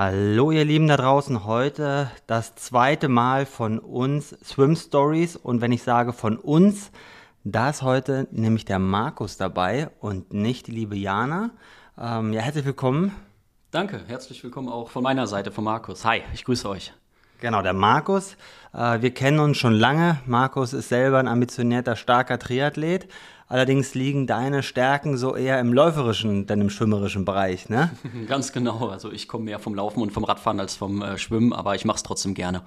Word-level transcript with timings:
Hallo 0.00 0.52
ihr 0.52 0.64
Lieben 0.64 0.86
da 0.86 0.96
draußen, 0.96 1.44
heute 1.44 2.08
das 2.28 2.54
zweite 2.54 3.08
Mal 3.08 3.46
von 3.46 3.80
uns 3.80 4.28
Swim 4.44 4.76
Stories 4.76 5.34
und 5.34 5.60
wenn 5.60 5.72
ich 5.72 5.82
sage 5.82 6.12
von 6.12 6.36
uns, 6.36 6.92
da 7.42 7.70
ist 7.70 7.82
heute 7.82 8.28
nämlich 8.30 8.64
der 8.64 8.78
Markus 8.78 9.38
dabei 9.38 9.90
und 9.98 10.32
nicht 10.32 10.68
die 10.68 10.70
liebe 10.70 10.94
Jana. 10.94 11.50
Ähm, 12.00 12.32
ja, 12.32 12.42
herzlich 12.42 12.64
willkommen. 12.64 13.12
Danke, 13.72 14.00
herzlich 14.06 14.44
willkommen 14.44 14.68
auch 14.68 14.88
von 14.88 15.02
meiner 15.02 15.26
Seite, 15.26 15.50
von 15.50 15.64
Markus. 15.64 16.04
Hi, 16.04 16.22
ich 16.32 16.44
grüße 16.44 16.68
euch. 16.68 16.92
Genau, 17.40 17.62
der 17.62 17.72
Markus. 17.72 18.36
Äh, 18.72 19.02
wir 19.02 19.12
kennen 19.12 19.40
uns 19.40 19.56
schon 19.56 19.74
lange. 19.74 20.20
Markus 20.26 20.74
ist 20.74 20.90
selber 20.90 21.18
ein 21.18 21.26
ambitionierter, 21.26 21.96
starker 21.96 22.38
Triathlet. 22.38 23.08
Allerdings 23.50 23.94
liegen 23.94 24.26
deine 24.26 24.62
Stärken 24.62 25.16
so 25.16 25.34
eher 25.34 25.58
im 25.58 25.72
läuferischen, 25.72 26.46
denn 26.46 26.60
im 26.60 26.68
schwimmerischen 26.68 27.24
Bereich, 27.24 27.70
ne? 27.70 27.90
Ganz 28.28 28.52
genau. 28.52 28.88
Also 28.88 29.10
ich 29.10 29.26
komme 29.26 29.46
mehr 29.46 29.58
vom 29.58 29.74
Laufen 29.74 30.02
und 30.02 30.12
vom 30.12 30.24
Radfahren 30.24 30.60
als 30.60 30.76
vom 30.76 31.00
äh, 31.00 31.16
Schwimmen, 31.16 31.54
aber 31.54 31.74
ich 31.74 31.86
mache 31.86 31.96
es 31.96 32.02
trotzdem 32.02 32.34
gerne. 32.34 32.62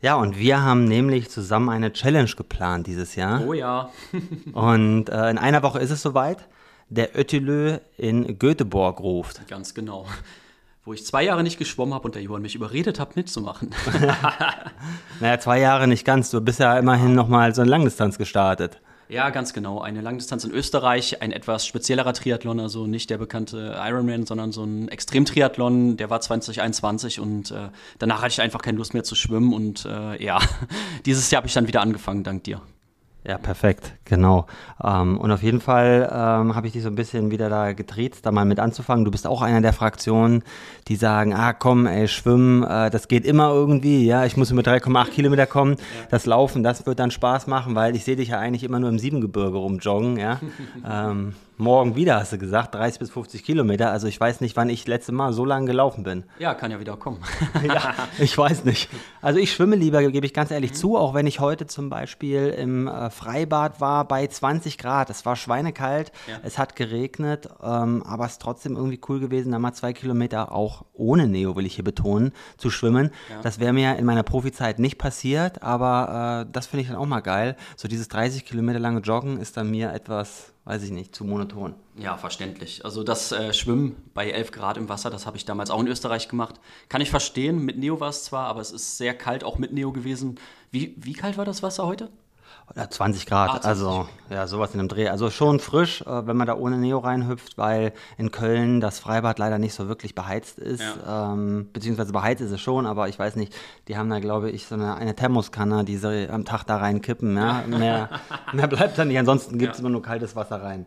Ja, 0.00 0.14
und 0.14 0.38
wir 0.38 0.62
haben 0.62 0.84
nämlich 0.84 1.28
zusammen 1.28 1.68
eine 1.68 1.92
Challenge 1.92 2.30
geplant 2.36 2.86
dieses 2.86 3.16
Jahr. 3.16 3.44
Oh 3.46 3.52
ja. 3.52 3.90
und 4.52 5.08
äh, 5.08 5.28
in 5.28 5.38
einer 5.38 5.62
Woche 5.62 5.80
ist 5.80 5.90
es 5.90 6.02
soweit. 6.02 6.46
Der 6.88 7.18
Öttilö 7.18 7.78
in 7.96 8.38
Göteborg 8.38 9.00
ruft. 9.00 9.46
Ganz 9.48 9.74
genau. 9.74 10.06
Wo 10.84 10.92
ich 10.92 11.04
zwei 11.04 11.24
Jahre 11.24 11.42
nicht 11.42 11.58
geschwommen 11.58 11.94
habe 11.94 12.04
und 12.04 12.14
der 12.14 12.22
Johann 12.22 12.42
mich 12.42 12.54
überredet 12.54 12.98
hat, 12.98 13.14
mitzumachen. 13.14 13.74
naja, 15.20 15.38
zwei 15.38 15.60
Jahre 15.60 15.86
nicht 15.86 16.04
ganz. 16.04 16.30
Du 16.30 16.40
bist 16.40 16.60
ja 16.60 16.78
immerhin 16.78 17.14
nochmal 17.14 17.54
so 17.54 17.60
eine 17.60 17.70
Langdistanz 17.70 18.18
gestartet. 18.18 18.80
Ja, 19.10 19.30
ganz 19.30 19.52
genau. 19.52 19.80
Eine 19.80 20.02
Langdistanz 20.02 20.44
in 20.44 20.52
Österreich, 20.52 21.20
ein 21.20 21.32
etwas 21.32 21.66
speziellerer 21.66 22.12
Triathlon, 22.12 22.60
also 22.60 22.86
nicht 22.86 23.10
der 23.10 23.18
bekannte 23.18 23.76
Ironman, 23.76 24.24
sondern 24.24 24.52
so 24.52 24.62
ein 24.62 24.86
Extremtriathlon, 24.86 25.96
der 25.96 26.10
war 26.10 26.20
2021 26.20 27.18
und 27.18 27.50
äh, 27.50 27.70
danach 27.98 28.22
hatte 28.22 28.30
ich 28.30 28.40
einfach 28.40 28.62
keine 28.62 28.78
Lust 28.78 28.94
mehr 28.94 29.02
zu 29.02 29.16
schwimmen 29.16 29.52
und 29.52 29.84
äh, 29.84 30.22
ja, 30.22 30.38
dieses 31.06 31.28
Jahr 31.32 31.40
habe 31.40 31.48
ich 31.48 31.54
dann 31.54 31.66
wieder 31.66 31.80
angefangen, 31.80 32.22
dank 32.22 32.44
dir. 32.44 32.62
Ja, 33.22 33.36
perfekt, 33.36 33.92
genau. 34.06 34.46
Ähm, 34.82 35.18
und 35.18 35.30
auf 35.30 35.42
jeden 35.42 35.60
Fall 35.60 36.08
ähm, 36.10 36.54
habe 36.54 36.66
ich 36.66 36.72
dich 36.72 36.82
so 36.82 36.88
ein 36.88 36.94
bisschen 36.94 37.30
wieder 37.30 37.50
da 37.50 37.72
getriezt, 37.72 38.24
da 38.24 38.32
mal 38.32 38.46
mit 38.46 38.58
anzufangen. 38.58 39.04
Du 39.04 39.10
bist 39.10 39.26
auch 39.26 39.42
einer 39.42 39.60
der 39.60 39.74
Fraktionen, 39.74 40.42
die 40.88 40.96
sagen, 40.96 41.34
ah 41.34 41.52
komm, 41.52 41.86
ey, 41.86 42.08
schwimmen, 42.08 42.62
äh, 42.62 42.88
das 42.88 43.08
geht 43.08 43.26
immer 43.26 43.50
irgendwie, 43.50 44.06
ja, 44.06 44.24
ich 44.24 44.38
muss 44.38 44.50
mit 44.52 44.66
3,8 44.66 45.10
Kilometer 45.10 45.46
kommen. 45.46 45.76
Das 46.10 46.24
Laufen, 46.24 46.62
das 46.62 46.86
wird 46.86 46.98
dann 46.98 47.10
Spaß 47.10 47.46
machen, 47.46 47.74
weil 47.74 47.94
ich 47.94 48.04
sehe 48.04 48.16
dich 48.16 48.28
ja 48.28 48.38
eigentlich 48.38 48.64
immer 48.64 48.80
nur 48.80 48.88
im 48.88 48.98
Siebengebirge 48.98 49.58
rumjoggen, 49.58 50.16
ja. 50.16 50.40
ähm, 50.90 51.34
morgen 51.60 51.94
wieder, 51.94 52.16
hast 52.16 52.32
du 52.32 52.38
gesagt, 52.38 52.74
30 52.74 52.98
bis 52.98 53.10
50 53.10 53.44
Kilometer. 53.44 53.90
Also 53.90 54.06
ich 54.06 54.18
weiß 54.18 54.40
nicht, 54.40 54.56
wann 54.56 54.68
ich 54.68 54.86
letzte 54.88 55.12
Mal 55.12 55.32
so 55.32 55.44
lange 55.44 55.66
gelaufen 55.66 56.02
bin. 56.02 56.24
Ja, 56.38 56.54
kann 56.54 56.70
ja 56.70 56.80
wieder 56.80 56.96
kommen. 56.96 57.20
ja, 57.62 57.94
ich 58.18 58.36
weiß 58.36 58.64
nicht. 58.64 58.88
Also 59.20 59.38
ich 59.38 59.52
schwimme 59.52 59.76
lieber, 59.76 60.02
gebe 60.10 60.26
ich 60.26 60.34
ganz 60.34 60.50
ehrlich 60.50 60.72
mhm. 60.72 60.76
zu, 60.76 60.96
auch 60.96 61.14
wenn 61.14 61.26
ich 61.26 61.38
heute 61.40 61.66
zum 61.66 61.90
Beispiel 61.90 62.48
im 62.48 62.88
äh, 62.88 63.10
Freibad 63.10 63.80
war 63.80 64.06
bei 64.06 64.26
20 64.26 64.78
Grad. 64.78 65.10
Es 65.10 65.26
war 65.26 65.36
schweinekalt, 65.36 66.12
ja. 66.26 66.38
es 66.42 66.58
hat 66.58 66.76
geregnet, 66.76 67.48
ähm, 67.62 68.02
aber 68.04 68.24
es 68.24 68.32
ist 68.32 68.42
trotzdem 68.42 68.76
irgendwie 68.76 69.00
cool 69.08 69.20
gewesen, 69.20 69.52
da 69.52 69.58
mal 69.58 69.74
zwei 69.74 69.92
Kilometer 69.92 70.52
auch 70.52 70.84
ohne 70.94 71.28
Neo, 71.28 71.56
will 71.56 71.66
ich 71.66 71.74
hier 71.74 71.84
betonen, 71.84 72.32
zu 72.56 72.70
schwimmen. 72.70 73.10
Ja. 73.28 73.42
Das 73.42 73.60
wäre 73.60 73.72
mir 73.72 73.96
in 73.96 74.06
meiner 74.06 74.22
Profizeit 74.22 74.78
nicht 74.78 74.98
passiert, 74.98 75.62
aber 75.62 76.46
äh, 76.46 76.52
das 76.52 76.66
finde 76.66 76.82
ich 76.82 76.88
dann 76.88 76.96
auch 76.96 77.06
mal 77.06 77.20
geil. 77.20 77.56
So 77.76 77.86
dieses 77.86 78.08
30 78.08 78.44
Kilometer 78.46 78.78
lange 78.78 79.00
Joggen 79.00 79.38
ist 79.38 79.56
dann 79.56 79.70
mir 79.70 79.92
etwas 79.92 80.52
weiß 80.70 80.84
ich 80.84 80.92
nicht, 80.92 81.16
zu 81.16 81.24
monoton. 81.24 81.74
Ja, 81.96 82.16
verständlich. 82.16 82.84
Also 82.84 83.02
das 83.02 83.32
äh, 83.32 83.52
Schwimmen 83.52 83.96
bei 84.14 84.30
11 84.30 84.52
Grad 84.52 84.76
im 84.76 84.88
Wasser, 84.88 85.10
das 85.10 85.26
habe 85.26 85.36
ich 85.36 85.44
damals 85.44 85.68
auch 85.68 85.80
in 85.80 85.88
Österreich 85.88 86.28
gemacht. 86.28 86.60
Kann 86.88 87.00
ich 87.00 87.10
verstehen, 87.10 87.64
mit 87.64 87.76
Neo 87.76 87.98
war 87.98 88.10
es 88.10 88.22
zwar, 88.22 88.46
aber 88.46 88.60
es 88.60 88.70
ist 88.70 88.96
sehr 88.96 89.12
kalt, 89.14 89.42
auch 89.42 89.58
mit 89.58 89.72
Neo 89.72 89.90
gewesen. 89.90 90.38
Wie, 90.70 90.94
wie 90.96 91.14
kalt 91.14 91.36
war 91.38 91.44
das 91.44 91.64
Wasser 91.64 91.86
heute? 91.86 92.08
Ja, 92.76 92.88
20 92.88 93.26
Grad, 93.26 93.50
ah, 93.50 93.60
20. 93.60 93.68
also 93.68 94.08
ja, 94.28 94.46
sowas 94.46 94.72
in 94.72 94.78
dem 94.78 94.88
Dreh. 94.88 95.08
Also 95.08 95.30
schon 95.30 95.58
frisch, 95.58 96.02
äh, 96.02 96.26
wenn 96.26 96.36
man 96.36 96.46
da 96.46 96.54
ohne 96.54 96.78
Neo 96.78 96.98
reinhüpft, 96.98 97.58
weil 97.58 97.92
in 98.16 98.30
Köln 98.30 98.80
das 98.80 99.00
Freibad 99.00 99.38
leider 99.38 99.58
nicht 99.58 99.74
so 99.74 99.88
wirklich 99.88 100.14
beheizt 100.14 100.58
ist. 100.58 100.82
Ja. 100.82 101.32
Ähm, 101.32 101.68
beziehungsweise 101.72 102.12
beheizt 102.12 102.40
ist 102.40 102.52
es 102.52 102.60
schon, 102.60 102.86
aber 102.86 103.08
ich 103.08 103.18
weiß 103.18 103.36
nicht, 103.36 103.54
die 103.88 103.96
haben 103.96 104.08
da, 104.08 104.20
glaube 104.20 104.50
ich, 104.50 104.66
so 104.66 104.76
eine, 104.76 104.94
eine 104.94 105.16
Thermoskanne, 105.16 105.84
die 105.84 105.96
sie 105.96 106.28
am 106.30 106.44
Tag 106.44 106.64
da 106.64 106.76
reinkippen. 106.76 107.36
Ja? 107.36 107.64
mehr, 107.66 108.08
mehr 108.52 108.68
bleibt 108.68 108.96
da 108.98 109.04
nicht, 109.04 109.18
ansonsten 109.18 109.58
gibt 109.58 109.74
es 109.74 109.80
immer 109.80 109.90
nur 109.90 110.02
kaltes 110.02 110.36
Wasser 110.36 110.62
rein. 110.62 110.86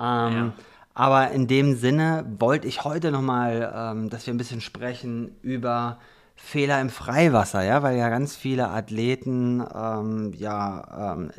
Ähm, 0.00 0.52
aber 0.94 1.30
in 1.30 1.46
dem 1.46 1.76
Sinne 1.76 2.24
wollte 2.38 2.66
ich 2.66 2.84
heute 2.84 3.12
nochmal, 3.12 3.72
ähm, 3.74 4.10
dass 4.10 4.26
wir 4.26 4.34
ein 4.34 4.38
bisschen 4.38 4.60
sprechen 4.60 5.36
über 5.42 5.98
Fehler 6.40 6.80
im 6.80 6.88
Freiwasser, 6.88 7.62
ja, 7.62 7.82
weil 7.82 7.98
ja 7.98 8.08
ganz 8.08 8.36
viele 8.36 8.68
Athleten, 8.68 9.62
ähm, 9.74 10.32
ja, 10.34 11.14
ähm, 11.14 11.30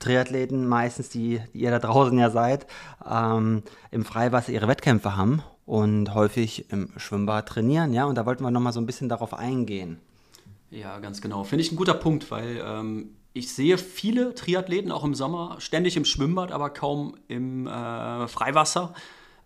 Triathleten 0.00 0.66
meistens, 0.66 1.10
die, 1.10 1.40
die, 1.52 1.60
ihr 1.60 1.70
da 1.70 1.78
draußen 1.78 2.18
ja 2.18 2.30
seid, 2.30 2.66
ähm, 3.08 3.62
im 3.90 4.04
Freiwasser 4.04 4.50
ihre 4.50 4.66
Wettkämpfe 4.66 5.16
haben 5.16 5.42
und 5.66 6.14
häufig 6.14 6.70
im 6.72 6.88
Schwimmbad 6.96 7.48
trainieren, 7.48 7.92
ja, 7.92 8.06
und 8.06 8.16
da 8.16 8.26
wollten 8.26 8.42
wir 8.42 8.50
nochmal 8.50 8.72
so 8.72 8.80
ein 8.80 8.86
bisschen 8.86 9.08
darauf 9.08 9.34
eingehen. 9.34 9.98
Ja, 10.70 10.98
ganz 11.00 11.20
genau. 11.20 11.44
Finde 11.44 11.62
ich 11.64 11.70
ein 11.70 11.76
guter 11.76 11.94
Punkt, 11.94 12.30
weil 12.30 12.62
ähm, 12.64 13.10
ich 13.32 13.52
sehe 13.52 13.76
viele 13.76 14.34
Triathleten 14.34 14.90
auch 14.90 15.04
im 15.04 15.14
Sommer 15.14 15.56
ständig 15.58 15.96
im 15.96 16.04
Schwimmbad, 16.04 16.50
aber 16.50 16.70
kaum 16.70 17.14
im 17.28 17.66
äh, 17.66 18.26
Freiwasser. 18.26 18.94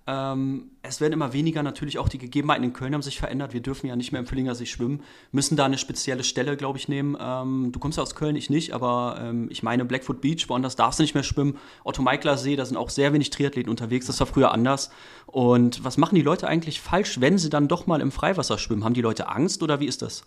Ähm, 0.06 0.70
es 0.82 1.00
werden 1.00 1.15
immer 1.15 1.32
weniger, 1.32 1.62
natürlich 1.62 1.98
auch 1.98 2.10
die 2.10 2.19
Gegebenheiten 2.19 2.62
in 2.62 2.72
Köln 2.75 2.92
haben 2.92 3.00
sich 3.00 3.19
verändert. 3.19 3.54
Wir 3.54 3.62
dürfen 3.62 3.87
ja 3.87 3.97
nicht 3.97 4.12
mehr 4.12 4.20
im 4.20 4.26
Füllinger 4.26 4.54
schwimmen, 4.54 5.03
müssen 5.32 5.56
da 5.56 5.65
eine 5.65 5.78
spezielle 5.78 6.25
Stelle, 6.25 6.59
glaube 6.59 6.78
ich, 6.78 6.88
nehmen. 6.88 7.16
Ähm, 7.19 7.70
du 7.72 7.78
kommst 7.78 7.97
ja 7.97 8.03
aus 8.03 8.15
Köln, 8.15 8.37
ich 8.37 8.50
nicht, 8.50 8.72
aber 8.72 9.19
ähm, 9.20 9.48
ich 9.50 9.62
meine 9.62 9.87
Blackfoot 9.87 10.20
Beach, 10.20 10.48
woanders 10.48 10.76
darfst 10.76 10.98
du 10.98 11.03
nicht 11.03 11.15
mehr 11.15 11.22
schwimmen. 11.22 11.56
Otto 11.84 12.03
Meikler 12.03 12.37
See, 12.37 12.54
da 12.54 12.66
sind 12.66 12.76
auch 12.76 12.91
sehr 12.91 13.15
wenig 13.15 13.31
Triathleten 13.31 13.70
unterwegs, 13.70 14.06
das 14.06 14.20
war 14.20 14.26
früher 14.26 14.53
anders. 14.53 14.91
Und 15.26 15.82
was 15.84 15.97
machen 15.97 16.16
die 16.16 16.22
Leute 16.22 16.48
eigentlich 16.48 16.81
falsch, 16.82 17.21
wenn 17.21 17.38
sie 17.38 17.48
dann 17.48 17.66
doch 17.66 17.86
mal 17.86 18.03
im 18.03 18.12
Freiwasser 18.12 18.59
schwimmen? 18.59 18.84
Haben 18.84 18.94
die 18.94 19.03
Leute 19.03 19.28
Angst 19.28 19.62
oder 19.62 19.81
wie 19.81 19.86
ist 19.86 20.03
das? 20.03 20.25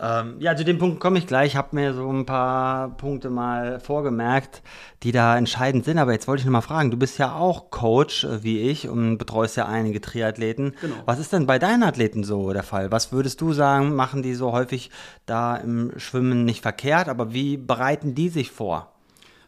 Ähm, 0.00 0.36
ja, 0.40 0.56
zu 0.56 0.64
dem 0.64 0.78
Punkt 0.78 0.98
komme 0.98 1.18
ich 1.18 1.26
gleich. 1.26 1.52
Ich 1.52 1.56
habe 1.56 1.76
mir 1.76 1.94
so 1.94 2.10
ein 2.10 2.26
paar 2.26 2.96
Punkte 2.96 3.30
mal 3.30 3.78
vorgemerkt, 3.78 4.62
die 5.02 5.12
da 5.12 5.36
entscheidend 5.36 5.84
sind. 5.84 5.98
Aber 5.98 6.12
jetzt 6.12 6.26
wollte 6.26 6.40
ich 6.40 6.46
noch 6.46 6.52
mal 6.52 6.60
fragen, 6.60 6.90
du 6.90 6.96
bist 6.96 7.18
ja 7.18 7.34
auch 7.34 7.70
Coach 7.70 8.24
äh, 8.24 8.42
wie 8.42 8.60
ich 8.60 8.88
und 8.88 9.18
betreust 9.18 9.56
ja 9.56 9.66
einige 9.66 10.00
Triathleten. 10.00 10.74
Genau. 10.80 10.96
Was 11.04 11.18
ist 11.18 11.32
denn 11.32 11.46
bei 11.46 11.58
deinen 11.58 11.82
Athleten 11.82 12.24
so 12.24 12.52
der 12.52 12.64
Fall? 12.64 12.90
Was 12.90 13.12
würdest 13.12 13.40
du 13.40 13.52
sagen, 13.52 13.94
machen 13.94 14.22
die 14.22 14.34
so 14.34 14.52
häufig 14.52 14.90
da 15.26 15.56
im 15.56 15.92
Schwimmen 15.96 16.44
nicht 16.44 16.62
verkehrt? 16.62 17.08
Aber 17.08 17.32
wie 17.32 17.56
bereiten 17.56 18.14
die 18.14 18.28
sich 18.28 18.50
vor? 18.50 18.93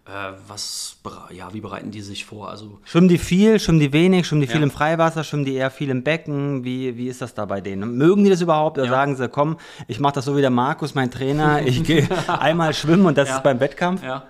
Äh, 0.06 0.34
was, 0.47 0.99
ja, 1.31 1.53
wie 1.53 1.61
bereiten 1.61 1.91
die 1.91 2.00
sich 2.00 2.27
vor? 2.27 2.49
Also 2.49 2.78
schwimmen 2.84 3.09
die 3.09 3.19
viel, 3.19 3.59
schwimmen 3.59 3.81
die 3.81 3.93
wenig, 3.93 4.27
schwimmen 4.27 4.43
die 4.43 4.47
viel 4.47 4.62
im 4.62 4.71
Freiwasser, 4.71 5.25
schwimmen 5.25 5.44
die 5.44 5.55
eher 5.55 5.71
viel 5.71 5.91
im 5.91 6.05
Becken? 6.05 6.62
Wie, 6.65 6.97
wie 6.97 7.09
ist 7.09 7.22
das 7.22 7.34
da 7.34 7.44
bei 7.44 7.61
denen? 7.61 7.97
Mögen 7.97 8.22
die 8.22 8.31
das 8.31 8.41
überhaupt? 8.41 8.78
Oder 8.78 8.87
ja. 8.87 8.93
sagen 8.93 9.17
sie, 9.17 9.28
komm, 9.28 9.56
ich 9.89 9.99
mache 9.99 10.15
das 10.15 10.27
so 10.27 10.37
wie 10.37 10.41
der 10.41 10.50
Markus, 10.50 10.94
mein 10.94 11.11
Trainer, 11.11 11.61
ich 11.67 11.83
gehe 11.83 12.09
einmal 12.28 12.72
schwimmen 12.72 13.06
und 13.06 13.19
das 13.19 13.31
ja. 13.31 13.37
ist 13.37 13.43
beim 13.43 13.59
Wettkampf? 13.59 14.05
Ja. 14.05 14.25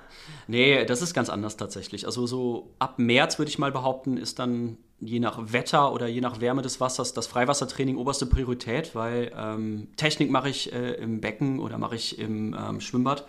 Nee, 0.49 0.87
das 0.87 1.03
ist 1.03 1.13
ganz 1.13 1.29
anders 1.29 1.59
tatsächlich. 1.59 2.07
Also 2.07 2.27
so 2.27 2.71
ab 2.79 2.99
März 2.99 3.39
würde 3.39 3.51
ich 3.51 3.59
mal 3.59 3.73
behaupten, 3.73 4.17
ist 4.17 4.39
dann 4.39 4.79
je 5.01 5.21
nach 5.21 5.39
Wetter 5.53 5.93
oder 5.93 6.07
je 6.07 6.23
nach 6.23 6.41
Wärme 6.41 6.63
des 6.63 6.81
Wassers 6.81 7.13
das 7.13 7.27
Freiwassertraining 7.27 7.99
oberste 7.99 8.25
Priorität, 8.25 8.95
weil 8.95 9.31
ähm, 9.37 9.89
Technik 9.97 10.31
mache 10.31 10.49
ich 10.49 10.73
äh, 10.73 10.93
im 10.93 11.21
Becken 11.21 11.61
oder 11.61 11.77
mache 11.77 11.97
ich 11.97 12.19
im 12.19 12.57
ähm, 12.59 12.81
Schwimmbad. 12.81 13.27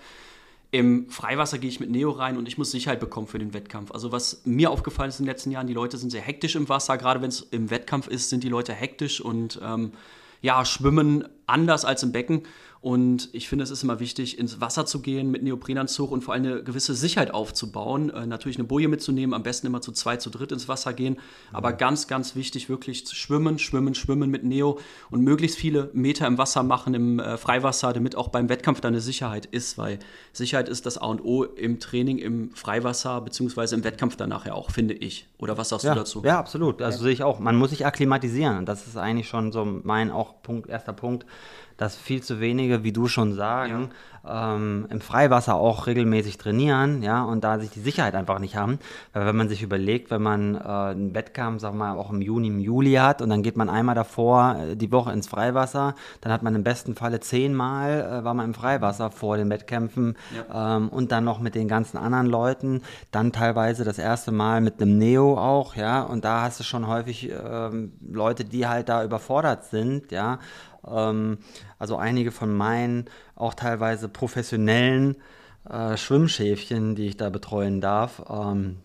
Im 0.72 1.10
Freiwasser 1.10 1.60
gehe 1.60 1.70
ich 1.70 1.80
mit 1.80 1.90
Neo 1.90 2.12
rein 2.12 2.38
und 2.38 2.48
ich 2.48 2.58
muss 2.58 2.72
Sicherheit 2.72 3.00
bekommen 3.00 3.28
für 3.28 3.40
den 3.40 3.54
Wettkampf. 3.54 3.92
Also 3.92 4.12
was 4.12 4.42
mir 4.44 4.70
aufgefallen 4.70 5.10
ist 5.10 5.20
in 5.20 5.26
den 5.26 5.32
letzten 5.32 5.52
Jahren, 5.52 5.68
die 5.68 5.74
Leute 5.74 5.98
sind 5.98 6.10
sehr 6.10 6.22
hektisch 6.22 6.56
im 6.56 6.68
Wasser. 6.68 6.98
Gerade 6.98 7.22
wenn 7.22 7.30
es 7.30 7.42
im 7.52 7.70
Wettkampf 7.70 8.08
ist, 8.08 8.30
sind 8.30 8.44
die 8.44 8.50
Leute 8.50 8.74
hektisch 8.74 9.22
und 9.22 9.60
ähm, 9.64 9.94
ja, 10.42 10.66
schwimmen 10.66 11.28
anders 11.46 11.86
als 11.86 12.04
im 12.04 12.12
Becken. 12.12 12.44
Und 12.80 13.30
ich 13.34 13.50
finde, 13.50 13.64
es 13.64 13.72
ist 13.72 13.84
immer 13.84 14.00
wichtig, 14.00 14.38
ins 14.38 14.62
Wasser 14.62 14.86
zu 14.86 15.02
gehen 15.02 15.32
mit 15.32 15.44
Neoprenanzug 15.44 16.12
und 16.12 16.24
vor 16.24 16.34
allem 16.34 16.46
eine 16.46 16.64
gewisse 16.64 16.94
Sicherheit 16.94 17.34
aufzubauen. 17.34 18.10
Äh, 18.10 18.28
natürlich 18.28 18.58
eine 18.58 18.68
Boje 18.68 18.88
mitzunehmen, 18.88 19.34
am 19.34 19.44
besten 19.44 19.68
immer 19.68 19.82
zu 19.82 19.92
zwei, 19.92 20.18
zu 20.18 20.30
dritt 20.30 20.52
ins 20.52 20.68
Wasser 20.68 20.94
gehen. 20.94 21.18
Aber 21.52 21.74
ganz, 21.74 22.08
ganz 22.08 22.36
wichtig, 22.36 22.70
wirklich 22.70 23.06
zu 23.06 23.16
schwimmen, 23.16 23.60
schwimmen, 23.60 23.96
schwimmen 23.96 24.30
mit 24.30 24.44
Neo 24.44 24.80
und 25.10 25.22
möglichst 25.22 25.58
viele 25.58 25.90
Meter 25.94 26.28
im 26.28 26.38
Wasser 26.38 26.64
machen, 26.64 26.94
im 26.94 27.20
äh, 27.20 27.38
Freiwasser, 27.38 27.94
damit 27.94 28.16
auch 28.16 28.30
beim 28.30 28.50
Wettkampf 28.50 28.82
dann 28.82 28.94
eine 28.94 29.02
Sicherheit 29.02 29.46
ist, 29.48 29.78
weil 29.78 30.00
Sicherheit 30.32 30.70
ist 30.70 30.86
das 30.86 30.98
A 30.98 31.08
und 31.08 31.24
O 31.24 31.44
im 31.44 31.80
Training, 31.80 32.20
im 32.20 32.52
Freiwasser, 32.52 33.22
beziehungsweise 33.22 33.76
im 33.76 33.84
Wettkampf 33.84 34.16
danach 34.16 34.46
ja 34.46 34.54
auch, 34.54 34.72
finde 34.72 34.94
ich. 34.94 35.28
Oder 35.40 35.58
was 35.58 35.70
sagst 35.70 35.86
ja, 35.86 35.94
du 35.94 36.00
dazu? 36.00 36.22
Ja, 36.24 36.40
absolut. 36.40 36.82
Also 36.82 37.00
ja. 37.00 37.04
sehe 37.04 37.14
ich 37.14 37.24
auch. 37.24 37.40
Man 37.40 37.56
muss 37.56 37.72
sich 37.72 37.86
akklimatisieren. 37.86 38.66
Das 38.66 38.88
ist 38.88 38.98
eigentlich 38.98 39.28
schon 39.28 39.52
so 39.52 39.66
mein 39.66 40.12
auch 40.12 40.42
Punkt, 40.42 40.70
erster 40.70 40.94
Punkt 40.94 41.26
dass 41.78 41.96
viel 41.96 42.22
zu 42.22 42.40
wenige, 42.40 42.84
wie 42.84 42.92
du 42.92 43.08
schon 43.08 43.34
sagen, 43.34 43.92
ähm, 44.30 44.88
im 44.90 45.02
Freiwasser 45.02 45.56
auch 45.56 45.88
regelmäßig 45.88 46.38
trainieren, 46.38 47.02
ja, 47.02 47.24
und 47.24 47.44
da 47.44 47.60
sich 47.60 47.70
die 47.70 47.80
Sicherheit 47.80 48.16
einfach 48.16 48.40
nicht 48.40 48.56
haben. 48.56 48.80
Weil 49.14 49.26
wenn 49.26 49.36
man 49.36 49.50
sich 49.50 49.62
überlegt, 49.62 50.12
wenn 50.12 50.22
man 50.22 50.56
äh, 50.56 50.60
einen 50.60 51.16
Wettkampf, 51.16 51.62
sagen 51.62 51.78
wir 51.78 51.94
mal, 51.94 51.98
auch 51.98 52.12
im 52.12 52.22
Juni, 52.22 52.48
im 52.48 52.60
Juli 52.60 52.94
hat 52.94 53.22
und 53.22 53.30
dann 53.30 53.44
geht 53.44 53.58
man 53.58 53.70
einmal 53.70 53.96
davor 53.96 54.58
äh, 54.60 54.76
die 54.76 54.92
Woche 54.92 55.12
ins 55.12 55.28
Freiwasser, 55.28 55.96
dann 56.22 56.32
hat 56.32 56.44
man 56.44 56.56
im 56.56 56.64
besten 56.64 56.96
Falle 56.96 57.20
zehnmal 57.20 58.02
äh, 58.02 58.24
war 58.24 58.34
man 58.34 58.48
im 58.48 58.54
Freiwasser 58.54 59.12
vor 59.12 59.38
den 59.38 59.50
Wettkämpfen 59.50 60.18
ja. 60.36 60.78
ähm, 60.78 60.90
und 60.90 61.12
dann 61.12 61.24
noch 61.24 61.40
mit 61.40 61.56
den 61.56 61.68
ganzen 61.68 61.98
anderen 61.98 62.28
Leuten, 62.28 62.82
dann 63.12 63.32
teilweise 63.32 63.84
das 63.84 64.00
erste 64.00 64.32
Mal 64.32 64.62
mit 64.62 64.82
einem 64.82 64.98
Neo 64.98 65.38
auch, 65.38 65.76
ja, 65.76 66.02
und 66.02 66.26
da 66.26 66.42
hast 66.42 66.60
du 66.60 66.64
schon 66.64 66.88
häufig 66.88 67.32
ähm, 67.32 67.94
Leute, 68.02 68.44
die 68.44 68.68
halt 68.68 68.90
da 68.90 69.04
überfordert 69.04 69.66
sind, 69.66 70.12
ja, 70.12 70.40
ähm, 70.92 71.40
also 71.80 71.98
einige 71.98 72.32
von 72.32 72.56
meinen 72.56 73.06
auch 73.36 73.54
teilweise 73.54 74.10
professionellen 74.10 75.16
äh, 75.70 75.98
Schwimmschäfchen, 75.98 76.96
die 76.96 77.08
ich 77.08 77.18
da 77.18 77.30
betreuen 77.30 77.82
darf, 77.82 78.24
ähm, 78.30 78.78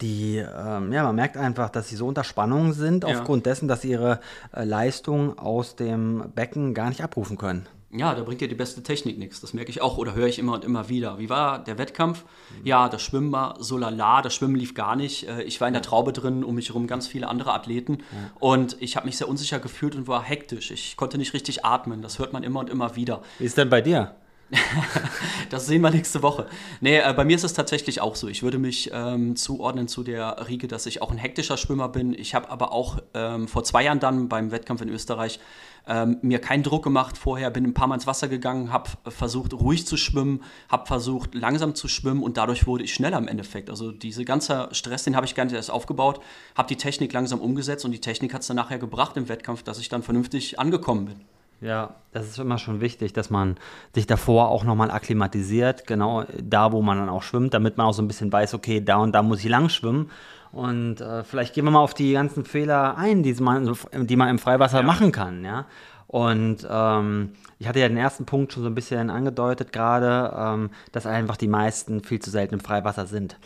die, 0.00 0.38
ähm, 0.38 0.92
ja, 0.92 1.02
man 1.04 1.14
merkt 1.14 1.36
einfach, 1.36 1.70
dass 1.70 1.88
sie 1.88 1.96
so 1.96 2.06
unter 2.06 2.24
Spannung 2.24 2.72
sind, 2.72 3.04
ja. 3.04 3.10
aufgrund 3.10 3.46
dessen, 3.46 3.68
dass 3.68 3.82
sie 3.82 3.90
ihre 3.90 4.20
äh, 4.52 4.64
Leistung 4.64 5.38
aus 5.38 5.76
dem 5.76 6.32
Becken 6.34 6.74
gar 6.74 6.88
nicht 6.88 7.02
abrufen 7.02 7.38
können 7.38 7.66
ja, 7.96 8.14
da 8.14 8.22
bringt 8.22 8.40
dir 8.40 8.48
die 8.48 8.54
beste 8.54 8.82
Technik 8.82 9.18
nichts. 9.18 9.40
Das 9.40 9.54
merke 9.54 9.70
ich 9.70 9.80
auch 9.80 9.98
oder 9.98 10.14
höre 10.14 10.26
ich 10.26 10.38
immer 10.38 10.54
und 10.54 10.64
immer 10.64 10.88
wieder. 10.88 11.18
Wie 11.18 11.28
war 11.28 11.62
der 11.62 11.78
Wettkampf? 11.78 12.24
Mhm. 12.24 12.66
Ja, 12.66 12.88
das 12.88 13.02
Schwimmen 13.02 13.30
war 13.30 13.56
so 13.60 13.78
lala, 13.78 14.20
das 14.20 14.34
Schwimmen 14.34 14.56
lief 14.56 14.74
gar 14.74 14.96
nicht. 14.96 15.28
Äh, 15.28 15.42
ich 15.42 15.60
war 15.60 15.68
in 15.68 15.74
der 15.74 15.82
Traube 15.82 16.12
drin, 16.12 16.42
um 16.42 16.56
mich 16.56 16.68
herum 16.68 16.86
ganz 16.86 17.06
viele 17.06 17.28
andere 17.28 17.52
Athleten. 17.52 17.98
Ja. 17.98 18.30
Und 18.40 18.76
ich 18.80 18.96
habe 18.96 19.06
mich 19.06 19.16
sehr 19.16 19.28
unsicher 19.28 19.60
gefühlt 19.60 19.94
und 19.94 20.08
war 20.08 20.22
hektisch. 20.22 20.70
Ich 20.70 20.96
konnte 20.96 21.18
nicht 21.18 21.34
richtig 21.34 21.64
atmen. 21.64 22.02
Das 22.02 22.18
hört 22.18 22.32
man 22.32 22.42
immer 22.42 22.60
und 22.60 22.70
immer 22.70 22.96
wieder. 22.96 23.22
Wie 23.38 23.44
ist 23.44 23.56
denn 23.56 23.70
bei 23.70 23.80
dir? 23.80 24.16
das 25.50 25.66
sehen 25.66 25.80
wir 25.82 25.90
nächste 25.90 26.22
Woche. 26.22 26.46
Nee, 26.80 26.98
äh, 26.98 27.12
bei 27.14 27.24
mir 27.24 27.36
ist 27.36 27.44
es 27.44 27.54
tatsächlich 27.54 28.00
auch 28.00 28.14
so. 28.14 28.28
Ich 28.28 28.42
würde 28.42 28.58
mich 28.58 28.90
ähm, 28.92 29.36
zuordnen 29.36 29.88
zu 29.88 30.02
der 30.02 30.48
Riege, 30.48 30.68
dass 30.68 30.86
ich 30.86 31.02
auch 31.02 31.10
ein 31.10 31.18
hektischer 31.18 31.56
Schwimmer 31.56 31.88
bin. 31.88 32.12
Ich 32.12 32.34
habe 32.34 32.50
aber 32.50 32.72
auch 32.72 32.98
ähm, 33.14 33.48
vor 33.48 33.64
zwei 33.64 33.84
Jahren 33.84 34.00
dann 34.00 34.28
beim 34.28 34.50
Wettkampf 34.50 34.82
in 34.82 34.88
Österreich 34.88 35.40
ähm, 35.86 36.18
mir 36.22 36.38
keinen 36.38 36.62
Druck 36.62 36.82
gemacht 36.82 37.18
vorher, 37.18 37.50
bin 37.50 37.64
ein 37.64 37.74
paar 37.74 37.86
Mal 37.86 37.96
ins 37.96 38.06
Wasser 38.06 38.28
gegangen, 38.28 38.72
habe 38.72 38.90
versucht 39.08 39.52
ruhig 39.52 39.86
zu 39.86 39.96
schwimmen, 39.96 40.42
habe 40.68 40.86
versucht 40.86 41.34
langsam 41.34 41.74
zu 41.74 41.88
schwimmen 41.88 42.22
und 42.22 42.36
dadurch 42.36 42.66
wurde 42.66 42.84
ich 42.84 42.94
schneller 42.94 43.18
im 43.18 43.28
Endeffekt. 43.28 43.68
Also 43.68 43.92
diese 43.92 44.24
ganze 44.24 44.68
Stress, 44.72 45.04
den 45.04 45.16
habe 45.16 45.26
ich 45.26 45.34
gar 45.34 45.44
nicht 45.44 45.54
erst 45.54 45.70
aufgebaut, 45.70 46.20
habe 46.54 46.68
die 46.68 46.76
Technik 46.76 47.12
langsam 47.12 47.40
umgesetzt 47.40 47.84
und 47.84 47.92
die 47.92 48.00
Technik 48.00 48.32
hat 48.32 48.42
es 48.42 48.46
dann 48.46 48.56
nachher 48.56 48.78
gebracht 48.78 49.16
im 49.16 49.28
Wettkampf, 49.28 49.62
dass 49.62 49.78
ich 49.78 49.88
dann 49.88 50.02
vernünftig 50.02 50.58
angekommen 50.58 51.06
bin. 51.06 51.20
Ja, 51.60 51.94
das 52.12 52.26
ist 52.26 52.38
immer 52.38 52.58
schon 52.58 52.80
wichtig, 52.80 53.12
dass 53.12 53.30
man 53.30 53.56
sich 53.94 54.06
davor 54.06 54.48
auch 54.48 54.64
nochmal 54.64 54.90
akklimatisiert, 54.90 55.86
genau 55.86 56.24
da, 56.42 56.72
wo 56.72 56.82
man 56.82 56.98
dann 56.98 57.08
auch 57.08 57.22
schwimmt, 57.22 57.54
damit 57.54 57.78
man 57.78 57.86
auch 57.86 57.94
so 57.94 58.02
ein 58.02 58.08
bisschen 58.08 58.32
weiß, 58.32 58.54
okay, 58.54 58.84
da 58.84 58.96
und 58.96 59.12
da 59.12 59.22
muss 59.22 59.40
ich 59.40 59.48
lang 59.48 59.68
schwimmen. 59.68 60.10
Und 60.52 61.00
äh, 61.00 61.24
vielleicht 61.24 61.54
gehen 61.54 61.64
wir 61.64 61.72
mal 61.72 61.80
auf 61.80 61.94
die 61.94 62.12
ganzen 62.12 62.44
Fehler 62.44 62.96
ein, 62.96 63.22
die 63.22 63.34
man, 63.34 63.76
die 63.92 64.16
man 64.16 64.28
im 64.28 64.38
Freiwasser 64.38 64.80
ja. 64.80 64.86
machen 64.86 65.10
kann, 65.10 65.44
ja. 65.44 65.66
Und 66.06 66.66
ähm, 66.70 67.30
ich 67.58 67.66
hatte 67.66 67.80
ja 67.80 67.88
den 67.88 67.96
ersten 67.96 68.24
Punkt 68.24 68.52
schon 68.52 68.62
so 68.62 68.68
ein 68.68 68.74
bisschen 68.74 69.10
angedeutet 69.10 69.72
gerade, 69.72 70.32
ähm, 70.36 70.70
dass 70.92 71.06
einfach 71.06 71.36
die 71.36 71.48
meisten 71.48 72.04
viel 72.04 72.20
zu 72.20 72.30
selten 72.30 72.54
im 72.54 72.60
Freiwasser 72.60 73.06
sind. 73.06 73.36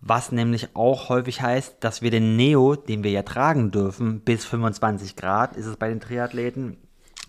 Was 0.00 0.32
nämlich 0.32 0.74
auch 0.74 1.08
häufig 1.08 1.42
heißt, 1.42 1.76
dass 1.80 2.02
wir 2.02 2.10
den 2.10 2.34
Neo, 2.34 2.74
den 2.74 3.04
wir 3.04 3.10
ja 3.10 3.22
tragen 3.22 3.70
dürfen, 3.70 4.20
bis 4.20 4.44
25 4.46 5.14
Grad 5.14 5.56
ist 5.56 5.66
es 5.66 5.76
bei 5.76 5.88
den 5.88 6.00
Triathleten, 6.00 6.78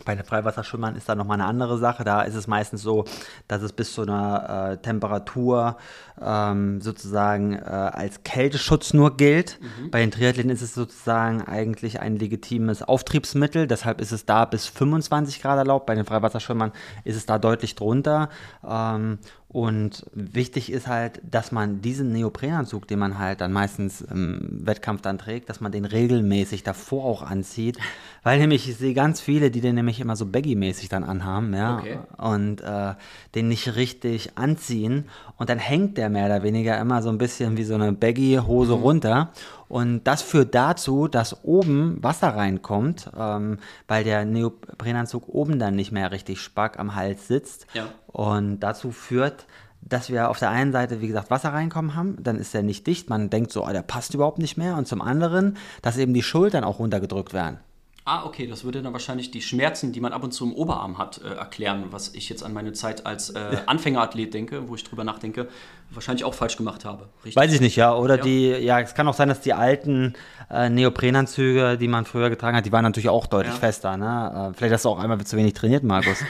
bei 0.06 0.16
den 0.16 0.26
Freiwasserschwimmern 0.26 0.96
ist 0.96 1.08
da 1.10 1.16
nochmal 1.16 1.40
eine 1.40 1.48
andere 1.48 1.78
Sache. 1.78 2.04
Da 2.04 2.22
ist 2.22 2.36
es 2.36 2.48
meistens 2.48 2.82
so, 2.82 3.06
dass 3.48 3.62
es 3.62 3.74
bis 3.74 3.94
zu 3.94 4.02
einer 4.02 4.72
äh, 4.72 4.78
Temperatur 4.78 5.78
ähm, 6.22 6.82
sozusagen 6.82 7.54
äh, 7.54 7.60
als 7.60 8.24
Kälteschutz 8.24 8.94
nur 8.94 9.18
gilt. 9.18 9.60
Mhm. 9.62 9.92
Bei 9.92 10.00
den 10.00 10.12
Triathleten 10.12 10.52
ist 10.52 10.62
es 10.62 10.74
sozusagen 10.74 11.42
eigentlich 11.42 12.00
ein 12.00 12.16
legitimes 12.16 12.84
Auftriebsmittel. 12.84 13.68
Deshalb 13.68 14.02
ist 14.02 14.12
es 14.12 14.26
da 14.26 14.46
bis 14.46 14.68
25 14.68 15.42
Grad 15.42 15.58
erlaubt. 15.58 15.86
Bei 15.86 15.96
den 15.96 16.06
Freiwasserschwimmern 16.06 16.72
ist 17.04 17.16
es 17.16 17.26
da 17.26 17.40
deutlich 17.40 17.76
drunter. 17.76 18.30
Ähm, 18.68 19.20
und 19.54 20.06
wichtig 20.14 20.72
ist 20.72 20.88
halt, 20.88 21.20
dass 21.30 21.52
man 21.52 21.82
diesen 21.82 22.14
Neoprenanzug, 22.14 22.88
den 22.88 23.00
man 23.00 23.20
halt 23.20 23.42
dann 23.42 23.52
meistens 23.52 24.00
im 24.00 24.66
Wettkampf 24.66 25.02
dann 25.02 25.18
trägt, 25.18 25.50
dass 25.50 25.60
man 25.60 25.74
den 25.74 25.84
regelmäßig 25.84 26.64
davor 26.64 27.04
auch 27.04 27.22
anzieht. 27.22 27.78
Weil 28.24 28.40
nämlich, 28.40 28.70
ich 28.70 28.78
sehe 28.78 28.94
ganz 28.94 29.20
viele, 29.20 29.52
die 29.52 29.60
den 29.60 29.76
nämlich 29.76 30.00
immer 30.00 30.16
so 30.16 30.26
baggy-mäßig 30.26 30.88
dann 30.88 31.04
anhaben, 31.04 31.54
ja. 31.54 31.80
Okay. 31.80 32.00
Und 32.18 32.62
äh, 32.62 32.94
den 33.36 33.50
nicht 33.50 33.76
richtig 33.76 34.38
anziehen. 34.38 35.10
Und 35.36 35.50
dann 35.50 35.60
hängt 35.60 35.98
der 35.98 36.10
mehr 36.10 36.28
oder 36.28 36.44
weniger 36.44 36.80
immer 36.80 37.02
so 37.02 37.10
ein 37.10 37.18
bisschen 37.18 37.58
wie 37.58 37.66
so 37.66 37.74
eine 37.76 37.92
Baggy-Hose 37.92 38.78
mhm. 38.78 38.82
runter. 38.82 39.32
Und 39.72 40.04
das 40.04 40.22
führt 40.22 40.54
dazu, 40.54 41.08
dass 41.08 41.46
oben 41.46 42.04
Wasser 42.04 42.36
reinkommt, 42.36 43.10
ähm, 43.18 43.58
weil 43.88 44.04
der 44.04 44.26
Neoprenanzug 44.26 45.30
oben 45.30 45.60
dann 45.60 45.78
nicht 45.78 45.94
mehr 45.94 46.12
richtig 46.12 46.42
spack 46.42 46.78
am 46.78 46.94
Hals 46.94 47.30
sitzt. 47.30 47.68
Ja. 47.74 47.86
Und 48.08 48.60
dazu 48.60 48.92
führt, 48.92 49.46
dass 49.80 50.10
wir 50.10 50.30
auf 50.30 50.40
der 50.40 50.50
einen 50.50 50.74
Seite, 50.74 51.00
wie 51.00 51.08
gesagt, 51.08 51.32
Wasser 51.32 51.54
reinkommen 51.54 51.96
haben, 51.96 52.18
dann 52.22 52.38
ist 52.38 52.54
der 52.54 52.64
nicht 52.64 52.86
dicht, 52.86 53.10
man 53.10 53.30
denkt 53.30 53.54
so, 53.54 53.66
oh, 53.66 53.72
der 53.72 53.82
passt 53.82 54.14
überhaupt 54.14 54.40
nicht 54.40 54.58
mehr. 54.58 54.76
Und 54.76 54.90
zum 54.90 55.02
anderen, 55.02 55.56
dass 55.82 55.96
eben 55.96 56.14
die 56.14 56.22
Schultern 56.22 56.66
auch 56.66 56.80
runtergedrückt 56.80 57.34
werden. 57.34 57.62
Ah, 58.04 58.26
okay, 58.26 58.48
das 58.48 58.64
würde 58.64 58.82
dann 58.82 58.94
wahrscheinlich 58.94 59.30
die 59.30 59.44
Schmerzen, 59.44 59.92
die 59.92 60.00
man 60.00 60.12
ab 60.12 60.24
und 60.24 60.32
zu 60.32 60.44
im 60.44 60.54
Oberarm 60.54 60.98
hat, 60.98 61.22
äh, 61.24 61.36
erklären, 61.36 61.86
was 61.92 62.16
ich 62.16 62.30
jetzt 62.30 62.42
an 62.42 62.52
meine 62.52 62.74
Zeit 62.74 63.06
als 63.06 63.30
äh, 63.30 63.58
Anfängerathlet 63.68 64.34
denke, 64.34 64.68
wo 64.68 64.74
ich 64.74 64.84
drüber 64.84 65.04
nachdenke, 65.04 65.48
wahrscheinlich 65.92 66.24
auch 66.24 66.34
falsch 66.34 66.58
gemacht 66.58 66.84
habe. 66.84 67.10
Richtig? 67.24 67.36
Weiß 67.36 67.54
ich 67.54 67.62
nicht, 67.62 67.76
ja. 67.76 67.94
Oder 67.94 68.18
ja. 68.18 68.24
die, 68.24 68.48
ja, 68.50 68.80
es 68.80 68.96
kann 68.96 69.08
auch 69.08 69.14
sein, 69.14 69.30
dass 69.30 69.42
die 69.42 69.54
alten 69.54 70.16
äh, 70.50 70.70
Neoprenanzüge, 70.70 71.78
die 71.78 71.88
man 71.88 72.06
früher 72.06 72.32
getragen 72.32 72.58
hat, 72.58 72.66
die 72.66 72.72
waren 72.72 72.84
natürlich 72.84 73.10
auch 73.10 73.28
deutlich 73.28 73.54
ja. 73.54 73.60
fester. 73.60 73.96
Ne? 73.98 74.50
Äh, 74.52 74.58
vielleicht 74.58 74.74
hast 74.74 74.86
du 74.86 74.90
auch 74.90 75.00
einmal 75.00 75.24
zu 75.24 75.38
wenig 75.38 75.54
trainiert, 75.54 75.84
Markus. 75.84 76.24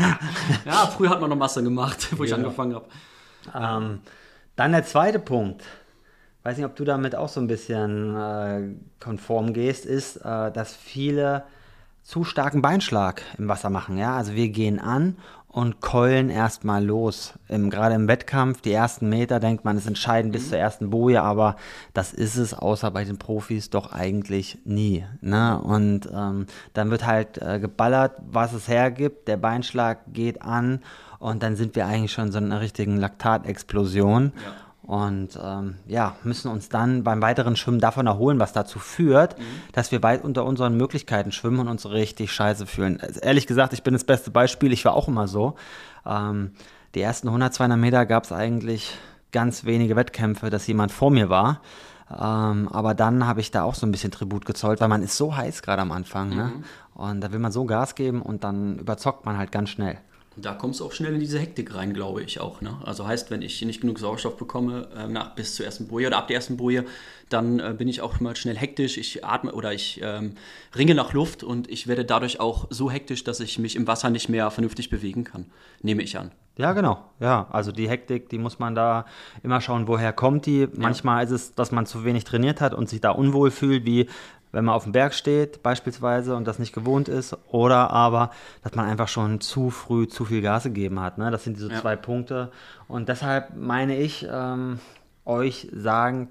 ja, 0.64 0.88
früher 0.88 1.10
hat 1.10 1.20
man 1.20 1.30
noch 1.30 1.36
Masse 1.36 1.62
gemacht, 1.62 2.08
wo 2.16 2.24
ich 2.24 2.34
angefangen 2.34 2.74
habe. 2.74 2.86
Ähm, 3.54 4.00
dann 4.56 4.72
der 4.72 4.84
zweite 4.84 5.20
Punkt 5.20 5.62
weiß 6.42 6.56
nicht, 6.56 6.66
ob 6.66 6.76
du 6.76 6.84
damit 6.84 7.14
auch 7.14 7.28
so 7.28 7.40
ein 7.40 7.46
bisschen 7.46 8.16
äh, 8.16 8.62
konform 9.00 9.52
gehst, 9.52 9.86
ist, 9.86 10.16
äh, 10.16 10.50
dass 10.50 10.74
viele 10.74 11.44
zu 12.02 12.24
starken 12.24 12.62
Beinschlag 12.62 13.22
im 13.38 13.48
Wasser 13.48 13.70
machen. 13.70 13.96
Ja? 13.96 14.16
Also 14.16 14.34
wir 14.34 14.48
gehen 14.48 14.80
an 14.80 15.16
und 15.52 15.80
keulen 15.80 16.30
erstmal 16.30 16.84
los. 16.84 17.34
Im, 17.46 17.68
gerade 17.68 17.94
im 17.94 18.08
Wettkampf, 18.08 18.62
die 18.62 18.72
ersten 18.72 19.08
Meter 19.08 19.38
denkt 19.38 19.64
man, 19.64 19.76
es 19.76 19.86
entscheidend 19.86 20.32
bis 20.32 20.46
mhm. 20.46 20.48
zur 20.48 20.58
ersten 20.58 20.90
Boje, 20.90 21.22
aber 21.22 21.56
das 21.92 22.12
ist 22.12 22.36
es, 22.36 22.54
außer 22.54 22.90
bei 22.90 23.04
den 23.04 23.18
Profis, 23.18 23.68
doch 23.68 23.92
eigentlich 23.92 24.58
nie. 24.64 25.04
Ne? 25.20 25.60
Und 25.62 26.08
ähm, 26.12 26.46
dann 26.72 26.90
wird 26.90 27.06
halt 27.06 27.38
äh, 27.38 27.60
geballert, 27.60 28.14
was 28.26 28.54
es 28.54 28.66
hergibt, 28.66 29.28
der 29.28 29.36
Beinschlag 29.36 30.00
geht 30.12 30.42
an 30.42 30.80
und 31.18 31.42
dann 31.42 31.54
sind 31.54 31.76
wir 31.76 31.86
eigentlich 31.86 32.12
schon 32.12 32.32
so 32.32 32.38
in 32.38 32.46
einer 32.46 32.62
richtigen 32.62 32.96
Laktatexplosion. 32.96 34.32
Ja. 34.34 34.52
Und 34.82 35.38
ähm, 35.40 35.76
ja, 35.86 36.16
müssen 36.24 36.50
uns 36.50 36.68
dann 36.68 37.04
beim 37.04 37.22
weiteren 37.22 37.54
Schwimmen 37.54 37.78
davon 37.78 38.06
erholen, 38.08 38.40
was 38.40 38.52
dazu 38.52 38.80
führt, 38.80 39.38
mhm. 39.38 39.42
dass 39.72 39.92
wir 39.92 40.02
weit 40.02 40.24
unter 40.24 40.44
unseren 40.44 40.76
Möglichkeiten 40.76 41.30
schwimmen 41.30 41.60
und 41.60 41.68
uns 41.68 41.88
richtig 41.88 42.32
scheiße 42.32 42.66
fühlen. 42.66 43.00
Also, 43.00 43.20
ehrlich 43.20 43.46
gesagt, 43.46 43.72
ich 43.72 43.84
bin 43.84 43.92
das 43.92 44.04
beste 44.04 44.32
Beispiel, 44.32 44.72
ich 44.72 44.84
war 44.84 44.94
auch 44.94 45.06
immer 45.06 45.28
so. 45.28 45.54
Ähm, 46.04 46.52
die 46.94 47.00
ersten 47.00 47.28
100, 47.28 47.54
200 47.54 47.78
Meter 47.78 48.06
gab 48.06 48.24
es 48.24 48.32
eigentlich 48.32 48.92
ganz 49.30 49.64
wenige 49.64 49.96
Wettkämpfe, 49.96 50.50
dass 50.50 50.66
jemand 50.66 50.90
vor 50.90 51.10
mir 51.10 51.30
war. 51.30 51.60
Ähm, 52.10 52.68
aber 52.68 52.94
dann 52.94 53.26
habe 53.26 53.40
ich 53.40 53.50
da 53.50 53.62
auch 53.62 53.74
so 53.74 53.86
ein 53.86 53.92
bisschen 53.92 54.10
Tribut 54.10 54.44
gezollt, 54.44 54.80
weil 54.80 54.88
man 54.88 55.02
ist 55.02 55.16
so 55.16 55.34
heiß 55.34 55.62
gerade 55.62 55.82
am 55.82 55.92
Anfang. 55.92 56.30
Ne? 56.30 56.34
Mhm. 56.34 56.40
Ne? 56.40 56.64
Und 56.94 57.20
da 57.22 57.32
will 57.32 57.38
man 57.38 57.52
so 57.52 57.64
Gas 57.64 57.94
geben 57.94 58.20
und 58.20 58.44
dann 58.44 58.78
überzockt 58.78 59.24
man 59.24 59.38
halt 59.38 59.50
ganz 59.52 59.70
schnell. 59.70 59.98
Da 60.36 60.54
kommst 60.54 60.80
du 60.80 60.86
auch 60.86 60.92
schnell 60.92 61.12
in 61.12 61.20
diese 61.20 61.38
Hektik 61.38 61.74
rein, 61.74 61.92
glaube 61.92 62.22
ich 62.22 62.40
auch. 62.40 62.60
Ne? 62.62 62.78
Also 62.84 63.06
heißt, 63.06 63.30
wenn 63.30 63.42
ich 63.42 63.60
nicht 63.62 63.82
genug 63.82 63.98
Sauerstoff 63.98 64.36
bekomme 64.36 64.88
äh, 64.96 65.06
nach, 65.06 65.34
bis 65.34 65.54
zur 65.54 65.66
ersten 65.66 65.88
Boje 65.88 66.06
oder 66.06 66.18
ab 66.18 66.28
der 66.28 66.36
ersten 66.36 66.56
Boje, 66.56 66.84
dann 67.28 67.60
äh, 67.60 67.74
bin 67.76 67.88
ich 67.88 68.00
auch 68.00 68.18
mal 68.20 68.34
schnell 68.34 68.56
hektisch. 68.56 68.96
Ich 68.96 69.24
atme 69.24 69.52
oder 69.52 69.72
ich 69.72 70.00
ähm, 70.02 70.34
ringe 70.74 70.94
nach 70.94 71.12
Luft 71.12 71.44
und 71.44 71.70
ich 71.70 71.86
werde 71.86 72.04
dadurch 72.04 72.40
auch 72.40 72.66
so 72.70 72.90
hektisch, 72.90 73.24
dass 73.24 73.40
ich 73.40 73.58
mich 73.58 73.76
im 73.76 73.86
Wasser 73.86 74.08
nicht 74.08 74.28
mehr 74.28 74.50
vernünftig 74.50 74.88
bewegen 74.88 75.24
kann, 75.24 75.46
nehme 75.82 76.02
ich 76.02 76.18
an. 76.18 76.30
Ja, 76.56 76.72
genau. 76.72 77.02
Ja, 77.18 77.46
also 77.50 77.72
die 77.72 77.88
Hektik, 77.88 78.28
die 78.28 78.38
muss 78.38 78.58
man 78.58 78.74
da 78.74 79.06
immer 79.42 79.60
schauen, 79.60 79.88
woher 79.88 80.12
kommt 80.12 80.44
die. 80.44 80.68
Manchmal 80.74 81.18
ja. 81.18 81.22
ist 81.24 81.30
es, 81.30 81.54
dass 81.54 81.72
man 81.72 81.86
zu 81.86 82.04
wenig 82.04 82.24
trainiert 82.24 82.60
hat 82.60 82.74
und 82.74 82.90
sich 82.90 83.00
da 83.00 83.10
unwohl 83.10 83.50
fühlt, 83.50 83.86
wie 83.86 84.08
wenn 84.52 84.64
man 84.64 84.74
auf 84.74 84.84
dem 84.84 84.92
Berg 84.92 85.14
steht 85.14 85.62
beispielsweise 85.62 86.36
und 86.36 86.46
das 86.46 86.58
nicht 86.58 86.72
gewohnt 86.72 87.08
ist, 87.08 87.36
oder 87.48 87.90
aber, 87.90 88.30
dass 88.62 88.74
man 88.74 88.86
einfach 88.86 89.08
schon 89.08 89.40
zu 89.40 89.70
früh 89.70 90.06
zu 90.06 90.24
viel 90.24 90.42
Gas 90.42 90.64
gegeben 90.64 91.00
hat. 91.00 91.18
Ne? 91.18 91.30
Das 91.30 91.44
sind 91.44 91.56
diese 91.56 91.70
ja. 91.70 91.80
zwei 91.80 91.96
Punkte. 91.96 92.52
Und 92.86 93.08
deshalb 93.08 93.56
meine 93.56 93.96
ich, 93.96 94.26
ähm, 94.30 94.78
euch 95.24 95.68
sagen 95.72 96.28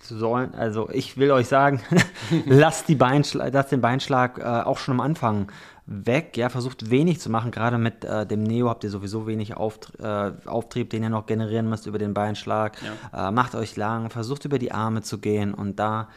sollen, 0.00 0.54
also 0.54 0.88
ich 0.90 1.16
will 1.16 1.30
euch 1.30 1.48
sagen, 1.48 1.80
lasst, 2.46 2.88
die 2.88 2.94
lasst 2.94 3.72
den 3.72 3.80
Beinschlag 3.80 4.38
äh, 4.38 4.42
auch 4.42 4.78
schon 4.78 4.94
am 4.94 5.00
Anfang 5.00 5.50
weg. 5.86 6.36
Ja, 6.36 6.50
versucht 6.50 6.90
wenig 6.90 7.20
zu 7.20 7.30
machen. 7.30 7.50
Gerade 7.50 7.78
mit 7.78 8.04
äh, 8.04 8.26
dem 8.26 8.42
Neo 8.42 8.68
habt 8.68 8.84
ihr 8.84 8.90
sowieso 8.90 9.26
wenig 9.26 9.56
Auft 9.56 9.98
äh, 10.00 10.32
Auftrieb, 10.46 10.90
den 10.90 11.02
ihr 11.02 11.08
noch 11.08 11.26
generieren 11.26 11.68
müsst 11.68 11.86
über 11.86 11.98
den 11.98 12.14
Beinschlag. 12.14 12.76
Ja. 13.12 13.28
Äh, 13.28 13.32
macht 13.32 13.54
euch 13.54 13.76
lang, 13.76 14.10
versucht 14.10 14.44
über 14.44 14.58
die 14.58 14.72
Arme 14.72 15.02
zu 15.02 15.18
gehen 15.18 15.54
und 15.54 15.78
da 15.78 16.08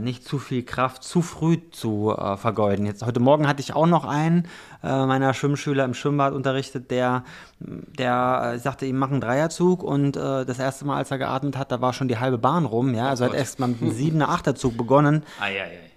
nicht 0.00 0.24
zu 0.24 0.38
viel 0.38 0.62
Kraft 0.62 1.02
zu 1.02 1.22
früh 1.22 1.58
zu 1.70 2.14
äh, 2.16 2.36
vergeuden. 2.36 2.86
Jetzt 2.86 3.04
heute 3.04 3.20
Morgen 3.20 3.46
hatte 3.46 3.60
ich 3.60 3.74
auch 3.74 3.86
noch 3.86 4.04
einen 4.04 4.48
äh, 4.82 5.06
meiner 5.06 5.34
Schwimmschüler 5.34 5.84
im 5.84 5.94
Schwimmbad 5.94 6.32
unterrichtet, 6.32 6.90
der, 6.90 7.24
der 7.58 8.52
äh, 8.54 8.58
sagte, 8.58 8.86
ihm 8.86 8.98
machen 8.98 9.14
einen 9.14 9.20
Dreierzug 9.20 9.82
und 9.82 10.16
äh, 10.16 10.44
das 10.44 10.58
erste 10.58 10.84
Mal, 10.84 10.96
als 10.96 11.10
er 11.10 11.18
geatmet 11.18 11.56
hat, 11.56 11.72
da 11.72 11.80
war 11.80 11.92
schon 11.92 12.08
die 12.08 12.18
halbe 12.18 12.38
Bahn 12.38 12.64
rum. 12.64 12.94
Ja, 12.94 13.06
oh 13.06 13.08
also 13.08 13.24
Gott. 13.24 13.32
hat 13.32 13.38
erst 13.38 13.60
mal 13.60 13.68
mit 13.68 13.80
einem 13.82 13.92
siebener 13.92 14.28
Achterzug 14.28 14.76
begonnen. 14.76 15.22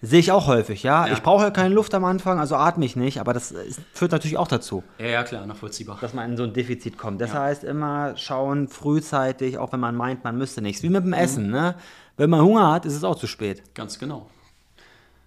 Sehe 0.02 0.20
ich 0.20 0.32
auch 0.32 0.48
häufig. 0.48 0.84
Ja, 0.84 1.08
ja. 1.08 1.14
ich 1.14 1.24
brauche 1.24 1.44
ja 1.44 1.50
keine 1.50 1.74
Luft 1.74 1.94
am 1.96 2.06
Anfang, 2.06 2.40
also 2.40 2.56
atme 2.56 2.86
ich 2.86 2.96
nicht, 2.96 3.20
aber 3.20 3.34
das 3.34 3.52
ist, 3.52 3.82
führt 3.94 4.12
natürlich 4.12 4.38
auch 4.38 4.48
dazu. 4.48 4.84
Ja, 5.00 5.08
ja, 5.08 5.24
klar, 5.24 5.46
nachvollziehbar. 5.46 5.98
Dass 6.00 6.14
man 6.14 6.32
in 6.32 6.38
so 6.38 6.44
ein 6.44 6.54
Defizit 6.54 6.98
kommt. 6.98 7.20
Das 7.20 7.34
ja. 7.34 7.42
heißt 7.42 7.64
immer 7.64 8.16
schauen 8.16 8.68
frühzeitig, 8.68 9.58
auch 9.58 9.72
wenn 9.74 9.80
man 9.80 9.96
meint, 9.96 10.24
man 10.24 10.38
müsste 10.38 10.62
nichts. 10.62 10.84
Wie 10.84 10.90
mit 10.90 11.04
dem 11.04 11.14
Essen, 11.14 11.48
mhm. 11.48 11.52
ne? 11.52 11.76
Wenn 12.18 12.30
man 12.30 12.42
Hunger 12.42 12.72
hat, 12.72 12.86
ist 12.86 12.96
es 12.96 13.04
auch 13.04 13.16
zu 13.16 13.28
spät. 13.28 13.64
Ganz 13.76 14.00
genau. 14.00 14.30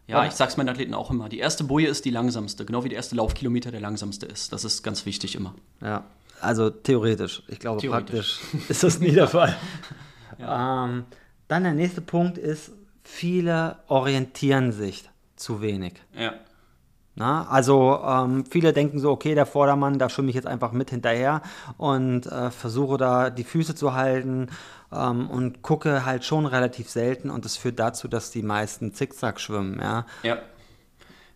Ja, 0.08 0.26
ich 0.26 0.32
sag's 0.32 0.56
meinen 0.56 0.68
Athleten 0.68 0.92
auch 0.92 1.10
immer. 1.10 1.28
Die 1.28 1.38
erste 1.38 1.62
Boje 1.62 1.86
ist 1.86 2.04
die 2.04 2.10
langsamste, 2.10 2.64
genau 2.64 2.82
wie 2.82 2.88
der 2.88 2.96
erste 2.96 3.14
Laufkilometer 3.14 3.70
der 3.70 3.80
langsamste 3.80 4.26
ist. 4.26 4.52
Das 4.52 4.64
ist 4.64 4.82
ganz 4.82 5.06
wichtig 5.06 5.36
immer. 5.36 5.54
Ja, 5.80 6.04
also 6.40 6.68
theoretisch. 6.68 7.44
Ich 7.46 7.60
glaube, 7.60 7.80
theoretisch. 7.80 8.40
praktisch 8.40 8.68
ist 8.68 8.82
das 8.82 8.98
nie 8.98 9.12
der 9.12 9.28
Fall. 9.28 9.56
ja. 10.38 10.84
ähm, 10.86 11.04
dann 11.46 11.62
der 11.62 11.74
nächste 11.74 12.00
Punkt 12.00 12.38
ist, 12.38 12.72
viele 13.04 13.76
orientieren 13.86 14.72
sich 14.72 15.08
zu 15.36 15.60
wenig. 15.60 15.94
Ja. 16.18 16.34
Na, 17.14 17.46
also 17.48 18.00
ähm, 18.04 18.44
viele 18.46 18.72
denken 18.72 18.98
so, 18.98 19.10
okay, 19.10 19.34
der 19.34 19.46
Vordermann, 19.46 19.98
da 19.98 20.08
schwimme 20.08 20.30
ich 20.30 20.36
jetzt 20.36 20.46
einfach 20.46 20.72
mit 20.72 20.90
hinterher 20.90 21.42
und 21.76 22.26
äh, 22.26 22.50
versuche 22.50 22.96
da 22.98 23.30
die 23.30 23.44
Füße 23.44 23.74
zu 23.74 23.94
halten 23.94 24.48
ähm, 24.92 25.30
und 25.30 25.62
gucke 25.62 26.04
halt 26.04 26.24
schon 26.24 26.46
relativ 26.46 26.88
selten 26.88 27.30
und 27.30 27.44
das 27.44 27.56
führt 27.56 27.78
dazu, 27.78 28.08
dass 28.08 28.30
die 28.30 28.42
meisten 28.42 28.92
Zickzack 28.92 29.40
schwimmen, 29.40 29.78
ja. 29.80 30.06
Ja. 30.22 30.38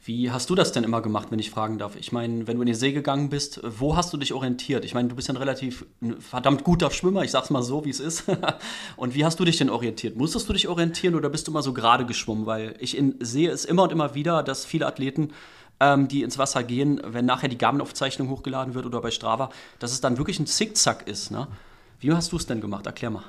Wie 0.06 0.30
hast 0.30 0.50
du 0.50 0.54
das 0.54 0.70
denn 0.70 0.84
immer 0.84 1.00
gemacht, 1.00 1.28
wenn 1.30 1.38
ich 1.38 1.50
fragen 1.50 1.78
darf? 1.78 1.96
Ich 1.96 2.12
meine, 2.12 2.46
wenn 2.46 2.56
du 2.56 2.62
in 2.62 2.66
die 2.66 2.74
See 2.74 2.92
gegangen 2.92 3.30
bist, 3.30 3.62
wo 3.64 3.96
hast 3.96 4.12
du 4.12 4.18
dich 4.18 4.34
orientiert? 4.34 4.84
Ich 4.84 4.92
meine, 4.92 5.08
du 5.08 5.16
bist 5.16 5.28
ja 5.28 5.34
ein 5.34 5.38
relativ 5.38 5.86
ein 6.02 6.20
verdammt 6.20 6.62
guter 6.62 6.90
Schwimmer, 6.90 7.24
ich 7.24 7.30
sag's 7.30 7.48
mal 7.48 7.62
so, 7.62 7.86
wie 7.86 7.90
es 7.90 8.00
ist. 8.00 8.24
und 8.98 9.14
wie 9.14 9.24
hast 9.24 9.40
du 9.40 9.46
dich 9.46 9.56
denn 9.56 9.70
orientiert? 9.70 10.16
Musstest 10.16 10.46
du 10.46 10.52
dich 10.52 10.68
orientieren 10.68 11.14
oder 11.14 11.30
bist 11.30 11.46
du 11.46 11.52
immer 11.52 11.62
so 11.62 11.72
gerade 11.72 12.04
geschwommen? 12.04 12.44
Weil 12.44 12.74
ich 12.80 12.98
in, 12.98 13.14
sehe 13.20 13.50
es 13.50 13.64
immer 13.64 13.84
und 13.84 13.92
immer 13.92 14.14
wieder, 14.14 14.42
dass 14.42 14.66
viele 14.66 14.86
Athleten 14.86 15.32
ähm, 15.80 16.06
die 16.06 16.22
ins 16.22 16.36
Wasser 16.36 16.64
gehen, 16.64 17.00
wenn 17.02 17.24
nachher 17.24 17.48
die 17.48 17.56
Garmin-Aufzeichnung 17.56 18.28
hochgeladen 18.28 18.74
wird 18.74 18.84
oder 18.84 19.00
bei 19.00 19.10
Strava, 19.10 19.48
dass 19.78 19.90
es 19.90 20.02
dann 20.02 20.18
wirklich 20.18 20.38
ein 20.38 20.46
Zickzack 20.46 21.08
ist. 21.08 21.30
Ne? 21.30 21.48
Wie 22.00 22.12
hast 22.12 22.30
du 22.30 22.36
es 22.36 22.44
denn 22.44 22.60
gemacht? 22.60 22.84
Erklär 22.84 23.10
mal. 23.10 23.24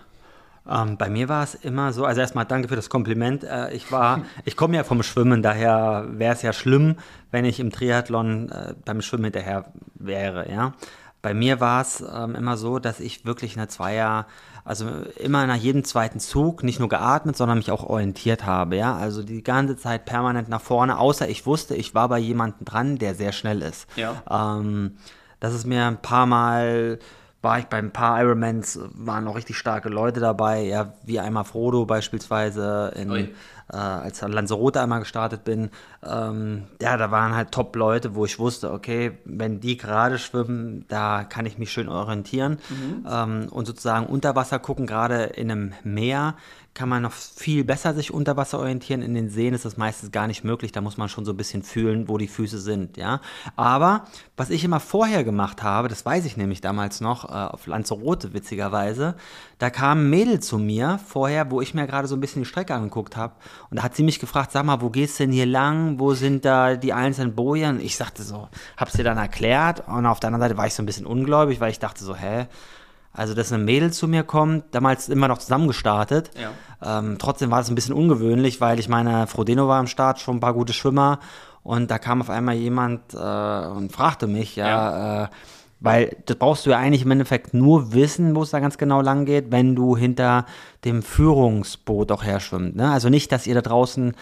Ähm, 0.70 0.98
bei 0.98 1.10
mir 1.10 1.30
war 1.30 1.44
es 1.44 1.56
immer 1.56 1.94
so, 1.94 2.06
also 2.06 2.22
erstmal 2.22 2.46
danke 2.46 2.68
für 2.68 2.76
das 2.76 2.90
Kompliment. 2.90 3.44
Äh, 3.44 3.74
ich 3.74 3.92
war, 3.92 4.22
ich 4.46 4.56
komme 4.56 4.76
ja 4.76 4.84
vom 4.84 5.04
Schwimmen, 5.04 5.42
daher 5.42 6.06
wäre 6.10 6.34
es 6.34 6.42
ja 6.42 6.54
schlimm, 6.54 6.96
wenn 7.32 7.46
ich 7.46 7.60
im 7.60 7.72
Triathlon 7.72 8.50
äh, 8.50 8.74
beim 8.84 9.02
Schwimmen 9.02 9.26
hinterher 9.26 9.66
wäre, 9.96 10.52
ja. 10.52 10.74
Bei 11.22 11.34
mir 11.34 11.60
war 11.60 11.82
es 11.82 12.02
ähm, 12.02 12.36
immer 12.36 12.56
so, 12.56 12.78
dass 12.78 13.00
ich 13.00 13.26
wirklich 13.26 13.58
eine 13.58 13.68
Zweier, 13.68 14.28
also 14.64 14.88
immer 15.18 15.48
nach 15.48 15.56
jedem 15.56 15.84
zweiten 15.84 16.20
Zug 16.20 16.62
nicht 16.62 16.80
nur 16.80 16.88
geatmet, 16.88 17.36
sondern 17.36 17.58
mich 17.58 17.72
auch 17.72 17.84
orientiert 17.84 18.46
habe, 18.46 18.76
ja. 18.76 18.96
Also 18.96 19.24
die 19.24 19.44
ganze 19.44 19.76
Zeit 19.76 20.06
permanent 20.06 20.50
nach 20.50 20.62
vorne, 20.62 21.00
außer 21.00 21.28
ich 21.28 21.48
wusste, 21.48 21.76
ich 21.76 21.96
war 21.96 22.10
bei 22.10 22.20
jemandem 22.20 22.66
dran, 22.66 22.98
der 23.00 23.16
sehr 23.16 23.32
schnell 23.32 23.64
ist. 23.64 23.88
Ja. 23.96 24.22
Ähm, 24.30 24.98
das 25.40 25.54
ist 25.56 25.66
mir 25.66 25.86
ein 25.86 26.02
paar 26.02 26.28
Mal 26.28 27.00
war 27.46 27.60
ich 27.60 27.68
bei 27.68 27.78
ein 27.78 27.92
paar 27.92 28.20
Ironmans, 28.22 28.80
waren 28.96 29.24
noch 29.24 29.36
richtig 29.36 29.58
starke 29.58 29.88
Leute 29.88 30.20
dabei, 30.20 30.64
ja, 30.64 30.94
wie 31.06 31.20
einmal 31.20 31.46
Frodo 31.46 31.86
beispielsweise, 31.86 32.92
in, 32.96 33.12
äh, 33.12 33.30
als 33.70 34.22
Lanzarote 34.22 34.82
einmal 34.82 35.00
gestartet 35.00 35.44
bin. 35.44 35.70
Ähm, 36.04 36.64
ja, 36.82 36.98
da 36.98 37.12
waren 37.12 37.36
halt 37.36 37.52
Top-Leute, 37.52 38.16
wo 38.16 38.26
ich 38.26 38.40
wusste, 38.40 38.72
okay, 38.72 39.20
wenn 39.26 39.60
die 39.60 39.78
gerade 39.78 40.18
schwimmen, 40.18 40.86
da 40.88 41.24
kann 41.24 41.46
ich 41.46 41.58
mich 41.58 41.72
schön 41.72 41.88
orientieren 41.88 42.58
mhm. 42.70 43.08
ähm, 43.10 43.48
und 43.52 43.66
sozusagen 43.66 44.08
unter 44.08 44.36
Wasser 44.36 44.60
gucken, 44.60 44.88
gerade 44.88 45.24
in 45.24 45.52
einem 45.52 45.74
Meer 45.84 46.36
kann 46.76 46.90
man 46.90 47.02
noch 47.02 47.14
viel 47.14 47.64
besser 47.64 47.94
sich 47.94 48.14
unter 48.14 48.36
Wasser 48.36 48.60
orientieren. 48.60 49.02
In 49.02 49.14
den 49.14 49.30
Seen 49.30 49.54
ist 49.54 49.64
das 49.64 49.78
meistens 49.78 50.12
gar 50.12 50.28
nicht 50.28 50.44
möglich. 50.44 50.74
Da 50.74 50.82
muss 50.82 50.98
man 50.98 51.08
schon 51.08 51.24
so 51.24 51.32
ein 51.32 51.38
bisschen 51.38 51.64
fühlen, 51.64 52.10
wo 52.10 52.18
die 52.18 52.28
Füße 52.28 52.60
sind, 52.60 52.98
ja. 52.98 53.22
Aber 53.56 54.04
was 54.36 54.50
ich 54.50 54.64
immer 54.66 54.82
vorher 54.82 55.24
gemacht 55.24 55.64
habe, 55.64 55.88
das 55.88 56.06
weiß 56.06 56.26
ich 56.26 56.36
nämlich 56.36 56.60
damals 56.60 57.00
noch, 57.00 57.30
äh, 57.30 57.32
auf 57.32 57.66
Lanzarote 57.66 58.34
witzigerweise, 58.34 59.16
da 59.58 59.70
kam 59.70 60.02
ein 60.02 60.10
Mädel 60.10 60.42
zu 60.42 60.58
mir 60.58 61.00
vorher, 61.08 61.50
wo 61.50 61.62
ich 61.62 61.74
mir 61.74 61.88
gerade 61.88 62.10
so 62.10 62.16
ein 62.16 62.20
bisschen 62.20 62.42
die 62.42 62.50
Strecke 62.50 62.76
angeguckt 62.76 63.16
habe. 63.16 63.36
Und 63.70 63.78
da 63.78 63.84
hat 63.84 63.96
sie 63.96 64.04
mich 64.04 64.20
gefragt, 64.20 64.52
sag 64.52 64.66
mal, 64.66 64.82
wo 64.82 64.90
gehst 64.90 65.18
du 65.18 65.24
denn 65.24 65.32
hier 65.32 65.46
lang? 65.46 65.98
Wo 65.98 66.14
sind 66.14 66.44
da 66.44 66.76
die 66.76 66.92
einzelnen 66.92 67.36
Bojen? 67.36 67.80
Ich 67.80 67.96
sagte 67.96 68.22
so, 68.22 68.50
hab's 68.76 68.94
dir 68.94 69.06
dann 69.06 69.18
erklärt. 69.18 69.88
Und 69.88 70.06
auf 70.06 70.20
der 70.20 70.28
anderen 70.28 70.42
Seite 70.42 70.58
war 70.58 70.68
ich 70.68 70.74
so 70.74 70.84
ein 70.84 70.86
bisschen 70.86 71.06
ungläubig, 71.06 71.62
weil 71.62 71.72
ich 71.72 71.80
dachte 71.80 72.04
so, 72.04 72.18
hä? 72.18 72.48
Also, 73.16 73.34
dass 73.34 73.52
ein 73.52 73.66
Mädel 73.66 73.92
zu 73.92 74.08
mir 74.08 74.24
kommt, 74.24 74.64
damals 74.72 75.10
immer 75.10 75.28
noch 75.28 75.38
zusammen 75.38 75.68
gestartet. 75.68 76.32
Ja. 76.40 77.00
Ähm, 77.00 77.18
trotzdem 77.18 77.52
war 77.52 77.60
das 77.60 77.70
ein 77.70 77.76
bisschen 77.76 77.94
ungewöhnlich, 77.94 78.62
weil 78.62 78.80
ich 78.80 78.90
meine, 78.90 79.28
Frodeno 79.28 79.68
war 79.68 79.80
am 79.80 79.88
Start, 79.88 80.20
schon 80.20 80.38
ein 80.38 80.42
paar 80.42 80.54
gute 80.54 80.74
Schwimmer. 80.74 81.20
Und 81.64 81.90
da 81.90 81.98
kam 81.98 82.22
auf 82.22 82.30
einmal 82.30 82.56
jemand 82.56 83.14
äh, 83.14 83.18
und 83.18 83.92
fragte 83.92 84.28
mich, 84.28 84.56
ja, 84.56 84.68
ja. 84.68 85.24
Äh, 85.24 85.28
weil 85.80 86.18
das 86.26 86.38
brauchst 86.38 86.66
du 86.66 86.72
ja 86.72 86.78
eigentlich 86.78 87.04
im 87.04 87.12
Endeffekt 87.12 87.54
nur 87.54 87.94
wissen, 87.94 88.36
wo 88.36 88.44
es 88.44 88.50
da 88.50 88.60
ganz 88.60 88.78
genau 88.78 89.02
lang 89.02 89.26
geht, 89.26 89.52
wenn 89.52 89.76
du 89.76 89.96
hinter 89.96 90.46
dem 90.84 91.04
Führungsboot 91.04 92.12
auch 92.12 92.24
her 92.24 92.40
schwimmt. 92.40 92.76
Ne? 92.76 92.90
Also 92.90 93.10
nicht, 93.10 93.32
dass 93.32 93.46
ihr 93.46 93.56
da 93.56 93.62
draußen 93.62 94.14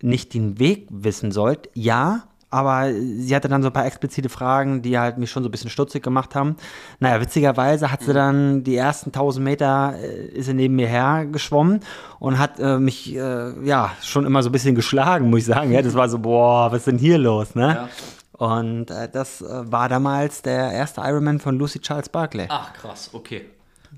nicht 0.00 0.34
den 0.34 0.58
Weg 0.58 0.86
wissen 0.90 1.32
sollt. 1.32 1.68
Ja, 1.74 2.24
aber 2.52 2.92
sie 2.92 3.34
hatte 3.34 3.48
dann 3.48 3.62
so 3.62 3.70
ein 3.70 3.72
paar 3.72 3.86
explizite 3.86 4.28
Fragen, 4.28 4.82
die 4.82 4.98
halt 4.98 5.16
mich 5.16 5.30
schon 5.30 5.42
so 5.42 5.48
ein 5.48 5.52
bisschen 5.52 5.70
stutzig 5.70 6.02
gemacht 6.02 6.34
haben. 6.34 6.56
Naja, 7.00 7.20
witzigerweise 7.20 7.90
hat 7.90 8.02
sie 8.02 8.10
mhm. 8.10 8.14
dann 8.14 8.64
die 8.64 8.76
ersten 8.76 9.08
1000 9.08 9.42
Meter 9.42 9.94
äh, 9.96 10.26
ist 10.26 10.46
sie 10.46 10.54
neben 10.54 10.76
mir 10.76 10.86
her 10.86 11.26
geschwommen 11.32 11.80
und 12.18 12.38
hat 12.38 12.60
äh, 12.60 12.78
mich 12.78 13.16
äh, 13.16 13.52
ja 13.66 13.92
schon 14.02 14.26
immer 14.26 14.42
so 14.42 14.50
ein 14.50 14.52
bisschen 14.52 14.74
geschlagen, 14.74 15.30
muss 15.30 15.40
ich 15.40 15.46
sagen. 15.46 15.72
Ja, 15.72 15.80
das 15.80 15.94
war 15.94 16.08
so, 16.10 16.18
boah, 16.18 16.70
was 16.70 16.80
ist 16.80 16.88
denn 16.88 16.98
hier 16.98 17.16
los, 17.16 17.54
ne? 17.54 17.88
Ja. 17.88 17.88
Und 18.32 18.90
äh, 18.90 19.08
das 19.10 19.40
äh, 19.40 19.72
war 19.72 19.88
damals 19.88 20.42
der 20.42 20.72
erste 20.72 21.00
Ironman 21.00 21.40
von 21.40 21.58
Lucy 21.58 21.80
Charles 21.80 22.10
Barkley. 22.10 22.46
Ach, 22.48 22.74
krass, 22.74 23.10
okay. 23.14 23.46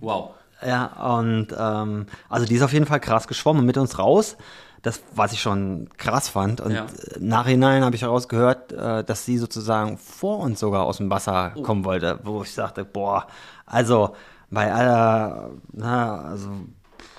Wow. 0.01 0.31
Ja, 0.65 0.87
und 1.19 1.49
ähm, 1.59 2.07
also 2.29 2.47
die 2.47 2.55
ist 2.55 2.63
auf 2.63 2.73
jeden 2.73 2.87
Fall 2.87 3.01
krass 3.01 3.27
geschwommen 3.27 3.67
mit 3.67 3.77
uns 3.77 3.99
raus 3.99 4.37
das, 4.85 5.03
was 5.15 5.33
ich 5.33 5.41
schon 5.41 5.89
krass 5.97 6.29
fand. 6.29 6.61
Und 6.61 6.73
ja. 6.73 6.87
im 7.17 7.27
Nachhinein 7.27 7.83
habe 7.83 7.97
ich 7.97 8.03
herausgehört, 8.03 8.71
äh, 8.73 9.03
dass 9.03 9.25
sie 9.25 9.39
sozusagen 9.39 9.97
vor 9.99 10.39
uns 10.39 10.61
sogar 10.61 10.85
aus 10.85 10.99
dem 10.99 11.11
Wasser 11.11 11.53
oh. 11.57 11.63
kommen 11.63 11.85
wollte, 11.85 12.21
wo 12.23 12.43
ich 12.43 12.53
sagte, 12.53 12.85
boah, 12.85 13.27
also 13.67 14.15
bei 14.51 14.71
aller, 14.71 15.51
na, 15.73 16.21
also, 16.21 16.51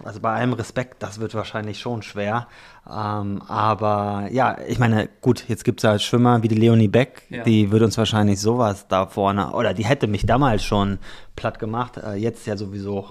also 0.04 0.20
bei 0.20 0.34
allem 0.34 0.54
Respekt, 0.54 1.02
das 1.02 1.20
wird 1.20 1.34
wahrscheinlich 1.34 1.80
schon 1.80 2.04
schwer. 2.04 2.48
Ähm, 2.88 3.42
aber 3.48 4.28
ja, 4.32 4.60
ich 4.68 4.78
meine, 4.78 5.10
gut, 5.22 5.46
jetzt 5.48 5.66
gibt 5.66 5.84
es 5.84 5.90
halt 5.90 6.04
Schwimmer 6.04 6.44
wie 6.44 6.48
die 6.48 6.56
Leonie 6.56 6.88
Beck, 6.88 7.24
ja. 7.32 7.44
die 7.44 7.72
würde 7.72 7.86
uns 7.86 7.98
wahrscheinlich 7.98 8.40
sowas 8.40 8.88
da 8.88 9.08
vorne, 9.08 9.54
oder 9.54 9.74
die 9.74 9.86
hätte 9.86 10.06
mich 10.06 10.28
damals 10.28 10.64
schon 10.64 11.00
platt 11.36 11.58
gemacht, 11.58 11.98
äh, 11.98 12.14
jetzt 12.14 12.46
ja 12.46 12.58
sowieso. 12.58 13.08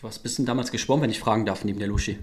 Was 0.00 0.18
bist 0.18 0.38
du 0.38 0.42
denn 0.42 0.46
damals 0.46 0.70
geschwommen, 0.72 1.02
wenn 1.02 1.10
ich 1.10 1.20
fragen 1.20 1.44
darf, 1.44 1.62
neben 1.62 1.78
der 1.78 1.88
Lushi? 1.88 2.18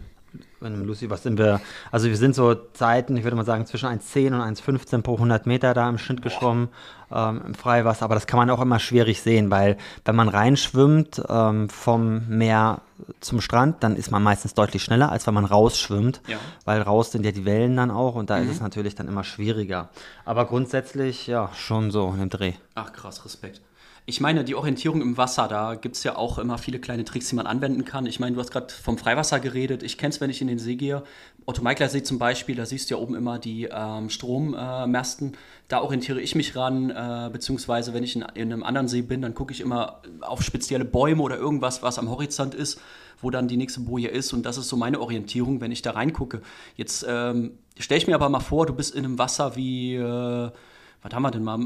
Lucy, 0.60 1.10
was 1.10 1.24
sind 1.24 1.38
wir? 1.38 1.62
Also 1.92 2.08
wir 2.08 2.18
sind 2.18 2.34
so 2.34 2.56
Zeiten, 2.56 3.16
ich 3.16 3.24
würde 3.24 3.36
mal 3.36 3.46
sagen, 3.46 3.66
zwischen 3.66 3.88
1,10 3.88 4.28
und 4.28 4.42
1,15 4.42 5.02
pro 5.04 5.14
100 5.14 5.46
Meter 5.46 5.74
da 5.74 5.88
im 5.88 5.98
Schnitt 6.00 6.22
geschwommen 6.24 6.70
ähm, 7.12 7.42
im 7.46 7.54
Freiwasser. 7.54 8.06
Aber 8.06 8.16
das 8.16 8.26
kann 8.26 8.40
man 8.40 8.50
auch 8.50 8.62
immer 8.62 8.80
schwierig 8.80 9.22
sehen, 9.22 9.52
weil 9.52 9.78
wenn 10.06 10.16
man 10.16 10.30
reinschwimmt 10.30 11.22
ähm, 11.30 11.70
vom 11.70 12.28
Meer 12.28 12.82
zum 13.20 13.42
Strand, 13.42 13.84
dann 13.84 13.96
ist 13.96 14.10
man 14.10 14.24
meistens 14.24 14.56
deutlich 14.56 14.84
schneller, 14.84 15.12
als 15.12 15.28
wenn 15.28 15.36
man 15.36 15.46
rausschwimmt, 15.46 16.22
ja. 16.28 16.38
weil 16.66 16.82
raus 16.82 17.12
sind 17.12 17.24
ja 17.24 17.32
die 17.32 17.46
Wellen 17.46 17.76
dann 17.76 17.92
auch 17.92 18.16
und 18.16 18.32
da 18.32 18.38
mhm. 18.38 18.46
ist 18.46 18.56
es 18.56 18.62
natürlich 18.62 18.96
dann 18.96 19.08
immer 19.08 19.24
schwieriger. 19.24 19.90
Aber 20.26 20.46
grundsätzlich, 20.46 21.28
ja, 21.28 21.52
schon 21.54 21.92
so 21.92 22.10
in 22.10 22.20
dem 22.20 22.30
Dreh. 22.30 22.54
Ach 22.74 22.92
krass, 22.92 23.24
Respekt. 23.24 23.62
Ich 24.10 24.22
meine, 24.22 24.46
die 24.46 24.56
Orientierung 24.56 25.02
im 25.02 25.18
Wasser, 25.18 25.50
da 25.50 25.76
gibt 25.76 25.98
es 25.98 26.04
ja 26.06 26.16
auch 26.16 26.38
immer 26.38 26.58
viele 26.58 26.80
kleine 26.80 27.04
Tricks, 27.04 27.28
die 27.28 27.36
man 27.36 27.46
anwenden 27.46 27.84
kann. 27.84 28.06
Ich 28.06 28.22
meine, 28.22 28.36
du 28.36 28.40
hast 28.40 28.52
gerade 28.52 28.74
vom 28.74 28.98
Freiwasser 28.98 29.42
geredet. 29.42 29.84
Ich 29.84 29.98
kenne 29.98 30.12
es, 30.12 30.22
wenn 30.22 30.30
ich 30.30 30.40
in 30.40 30.48
den 30.48 30.60
See 30.60 30.78
gehe. 30.78 31.04
Otto 31.46 31.62
Meikler 31.62 31.90
See 31.90 32.02
zum 32.04 32.18
Beispiel, 32.18 32.56
da 32.56 32.66
siehst 32.66 32.90
du 32.90 32.96
ja 32.96 33.02
oben 33.02 33.16
immer 33.16 33.38
die 33.38 33.68
ähm, 33.70 34.10
Strommasten. 34.10 35.36
Da 35.68 35.82
orientiere 35.82 36.22
ich 36.22 36.36
mich 36.36 36.56
ran, 36.56 36.90
äh, 36.90 37.30
beziehungsweise 37.34 37.94
wenn 37.94 38.06
ich 38.06 38.16
in, 38.16 38.22
in, 38.34 38.54
einem 38.54 38.64
anderen 38.64 38.88
See 38.88 39.02
bin, 39.02 39.22
dann 39.22 39.34
gucke 39.34 39.52
ich 39.52 39.60
immer 39.60 40.02
auf 40.22 40.42
spezielle 40.42 40.86
Bäume 40.86 41.22
oder 41.22 41.36
irgendwas, 41.36 41.84
was 41.84 42.00
am 42.00 42.10
Horizont 42.10 42.56
ist, 42.56 42.80
wo 43.22 43.30
dann 43.30 43.50
die 43.50 43.58
nächste 43.58 43.82
Boje 43.82 44.08
ist. 44.08 44.32
Und 44.32 44.46
das 44.46 44.58
ist 44.58 44.70
so 44.70 44.78
meine 44.78 45.02
Orientierung, 45.02 45.60
wenn 45.60 45.74
ich 45.74 45.82
da 45.82 45.92
reingucke. 45.92 46.42
Jetzt 46.78 47.06
ähm, 47.10 47.58
stelle 47.78 47.98
ich 47.98 48.08
mir 48.08 48.16
aber 48.16 48.30
mal 48.30 48.40
vor, 48.40 48.68
du 48.68 48.74
bist 48.74 48.96
in 48.96 49.04
einem 49.04 49.20
Wasser 49.20 49.58
wie. 49.58 49.96
Äh, 49.96 50.52
was 51.08 51.16
haben 51.16 51.24
wir 51.24 51.32
denn 51.32 51.44
mal? 51.44 51.60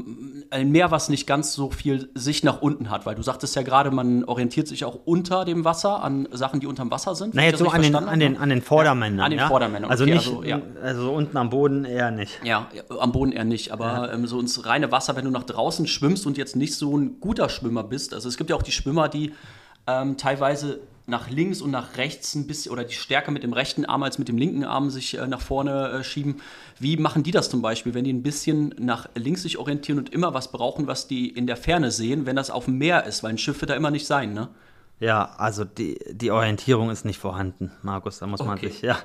Ein 0.50 0.70
Meer, 0.70 0.90
was 0.90 1.08
nicht 1.08 1.26
ganz 1.26 1.52
so 1.52 1.70
viel 1.70 2.10
Sicht 2.14 2.44
nach 2.44 2.62
unten 2.62 2.90
hat, 2.90 3.06
weil 3.06 3.14
du 3.14 3.22
sagtest 3.22 3.56
ja 3.56 3.62
gerade, 3.62 3.90
man 3.90 4.24
orientiert 4.24 4.68
sich 4.68 4.84
auch 4.84 4.98
unter 5.04 5.44
dem 5.44 5.64
Wasser 5.64 6.02
an 6.02 6.28
Sachen, 6.30 6.60
die 6.60 6.66
unterm 6.66 6.90
Wasser 6.90 7.14
sind. 7.14 7.34
Na, 7.34 7.42
jetzt 7.42 7.58
so 7.58 7.68
an 7.68 7.82
den, 7.82 7.94
an, 7.94 8.20
den, 8.20 8.36
an 8.36 8.48
den 8.48 8.62
Vordermännern. 8.62 9.18
Ja, 9.18 9.24
an 9.24 9.30
den 9.30 9.38
ja? 9.40 9.48
Vordermännern. 9.48 9.90
Also 9.90 10.04
okay, 10.04 10.14
nicht, 10.14 10.28
also, 10.28 10.44
ja. 10.44 10.60
also 10.82 11.12
unten 11.12 11.36
am 11.36 11.50
Boden 11.50 11.84
eher 11.84 12.10
nicht. 12.10 12.40
Ja, 12.44 12.68
am 13.00 13.12
Boden 13.12 13.32
eher 13.32 13.44
nicht, 13.44 13.72
aber 13.72 14.12
ähm, 14.12 14.26
so 14.26 14.38
ins 14.38 14.64
reine 14.64 14.92
Wasser, 14.92 15.16
wenn 15.16 15.24
du 15.24 15.30
nach 15.30 15.44
draußen 15.44 15.86
schwimmst 15.86 16.26
und 16.26 16.38
jetzt 16.38 16.56
nicht 16.56 16.76
so 16.76 16.96
ein 16.96 17.20
guter 17.20 17.48
Schwimmer 17.48 17.82
bist, 17.82 18.14
also 18.14 18.28
es 18.28 18.36
gibt 18.36 18.50
ja 18.50 18.56
auch 18.56 18.62
die 18.62 18.72
Schwimmer, 18.72 19.08
die 19.08 19.32
ähm, 19.86 20.16
teilweise 20.16 20.80
nach 21.12 21.28
links 21.28 21.60
und 21.60 21.70
nach 21.70 21.98
rechts 21.98 22.34
ein 22.34 22.46
bisschen 22.46 22.72
oder 22.72 22.84
die 22.84 22.94
Stärke 22.94 23.30
mit 23.30 23.42
dem 23.42 23.52
rechten 23.52 23.84
Arm 23.84 24.02
als 24.02 24.18
mit 24.18 24.28
dem 24.28 24.38
linken 24.38 24.64
Arm 24.64 24.90
sich 24.90 25.18
äh, 25.18 25.26
nach 25.28 25.42
vorne 25.42 25.90
äh, 25.90 26.04
schieben. 26.04 26.40
Wie 26.80 26.96
machen 26.96 27.22
die 27.22 27.30
das 27.30 27.50
zum 27.50 27.60
Beispiel, 27.60 27.92
wenn 27.92 28.04
die 28.04 28.12
ein 28.12 28.22
bisschen 28.22 28.74
nach 28.78 29.08
links 29.14 29.42
sich 29.42 29.58
orientieren 29.58 29.98
und 29.98 30.08
immer 30.08 30.32
was 30.32 30.50
brauchen, 30.50 30.86
was 30.86 31.06
die 31.06 31.28
in 31.28 31.46
der 31.46 31.56
Ferne 31.56 31.90
sehen, 31.90 32.24
wenn 32.24 32.34
das 32.34 32.50
auf 32.50 32.64
dem 32.64 32.78
Meer 32.78 33.04
ist, 33.04 33.22
weil 33.22 33.30
ein 33.30 33.38
Schiff 33.38 33.60
wird 33.60 33.70
da 33.70 33.74
immer 33.74 33.90
nicht 33.90 34.06
sein, 34.06 34.32
ne? 34.32 34.48
Ja, 35.00 35.30
also 35.36 35.64
die, 35.64 35.98
die 36.12 36.30
Orientierung 36.30 36.90
ist 36.90 37.04
nicht 37.04 37.18
vorhanden, 37.18 37.72
Markus, 37.82 38.20
da 38.20 38.28
muss 38.28 38.40
okay. 38.40 38.48
man 38.48 38.58
sich, 38.58 38.82
ja. 38.82 38.96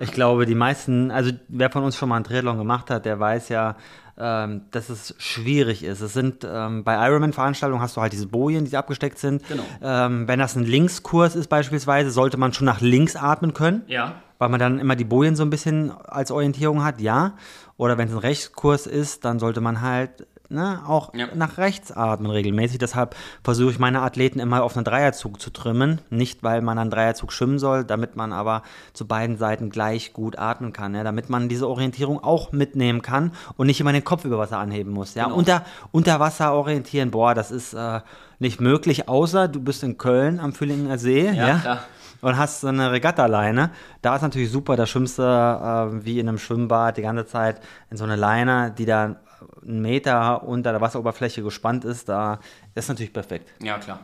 Ich 0.00 0.12
glaube, 0.12 0.46
die 0.46 0.54
meisten, 0.54 1.10
also 1.10 1.32
wer 1.48 1.70
von 1.70 1.84
uns 1.84 1.96
schon 1.96 2.08
mal 2.08 2.16
einen 2.16 2.24
Triathlon 2.24 2.56
gemacht 2.56 2.88
hat, 2.88 3.04
der 3.04 3.20
weiß 3.20 3.50
ja, 3.50 3.76
ähm, 4.16 4.62
dass 4.70 4.88
es 4.88 5.14
schwierig 5.18 5.82
ist. 5.82 6.00
Es 6.00 6.12
sind 6.12 6.46
ähm, 6.48 6.84
bei 6.84 6.94
Ironman-Veranstaltungen 7.06 7.82
hast 7.82 7.96
du 7.96 8.00
halt 8.00 8.12
diese 8.12 8.28
Bojen, 8.28 8.64
die 8.64 8.76
abgesteckt 8.76 9.18
sind. 9.18 9.46
Genau. 9.48 9.64
Ähm, 9.82 10.28
wenn 10.28 10.38
das 10.38 10.56
ein 10.56 10.64
Linkskurs 10.64 11.34
ist 11.34 11.48
beispielsweise, 11.48 12.10
sollte 12.10 12.36
man 12.36 12.52
schon 12.52 12.64
nach 12.64 12.80
links 12.80 13.16
atmen 13.16 13.54
können. 13.54 13.82
Ja. 13.86 14.14
Weil 14.38 14.48
man 14.48 14.60
dann 14.60 14.78
immer 14.78 14.96
die 14.96 15.04
Bojen 15.04 15.36
so 15.36 15.42
ein 15.42 15.50
bisschen 15.50 15.90
als 15.90 16.30
Orientierung 16.30 16.84
hat, 16.84 17.00
ja. 17.00 17.34
Oder 17.76 17.98
wenn 17.98 18.08
es 18.08 18.14
ein 18.14 18.18
Rechtskurs 18.18 18.86
ist, 18.86 19.24
dann 19.24 19.38
sollte 19.38 19.60
man 19.60 19.80
halt 19.80 20.26
ne, 20.48 20.80
auch 20.86 21.14
ja. 21.14 21.28
nach 21.34 21.58
rechts 21.58 21.92
atmen 21.92 22.30
regelmäßig. 22.30 22.78
Deshalb 22.78 23.16
versuche 23.42 23.70
ich 23.70 23.78
meine 23.78 24.02
Athleten 24.02 24.38
immer 24.38 24.62
auf 24.62 24.76
einen 24.76 24.84
Dreierzug 24.84 25.40
zu 25.40 25.50
trimmen. 25.50 26.00
Nicht, 26.10 26.42
weil 26.42 26.62
man 26.62 26.78
einen 26.78 26.90
Dreierzug 26.90 27.32
schwimmen 27.32 27.58
soll, 27.58 27.84
damit 27.84 28.16
man 28.16 28.32
aber 28.32 28.62
zu 28.92 29.06
beiden 29.06 29.36
Seiten 29.36 29.70
gleich 29.70 30.12
gut 30.12 30.38
atmen 30.38 30.72
kann. 30.72 30.94
Ja, 30.94 31.04
damit 31.04 31.30
man 31.30 31.48
diese 31.48 31.68
Orientierung 31.68 32.22
auch 32.22 32.52
mitnehmen 32.52 33.02
kann 33.02 33.32
und 33.56 33.66
nicht 33.66 33.80
immer 33.80 33.92
den 33.92 34.04
Kopf 34.04 34.24
über 34.24 34.38
Wasser 34.38 34.58
anheben 34.58 34.92
muss. 34.92 35.14
Ja, 35.14 35.24
genau. 35.24 35.36
unter, 35.36 35.64
unter 35.92 36.20
Wasser 36.20 36.52
orientieren, 36.52 37.10
boah, 37.10 37.34
das 37.34 37.50
ist 37.50 37.74
äh, 37.74 38.00
nicht 38.38 38.60
möglich, 38.60 39.08
außer 39.08 39.48
du 39.48 39.60
bist 39.60 39.82
in 39.82 39.98
Köln 39.98 40.40
am 40.40 40.52
Füllinger 40.52 40.98
See. 40.98 41.26
Ja, 41.26 41.60
ja? 41.64 41.84
und 42.24 42.38
hast 42.38 42.62
so 42.62 42.68
eine 42.68 42.90
Regatta-Leine. 42.90 43.70
Da 44.00 44.16
ist 44.16 44.22
natürlich 44.22 44.50
super, 44.50 44.76
da 44.76 44.86
schwimmst 44.86 45.18
du 45.18 45.22
äh, 45.22 46.04
wie 46.04 46.18
in 46.18 46.28
einem 46.28 46.38
Schwimmbad 46.38 46.96
die 46.96 47.02
ganze 47.02 47.26
Zeit 47.26 47.60
in 47.90 47.98
so 47.98 48.04
eine 48.04 48.16
Leine, 48.16 48.74
die 48.76 48.86
dann 48.86 49.16
einen 49.62 49.82
Meter 49.82 50.42
unter 50.42 50.72
der 50.72 50.80
Wasseroberfläche 50.80 51.42
gespannt 51.42 51.84
ist, 51.84 52.08
da 52.08 52.40
ist 52.74 52.88
natürlich 52.88 53.12
perfekt. 53.12 53.52
Ja, 53.62 53.78
klar. 53.78 54.00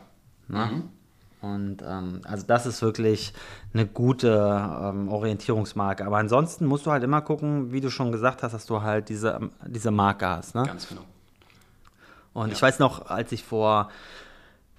Mhm. 0.49 0.91
Und 1.41 1.83
ähm, 1.83 2.21
also 2.25 2.47
das 2.47 2.67
ist 2.67 2.83
wirklich 2.83 3.33
eine 3.73 3.87
gute 3.87 4.29
ähm, 4.29 5.09
Orientierungsmarke. 5.09 6.05
Aber 6.05 6.19
ansonsten 6.19 6.67
musst 6.67 6.87
du 6.87 6.91
halt 6.91 7.03
immer 7.03 7.23
gucken, 7.23 7.73
wie 7.73 7.81
du 7.81 7.91
schon 7.91 8.13
gesagt 8.13 8.43
hast, 8.43 8.53
dass 8.53 8.67
du 8.67 8.83
halt 8.83 9.09
diese, 9.09 9.41
diese 9.67 9.91
Marke 9.91 10.29
hast. 10.29 10.55
Ne? 10.55 10.65
Ganz 10.65 10.89
genau. 10.89 11.03
Und 12.35 12.49
ja. 12.49 12.55
ich 12.55 12.63
weiß 12.63 12.79
noch, 12.79 13.07
als 13.07 13.33
ich 13.33 13.43
vor 13.43 13.91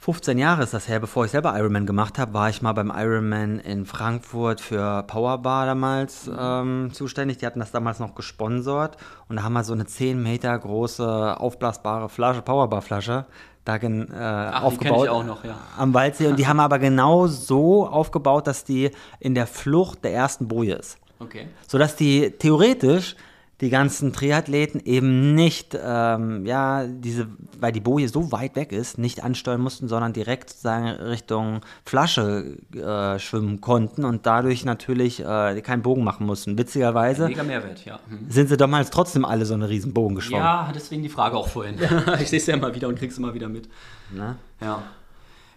15 0.02 0.40
Jahre 0.40 0.64
ist 0.64 0.74
das 0.74 0.88
her, 0.88 1.00
bevor 1.00 1.26
ich 1.26 1.32
selber 1.32 1.56
Ironman 1.56 1.86
gemacht 1.86 2.18
habe, 2.18 2.34
war 2.34 2.50
ich 2.50 2.64
mal 2.64 2.74
beim 2.74 2.92
Ironman 2.92 3.60
in 3.60 3.86
Frankfurt 3.86 4.60
für 4.60 5.04
Powerbar 5.04 5.68
damals 5.68 6.28
ähm, 6.36 6.90
zuständig. 6.92 7.38
Die 7.38 7.46
hatten 7.46 7.60
das 7.60 7.70
damals 7.70 8.00
noch 8.00 8.16
gesponsert 8.16 8.98
und 9.30 9.36
da 9.36 9.44
haben 9.44 9.54
wir 9.54 9.64
so 9.64 9.74
eine 9.74 9.86
10 9.86 10.20
Meter 10.24 10.58
große 10.58 11.40
aufblasbare 11.40 12.10
Flasche, 12.10 12.42
Powerbar-Flasche, 12.42 13.26
da 13.64 13.76
äh, 13.76 14.08
Ach, 14.12 14.64
aufgebaut. 14.64 15.24
Noch, 15.28 15.46
ja. 15.46 15.56
Am 15.78 15.94
Waldsee. 15.94 16.26
Und 16.26 16.40
die 16.40 16.48
haben 16.48 16.60
aber 16.60 16.80
genau 16.80 17.28
so 17.28 17.88
aufgebaut, 17.88 18.48
dass 18.48 18.64
die 18.64 18.90
in 19.20 19.36
der 19.36 19.46
Flucht 19.46 20.04
der 20.04 20.14
ersten 20.14 20.48
Boje 20.48 20.78
ist. 20.78 20.98
Okay. 21.20 21.48
Sodass 21.68 21.96
die 21.96 22.32
theoretisch 22.32 23.16
die 23.62 23.70
ganzen 23.70 24.12
Triathleten 24.12 24.82
eben 24.84 25.36
nicht, 25.36 25.78
ähm, 25.80 26.46
ja, 26.48 26.86
diese, 26.88 27.28
weil 27.60 27.72
die 27.72 27.80
Boje 27.80 28.10
so 28.10 28.32
weit 28.32 28.56
weg 28.56 28.72
ist, 28.72 28.98
nicht 28.98 29.24
ansteuern 29.24 29.62
mussten, 29.62 29.88
sondern 29.88 30.14
direkt 30.14 30.50
sozusagen 30.50 30.88
Richtung 30.88 31.62
Flasche 31.86 32.58
äh, 32.74 33.20
schwimmen 33.20 33.62
konnten 33.62 34.04
und 34.04 34.26
dadurch 34.26 34.66
natürlich 34.66 35.20
äh, 35.20 35.62
keinen 35.62 35.84
Bogen 35.84 36.04
machen 36.04 36.26
mussten. 36.26 36.58
Witzigerweise 36.58 37.28
Mega 37.28 37.44
Mehrwert, 37.44 37.86
ja. 37.86 38.00
Mhm. 38.10 38.30
sind 38.30 38.50
sie 38.50 38.58
damals 38.58 38.90
trotzdem 38.90 39.26
alle 39.26 39.46
so 39.46 39.54
einen 39.54 39.64
riesen 39.64 39.94
Bogen 39.94 40.16
geschwommen. 40.16 40.44
Ja, 40.44 40.72
deswegen 40.74 41.04
die 41.04 41.10
Frage 41.10 41.38
auch 41.38 41.48
vorhin. 41.48 41.76
ich 42.20 42.30
sehe 42.30 42.40
es 42.40 42.48
ja 42.48 42.56
immer 42.56 42.74
wieder 42.74 42.88
und 42.88 42.98
krieg's 42.98 43.20
immer 43.20 43.36
wieder 43.36 43.48
mit. 43.48 43.70
Na? 44.12 44.38
Ja. 44.60 44.82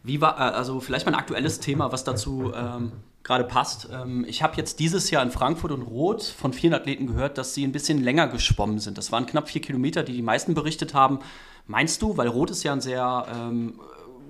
Wie 0.03 0.21
war, 0.21 0.37
äh, 0.39 0.55
also 0.55 0.81
vielleicht 0.81 1.07
mal 1.07 1.13
ein 1.13 1.19
aktuelles 1.19 1.59
Thema, 1.59 1.91
was 1.91 2.05
dazu 2.05 2.53
ähm, 2.55 2.93
gerade 3.25 3.45
passt. 3.45 3.89
Ähm, 3.91 4.25
ich 4.29 4.43
habe 4.43 4.57
jetzt 4.57 4.79
dieses 4.79 5.11
Jahr 5.11 5.23
in 5.23 5.31
Frankfurt 5.31 5.73
und 5.73 5.83
Rot 5.83 6.23
von 6.23 6.53
vielen 6.53 6.75
Athleten 6.75 7.07
gehört, 7.07 7.39
dass 7.39 7.55
sie 7.55 7.67
ein 7.67 7.73
bisschen 7.73 8.05
länger 8.05 8.29
geschwommen 8.29 8.79
sind. 8.79 8.99
Das 8.99 9.11
waren 9.11 9.27
knapp 9.27 9.49
vier 9.49 9.63
Kilometer, 9.63 10.05
die 10.05 10.13
die 10.13 10.23
meisten 10.23 10.55
berichtet 10.55 10.95
haben. 10.95 11.19
Meinst 11.67 12.03
du, 12.03 12.17
weil 12.17 12.29
Rot 12.29 12.51
ist 12.51 12.63
ja 12.63 12.73
ein 12.73 12.83
sehr 12.83 13.27
ähm, 13.35 13.81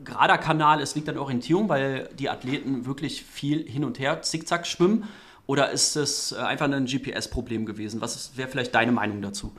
gerader 0.04 0.38
Kanal, 0.38 0.80
es 0.80 0.94
liegt 0.94 1.09
an 1.09 1.18
Orientierung, 1.18 1.68
weil 1.68 2.09
die 2.18 2.30
Athleten 2.30 2.87
wirklich 2.87 3.24
viel 3.24 3.68
hin 3.68 3.85
und 3.85 3.98
her 3.98 4.22
zickzack 4.22 4.66
schwimmen? 4.66 5.04
Oder 5.46 5.70
ist 5.72 5.96
es 5.96 6.33
äh, 6.33 6.37
einfach 6.37 6.70
ein 6.70 6.87
GPS-Problem 6.87 7.66
gewesen? 7.66 8.00
Was 8.00 8.37
wäre 8.37 8.48
vielleicht 8.48 8.74
deine 8.74 8.92
Meinung 8.92 9.20
dazu? 9.20 9.52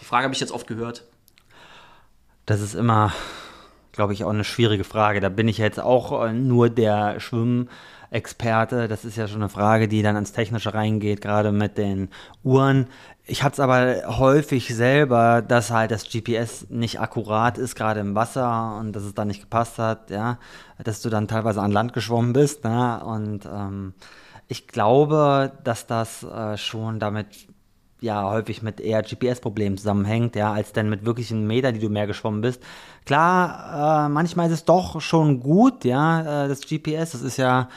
Die 0.00 0.04
Frage 0.04 0.24
habe 0.24 0.34
ich 0.34 0.40
jetzt 0.40 0.52
oft 0.52 0.66
gehört. 0.66 1.04
Das 2.44 2.60
ist 2.60 2.74
immer, 2.74 3.12
glaube 3.92 4.12
ich, 4.12 4.24
auch 4.24 4.30
eine 4.30 4.44
schwierige 4.44 4.84
Frage. 4.84 5.20
Da 5.20 5.30
bin 5.30 5.48
ich 5.48 5.58
jetzt 5.58 5.80
auch 5.80 6.26
äh, 6.26 6.32
nur 6.32 6.68
der 6.68 7.18
Schwimmen. 7.20 7.70
Experte. 8.12 8.88
Das 8.88 9.04
ist 9.04 9.16
ja 9.16 9.26
schon 9.26 9.42
eine 9.42 9.48
Frage, 9.48 9.88
die 9.88 10.02
dann 10.02 10.14
ans 10.14 10.32
Technische 10.32 10.74
reingeht, 10.74 11.20
gerade 11.20 11.52
mit 11.52 11.78
den 11.78 12.08
Uhren. 12.44 12.86
Ich 13.24 13.42
hatte 13.42 13.54
es 13.54 13.60
aber 13.60 14.18
häufig 14.18 14.74
selber, 14.74 15.42
dass 15.42 15.70
halt 15.70 15.90
das 15.90 16.08
GPS 16.08 16.66
nicht 16.70 17.00
akkurat 17.00 17.56
ist, 17.58 17.74
gerade 17.74 18.00
im 18.00 18.14
Wasser 18.14 18.76
und 18.78 18.92
dass 18.92 19.04
es 19.04 19.14
dann 19.14 19.28
nicht 19.28 19.40
gepasst 19.40 19.78
hat, 19.78 20.10
ja, 20.10 20.38
dass 20.82 21.02
du 21.02 21.08
dann 21.08 21.28
teilweise 21.28 21.62
an 21.62 21.72
Land 21.72 21.92
geschwommen 21.92 22.32
bist. 22.32 22.64
Ne? 22.64 23.02
Und 23.04 23.46
ähm, 23.46 23.94
ich 24.48 24.68
glaube, 24.68 25.52
dass 25.64 25.86
das 25.86 26.22
äh, 26.24 26.56
schon 26.56 26.98
damit 26.98 27.28
ja 28.02 28.28
häufig 28.28 28.62
mit 28.62 28.80
eher 28.80 29.02
GPS-Problemen 29.02 29.78
zusammenhängt, 29.78 30.34
ja, 30.34 30.52
als 30.52 30.72
dann 30.72 30.90
mit 30.90 31.06
wirklichen 31.06 31.46
Meter, 31.46 31.70
die 31.72 31.78
du 31.78 31.88
mehr 31.88 32.08
geschwommen 32.08 32.40
bist. 32.40 32.60
Klar, 33.06 34.06
äh, 34.06 34.08
manchmal 34.08 34.48
ist 34.48 34.52
es 34.52 34.64
doch 34.64 35.00
schon 35.00 35.40
gut, 35.40 35.84
ja, 35.84 36.44
äh, 36.44 36.48
das 36.48 36.62
GPS, 36.62 37.12
das 37.12 37.22
ist 37.22 37.36
ja 37.36 37.68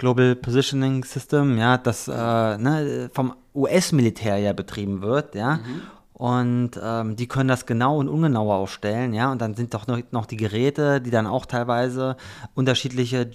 Global 0.00 0.34
Positioning 0.34 1.04
System, 1.04 1.58
ja, 1.58 1.76
das 1.76 2.08
äh, 2.08 2.12
ne, 2.12 3.10
vom 3.12 3.34
US-Militär 3.54 4.38
ja 4.38 4.54
betrieben 4.54 5.02
wird, 5.02 5.34
ja. 5.34 5.56
Mhm. 5.56 5.82
Und 6.14 6.70
ähm, 6.82 7.16
die 7.16 7.28
können 7.28 7.48
das 7.48 7.66
genau 7.66 7.98
und 7.98 8.08
ungenauer 8.08 8.56
aufstellen, 8.56 9.12
ja. 9.12 9.30
Und 9.30 9.42
dann 9.42 9.54
sind 9.54 9.74
doch 9.74 9.86
noch, 9.86 10.00
noch 10.10 10.24
die 10.24 10.38
Geräte, 10.38 11.02
die 11.02 11.10
dann 11.10 11.26
auch 11.26 11.44
teilweise 11.44 12.16
unterschiedliche 12.54 13.26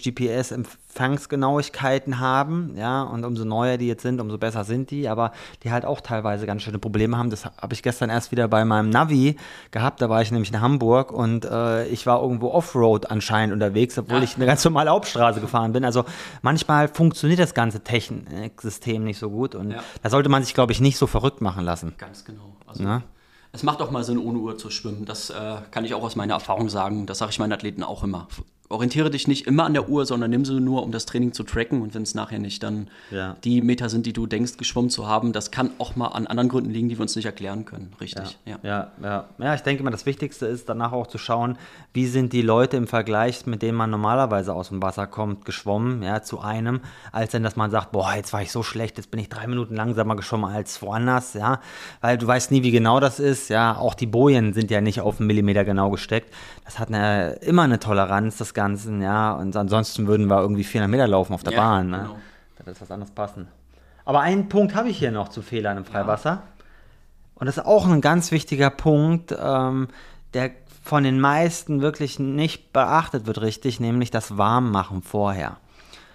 GPS-Empfangsgenauigkeiten 0.96 2.20
haben, 2.20 2.76
ja. 2.78 3.04
Und 3.04 3.26
umso 3.26 3.46
neuer 3.46 3.78
die 3.78 3.88
jetzt 3.88 4.02
sind, 4.02 4.20
umso 4.22 4.38
besser 4.38 4.64
sind 4.64 4.92
die, 4.92 5.08
aber 5.08 5.32
die 5.64 5.72
halt 5.72 5.86
auch 5.86 6.02
teilweise 6.02 6.46
ganz 6.46 6.62
schöne 6.62 6.80
Probleme 6.80 7.18
haben. 7.18 7.30
Das 7.30 7.46
habe 7.46 7.74
ich 7.74 7.84
gestern 7.84 8.10
erst 8.10 8.32
wieder 8.32 8.48
bei 8.48 8.66
meinem 8.66 8.90
Navi 8.90 9.36
gehabt. 9.72 10.02
Da 10.02 10.10
war 10.10 10.22
ich 10.22 10.32
nämlich 10.32 10.52
in 10.52 10.62
Hamburg 10.62 11.12
und 11.12 11.46
äh, 11.46 11.86
ich 11.88 12.06
war 12.06 12.22
irgendwo 12.22 12.50
Offroad 12.52 13.12
anscheinend 13.12 13.54
unterwegs, 13.54 13.98
obwohl 13.98 14.18
ja. 14.18 14.24
ich 14.24 14.36
eine 14.36 14.46
ganz 14.46 14.64
normale 14.64 14.90
Hauptstraße 14.90 15.42
gefahren 15.42 15.74
bin. 15.74 15.86
Also 15.86 16.06
manchmal 16.42 16.88
funktioniert 16.88 17.40
das 17.40 17.54
ganze 17.54 17.82
Techniksystem 17.82 19.04
nicht 19.04 19.20
so 19.20 19.30
gut 19.30 19.56
und 19.56 19.72
ja. 19.72 19.84
da 20.02 20.10
sollte 20.10 20.30
man 20.30 20.44
sich, 20.44 20.54
glaube 20.54 20.72
ich, 20.72 20.82
nicht 20.82 20.98
so 20.98 21.08
verrückt 21.08 21.42
machen 21.42 21.64
lassen. 21.64 21.94
Ganz 21.98 22.26
genau. 22.26 22.56
Also, 22.66 22.84
Na? 22.84 23.04
es 23.52 23.64
macht 23.64 23.82
auch 23.82 23.92
mal 23.92 24.04
Sinn, 24.04 24.18
ohne 24.18 24.40
Uhr 24.40 24.58
zu 24.58 24.70
schwimmen. 24.70 25.06
Das 25.06 25.30
äh, 25.30 25.58
kann 25.72 25.86
ich 25.86 25.94
auch 25.94 26.04
aus 26.04 26.16
meiner 26.16 26.36
Erfahrung 26.36 26.70
sagen. 26.70 27.06
Das 27.06 27.20
sage 27.20 27.32
ich 27.32 27.40
meinen 27.40 27.54
Athleten 27.54 27.84
auch 27.84 28.04
immer. 28.04 28.28
Orientiere 28.70 29.10
dich 29.10 29.28
nicht 29.28 29.46
immer 29.46 29.66
an 29.66 29.74
der 29.74 29.90
Uhr, 29.90 30.06
sondern 30.06 30.32
nimm 30.32 30.46
sie 30.46 30.60
nur, 30.60 30.84
um 30.84 30.92
das 30.92 31.06
Training 31.06 31.34
zu 31.34 31.44
tracken. 31.44 31.82
Und 31.82 31.94
wenn 31.94 32.02
es 32.02 32.16
nachher 32.16 32.40
nicht 32.40 32.64
dann 32.64 32.88
ja. 33.12 33.36
die 33.44 33.62
Meter 33.62 33.90
sind, 33.90 34.06
die 34.06 34.14
du 34.14 34.26
denkst, 34.26 34.58
geschwommen 34.58 34.90
zu 34.90 35.08
haben, 35.08 35.34
das 35.34 35.52
kann 35.52 35.72
auch 35.78 35.96
mal 35.96 36.08
an 36.08 36.28
anderen 36.28 36.50
Gründen 36.50 36.72
liegen, 36.72 36.90
die 36.90 36.98
wir 36.98 37.02
uns 37.02 37.16
nicht 37.16 37.26
erklären 37.26 37.66
können. 37.66 37.94
Richtig. 38.02 38.38
Ja, 38.46 38.58
ja, 38.64 38.92
ja. 39.02 39.26
ja. 39.38 39.54
ich 39.54 39.62
denke 39.62 39.84
mal, 39.84 39.92
das 39.92 40.06
Wichtigste 40.06 40.48
ist 40.48 40.68
danach 40.68 40.92
auch 40.94 41.08
zu 41.08 41.18
schauen, 41.18 41.58
wie 41.94 42.08
sind 42.08 42.34
die 42.34 42.42
Leute 42.42 42.78
im 42.78 42.88
Vergleich, 42.88 43.46
mit 43.46 43.62
denen 43.62 43.78
man 43.78 43.90
normalerweise 43.90 44.54
aus 44.54 44.70
dem 44.70 44.82
Wasser 44.82 45.06
kommt, 45.06 45.46
geschwommen, 45.46 46.02
ja, 46.02 46.24
zu 46.24 46.40
einem, 46.40 46.82
als 47.12 47.32
denn, 47.32 47.44
dass 47.44 47.56
man 47.56 47.70
sagt, 47.70 47.92
boah, 47.92 48.14
jetzt 48.16 48.34
war 48.34 48.42
ich 48.42 48.52
so 48.52 48.64
schlecht, 48.64 48.98
jetzt 48.98 49.12
bin 49.12 49.20
ich 49.20 49.30
drei 49.30 49.46
Minuten 49.48 49.76
langsamer 49.76 50.16
geschwommen 50.16 50.52
als 50.52 50.82
woanders, 50.82 51.34
ja, 51.36 51.62
weil 52.02 52.18
du 52.18 52.26
weißt 52.26 52.52
nie, 52.52 52.64
wie 52.64 52.72
genau 52.72 53.00
das 53.00 53.20
ist, 53.20 53.50
ja, 53.50 53.78
auch 53.78 53.94
die 53.94 54.08
Bojen 54.08 54.54
sind 54.54 54.72
ja 54.72 54.82
nicht 54.82 55.02
auf 55.02 55.20
einen 55.20 55.28
Millimeter 55.28 55.66
genau 55.66 55.92
gesteckt. 55.92 56.34
Das 56.64 56.80
hat 56.80 56.88
eine, 56.88 57.34
immer 57.42 57.62
eine 57.62 57.80
Toleranz, 57.80 58.38
das 58.38 58.55
Ganzen, 58.56 59.02
ja. 59.04 59.34
Und 59.34 59.56
ansonsten 59.56 60.08
würden 60.08 60.28
wir 60.28 60.42
irgendwie 60.42 60.64
400 60.64 60.90
Meter 60.90 61.08
laufen 61.08 61.34
auf 61.34 61.44
der 61.44 61.54
ja, 61.54 61.60
Bahn. 61.60 61.90
Ne? 61.92 62.00
Genau. 62.00 62.18
Da 62.58 62.66
wird 62.66 62.82
was 62.82 62.90
anderes 62.90 63.12
passen. 63.12 63.48
Aber 64.06 64.22
einen 64.22 64.50
Punkt 64.50 64.74
habe 64.74 64.90
ich 64.90 64.98
hier 64.98 65.12
noch 65.12 65.30
zu 65.30 65.44
Fehlern 65.44 65.78
im 65.78 65.86
Freiwasser. 65.86 66.30
Ja. 66.30 66.44
Und 67.36 67.46
das 67.46 67.58
ist 67.58 67.66
auch 67.66 67.88
ein 67.88 68.02
ganz 68.02 68.32
wichtiger 68.32 68.70
Punkt, 68.70 69.36
ähm, 69.40 69.90
der 70.34 70.52
von 70.84 71.04
den 71.04 71.20
meisten 71.20 71.82
wirklich 71.82 72.20
nicht 72.20 72.72
beachtet 72.72 73.26
wird 73.26 73.42
richtig, 73.42 73.80
nämlich 73.80 74.12
das 74.12 74.38
Warmmachen 74.38 75.02
vorher. 75.02 75.58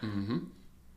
Mhm. 0.01 0.51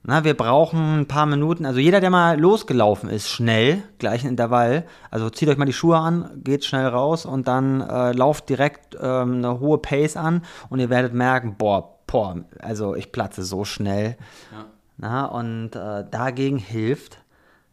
Na, 0.06 0.26
wir 0.26 0.36
brauchen 0.36 1.00
ein 1.00 1.08
paar 1.08 1.26
Minuten. 1.26 1.66
Also 1.66 1.80
jeder, 1.80 2.02
der 2.02 2.10
mal 2.10 2.38
losgelaufen 2.38 3.10
ist, 3.10 3.30
schnell, 3.30 3.84
gleichen 4.00 4.28
Intervall. 4.28 4.86
Also 5.10 5.30
zieht 5.30 5.48
euch 5.48 5.58
mal 5.58 5.64
die 5.64 5.72
Schuhe 5.72 5.98
an, 5.98 6.42
geht 6.44 6.66
schnell 6.66 6.88
raus 6.88 7.26
und 7.26 7.48
dann 7.48 7.80
äh, 7.80 8.12
lauft 8.12 8.50
direkt 8.50 8.98
ähm, 9.02 9.36
eine 9.36 9.62
hohe 9.62 9.78
Pace 9.78 10.18
an 10.18 10.42
und 10.70 10.80
ihr 10.80 10.90
werdet 10.90 11.14
merken, 11.14 11.56
boah, 11.58 12.00
boah, 12.06 12.44
also 12.60 12.96
ich 12.96 13.14
platze 13.14 13.44
so 13.44 13.64
schnell. 13.64 14.18
Ja. 14.52 14.66
Na, 14.98 15.26
und 15.26 15.76
äh, 15.76 16.04
dagegen 16.10 16.58
hilft 16.58 17.20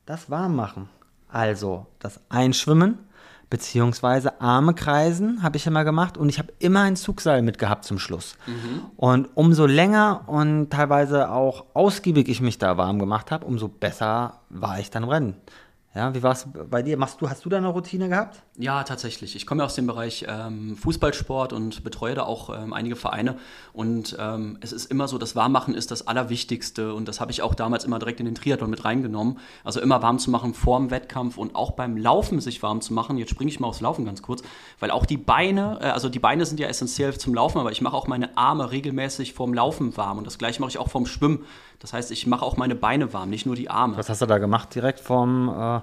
das 0.07 0.31
Warmmachen. 0.31 0.89
Also 1.29 1.87
das 1.99 2.21
Einschwimmen, 2.29 2.99
beziehungsweise 3.51 4.41
Arme 4.41 4.75
kreisen, 4.75 5.43
habe 5.43 5.57
ich 5.57 5.67
immer 5.67 5.85
gemacht 5.85 6.17
und 6.17 6.29
ich 6.29 6.39
habe 6.39 6.53
immer 6.61 6.83
ein 6.83 6.97
Zugseil 6.97 7.43
mitgehabt 7.43 7.85
zum 7.85 7.99
Schluss. 7.99 8.37
Mhm. 8.47 8.83
Und 8.97 9.29
umso 9.35 9.67
länger 9.67 10.23
und 10.29 10.71
teilweise 10.71 11.31
auch 11.31 11.67
ausgiebig 11.75 12.29
ich 12.29 12.41
mich 12.41 12.59
da 12.59 12.77
warm 12.77 13.01
gemacht 13.01 13.33
habe, 13.33 13.45
umso 13.45 13.67
besser 13.67 14.41
war 14.49 14.79
ich 14.79 14.91
dann 14.91 15.03
im 15.03 15.09
Rennen. 15.09 15.35
Ja, 15.93 16.15
wie 16.15 16.23
war 16.23 16.31
es 16.31 16.47
bei 16.71 16.83
dir? 16.83 16.97
Machst 16.97 17.21
du, 17.21 17.29
hast 17.29 17.45
du 17.45 17.49
da 17.49 17.57
eine 17.57 17.67
Routine 17.67 18.09
gehabt? 18.09 18.43
Ja, 18.57 18.85
tatsächlich. 18.85 19.35
Ich 19.35 19.45
komme 19.45 19.63
ja 19.63 19.67
aus 19.67 19.75
dem 19.75 19.89
Bereich 19.89 20.25
ähm, 20.29 20.77
Fußballsport 20.77 21.53
und 21.53 21.83
betreue 21.83 22.15
da 22.15 22.23
auch 22.23 22.57
ähm, 22.57 22.73
einige 22.73 22.95
Vereine. 22.95 23.39
Und 23.73 24.17
ähm, 24.21 24.57
es 24.61 24.71
ist 24.71 24.89
immer 24.89 25.09
so, 25.09 25.19
das 25.19 25.35
Warmmachen 25.35 25.75
ist 25.75 25.91
das 25.91 26.07
Allerwichtigste. 26.07 26.95
Und 26.95 27.09
das 27.09 27.21
habe 27.21 27.33
ich 27.33 27.43
auch 27.43 27.57
damals 27.57 27.85
immer 27.85 27.99
direkt 27.99 28.21
in 28.21 28.27
den 28.27 28.37
Triathlon 28.37 28.71
mit 28.71 28.85
reingenommen. 28.85 29.39
Also 29.65 29.81
immer 29.81 30.01
warm 30.01 30.21
zu 30.21 30.31
machen 30.31 30.55
vor 30.55 30.79
dem 30.79 30.93
Wettkampf 30.93 31.37
und 31.37 31.57
auch 31.57 31.73
beim 31.73 31.97
Laufen 31.97 32.41
sich 32.41 32.63
warm 32.63 32.83
zu 32.83 32.95
machen. 32.95 33.19
Jetzt 33.19 33.31
springe 33.31 33.51
ich 33.51 33.59
mal 33.59 33.67
aufs 33.67 33.81
Laufen 33.81 34.05
ganz 34.05 34.23
kurz, 34.23 34.43
weil 34.79 34.93
auch 34.93 35.07
die 35.07 35.17
Beine, 35.17 35.81
äh, 35.81 35.87
also 35.87 36.09
die 36.09 36.21
Beine 36.21 36.47
sind 36.47 36.61
ja 36.61 36.69
essentiell 36.69 37.19
zum 37.19 37.35
Laufen, 37.35 37.59
aber 37.59 37.73
ich 37.73 37.81
mache 37.81 37.97
auch 37.97 38.07
meine 38.07 38.37
Arme 38.39 38.71
regelmäßig 38.71 39.35
vorm 39.35 39.55
Laufen 39.55 39.97
warm. 39.97 40.19
Und 40.19 40.27
das 40.29 40.39
gleiche 40.39 40.61
mache 40.61 40.71
ich 40.71 40.79
auch 40.79 40.89
vorm 40.89 41.07
Schwimmen. 41.07 41.45
Das 41.81 41.95
heißt, 41.95 42.11
ich 42.11 42.27
mache 42.27 42.45
auch 42.45 42.59
meine 42.59 42.75
Beine 42.75 43.15
warm, 43.15 43.31
nicht 43.31 43.47
nur 43.47 43.57
die 43.57 43.71
Arme. 43.71 43.97
Was 43.97 44.11
hast 44.11 44.21
du 44.21 44.27
da 44.27 44.37
gemacht 44.37 44.75
direkt 44.75 45.01
vorm, 45.01 45.49
äh, 45.49 45.80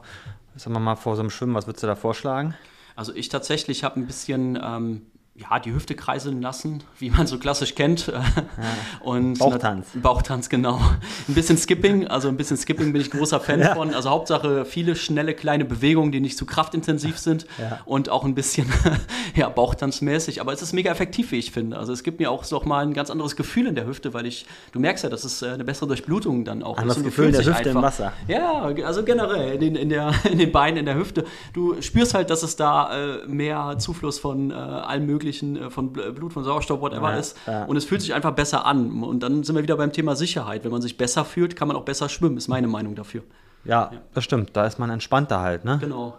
sagen 0.56 0.74
wir 0.74 0.80
mal, 0.80 0.96
vor 0.96 1.16
so 1.16 1.22
einem 1.22 1.30
Schwimmen? 1.30 1.56
Was 1.56 1.68
würdest 1.68 1.84
du 1.84 1.88
da 1.88 1.96
vorschlagen? 1.96 2.56
Also 2.96 3.14
ich 3.14 3.30
tatsächlich 3.30 3.84
habe 3.84 4.00
ein 4.00 4.08
bisschen 4.08 4.60
ähm, 4.62 5.02
ja, 5.38 5.60
die 5.60 5.72
Hüfte 5.72 5.94
kreiseln 5.94 6.42
lassen, 6.42 6.84
wie 6.98 7.12
man 7.12 7.28
so 7.28 7.38
klassisch 7.38 7.76
kennt. 7.76 8.12
Ja. 8.58 9.02
Und 9.02 9.38
Bauchtanz. 9.38 9.90
Bauchtanz, 9.94 10.50
genau. 10.50 10.80
Ein 11.28 11.34
bisschen 11.36 11.58
Skipping, 11.58 12.08
also 12.08 12.28
ein 12.28 12.38
bisschen 12.38 12.58
Skipping 12.58 12.92
bin 12.92 13.02
ich 13.02 13.12
großer 13.12 13.40
Fan 13.40 13.60
ja. 13.62 13.76
von. 13.76 13.94
Also 13.94 14.10
Hauptsache 14.10 14.66
viele 14.66 14.96
schnelle 14.96 15.36
kleine 15.36 15.64
Bewegungen, 15.64 16.12
die 16.12 16.20
nicht 16.20 16.38
zu 16.38 16.46
kraftintensiv 16.46 17.20
sind 17.20 17.46
ja. 17.60 17.80
und 17.86 18.10
auch 18.10 18.26
ein 18.26 18.34
bisschen 18.34 18.72
ja, 19.36 19.50
Bauchtanzmäßig. 19.50 20.42
Aber 20.42 20.54
es 20.54 20.62
ist 20.62 20.74
mega 20.74 20.92
effektiv, 20.92 21.32
wie 21.32 21.38
ich 21.38 21.52
finde. 21.52 21.78
Also 21.78 21.94
es 21.94 22.04
gibt 22.04 22.20
mir 22.20 22.32
auch 22.32 22.44
so 22.44 22.60
mal 22.62 22.84
ein 22.84 22.94
ganz 22.94 23.12
anderes 23.12 23.36
Gefühl 23.36 23.68
in 23.68 23.76
der 23.76 23.86
Hüfte, 23.86 24.14
weil 24.14 24.26
ich, 24.26 24.48
du 24.72 24.80
merkst 24.80 25.04
ja, 25.04 25.10
dass 25.10 25.24
es 25.24 25.42
äh, 25.44 25.50
eine 25.50 25.64
bessere 25.64 25.88
Durchblutung 25.88 26.46
dann 26.46 26.64
auch 26.64 26.78
Anderes 26.78 27.04
Gefühl 27.04 27.26
in 27.26 27.32
der 27.34 27.46
Hüfte 27.46 27.56
einfach, 27.58 27.72
im 27.76 27.82
Wasser. 27.82 28.14
Ja, 28.28 28.64
also 28.64 29.04
generell 29.04 29.54
in 29.54 29.60
den, 29.60 29.76
in, 29.76 29.90
der, 29.90 30.14
in 30.32 30.40
den 30.40 30.52
Beinen, 30.52 30.78
in 30.78 30.86
der 30.86 30.96
Hüfte. 30.96 31.26
Du 31.54 31.80
spürst 31.82 32.16
halt, 32.16 32.32
dass 32.32 32.42
es 32.42 32.56
da 32.56 33.20
äh, 33.22 33.28
mehr 33.28 33.76
Zufluss 33.78 34.18
von 34.18 34.50
äh, 34.50 34.54
allem 34.54 35.06
möglichen 35.06 35.27
möglichen 35.28 35.58
äh, 35.58 35.70
von 35.70 35.94
Blut, 35.94 36.34
von 36.34 36.44
Sauerstoff, 36.44 36.82
whatever 36.82 37.12
ja, 37.12 37.18
ist. 37.18 37.38
Ja. 37.46 37.66
Und 37.66 37.78
es 37.78 37.86
fühlt 37.86 38.02
sich 38.02 38.14
einfach 38.14 38.32
besser 38.32 38.66
an. 38.66 39.04
Und 39.04 39.22
dann 39.22 39.44
sind 39.44 39.56
wir 39.56 39.64
wieder 39.64 39.78
beim 39.78 39.92
Thema 39.92 40.16
Sicherheit. 40.16 40.64
Wenn 40.64 40.72
man 40.72 40.82
sich 40.82 40.98
besser 40.98 41.26
fühlt, 41.26 41.56
kann 41.56 41.68
man 41.68 41.78
auch 41.78 41.84
besser 41.84 42.10
schwimmen, 42.10 42.38
ist 42.38 42.48
meine 42.48 42.68
Meinung 42.68 42.96
dafür. 42.96 43.24
Ja, 43.66 43.92
ja. 43.92 44.00
das 44.14 44.24
stimmt. 44.24 44.56
Da 44.56 44.66
ist 44.66 44.80
man 44.80 44.90
entspannter 44.90 45.42
halt, 45.42 45.66
ne? 45.66 45.78
Genau. 45.82 46.18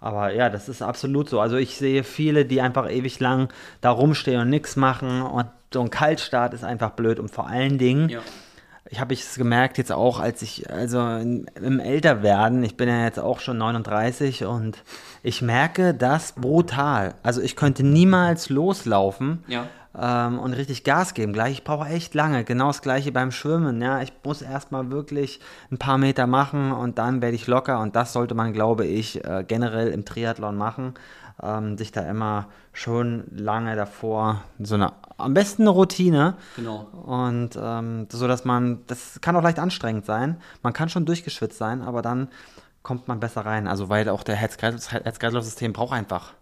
Aber 0.00 0.32
ja, 0.32 0.48
das 0.48 0.68
ist 0.68 0.82
absolut 0.82 1.28
so. 1.28 1.40
Also 1.40 1.56
ich 1.56 1.76
sehe 1.76 2.04
viele, 2.04 2.46
die 2.46 2.62
einfach 2.62 2.90
ewig 2.90 3.20
lang 3.20 3.52
da 3.82 3.90
rumstehen 3.90 4.40
und 4.40 4.48
nichts 4.48 4.76
machen. 4.76 5.22
Und 5.22 5.46
so 5.72 5.80
ein 5.82 5.90
Kaltstart 5.90 6.54
ist 6.54 6.64
einfach 6.64 6.90
blöd. 6.90 7.20
Und 7.20 7.30
vor 7.30 7.46
allen 7.46 7.78
Dingen, 7.78 8.08
ja 8.08 8.20
ich 8.90 8.98
habe 9.00 9.14
es 9.14 9.36
gemerkt 9.36 9.78
jetzt 9.78 9.92
auch, 9.92 10.18
als 10.18 10.42
ich, 10.42 10.68
also 10.68 11.00
im 11.00 11.80
Älterwerden, 11.80 12.64
ich 12.64 12.76
bin 12.76 12.88
ja 12.88 13.04
jetzt 13.04 13.20
auch 13.20 13.38
schon 13.38 13.56
39 13.56 14.44
und 14.44 14.82
ich 15.22 15.42
merke 15.42 15.94
das 15.94 16.32
brutal. 16.32 17.14
Also 17.22 17.40
ich 17.40 17.54
könnte 17.54 17.84
niemals 17.84 18.48
loslaufen 18.48 19.44
ja. 19.46 19.68
Ähm, 20.00 20.38
und 20.38 20.54
richtig 20.54 20.84
Gas 20.84 21.14
geben. 21.14 21.32
Gleich, 21.32 21.52
ich 21.52 21.64
brauche 21.64 21.88
echt 21.88 22.14
lange. 22.14 22.44
Genau 22.44 22.68
das 22.68 22.82
gleiche 22.82 23.12
beim 23.12 23.30
Schwimmen. 23.30 23.82
Ja, 23.82 24.00
ich 24.00 24.12
muss 24.24 24.42
erstmal 24.42 24.90
wirklich 24.90 25.40
ein 25.70 25.78
paar 25.78 25.98
Meter 25.98 26.26
machen 26.26 26.72
und 26.72 26.98
dann 26.98 27.22
werde 27.22 27.36
ich 27.36 27.46
locker. 27.46 27.80
Und 27.80 27.94
das 27.96 28.12
sollte 28.12 28.34
man, 28.34 28.52
glaube 28.52 28.86
ich, 28.86 29.24
äh, 29.24 29.44
generell 29.46 29.88
im 29.88 30.04
Triathlon 30.04 30.56
machen 30.56 30.94
ähm, 31.42 31.76
sich 31.76 31.92
da 31.92 32.02
immer 32.02 32.46
schon 32.72 33.24
lange 33.30 33.76
davor 33.76 34.42
so 34.58 34.74
eine, 34.74 34.92
am 35.16 35.34
besten 35.34 35.62
eine 35.62 35.70
Routine. 35.70 36.34
Genau. 36.56 36.86
Und 37.04 37.58
ähm, 37.60 38.06
so, 38.10 38.28
dass 38.28 38.44
man, 38.44 38.80
das 38.86 39.20
kann 39.20 39.36
auch 39.36 39.42
leicht 39.42 39.58
anstrengend 39.58 40.06
sein. 40.06 40.40
Man 40.62 40.72
kann 40.72 40.88
schon 40.88 41.06
durchgeschwitzt 41.06 41.58
sein, 41.58 41.82
aber 41.82 42.02
dann 42.02 42.28
kommt 42.82 43.08
man 43.08 43.20
besser 43.20 43.44
rein. 43.44 43.66
Also, 43.66 43.88
weil 43.88 44.08
auch 44.08 44.22
der 44.22 44.36
Herz-Kreislauf-System 44.36 45.72
braucht 45.72 45.92
einfach 45.92 46.32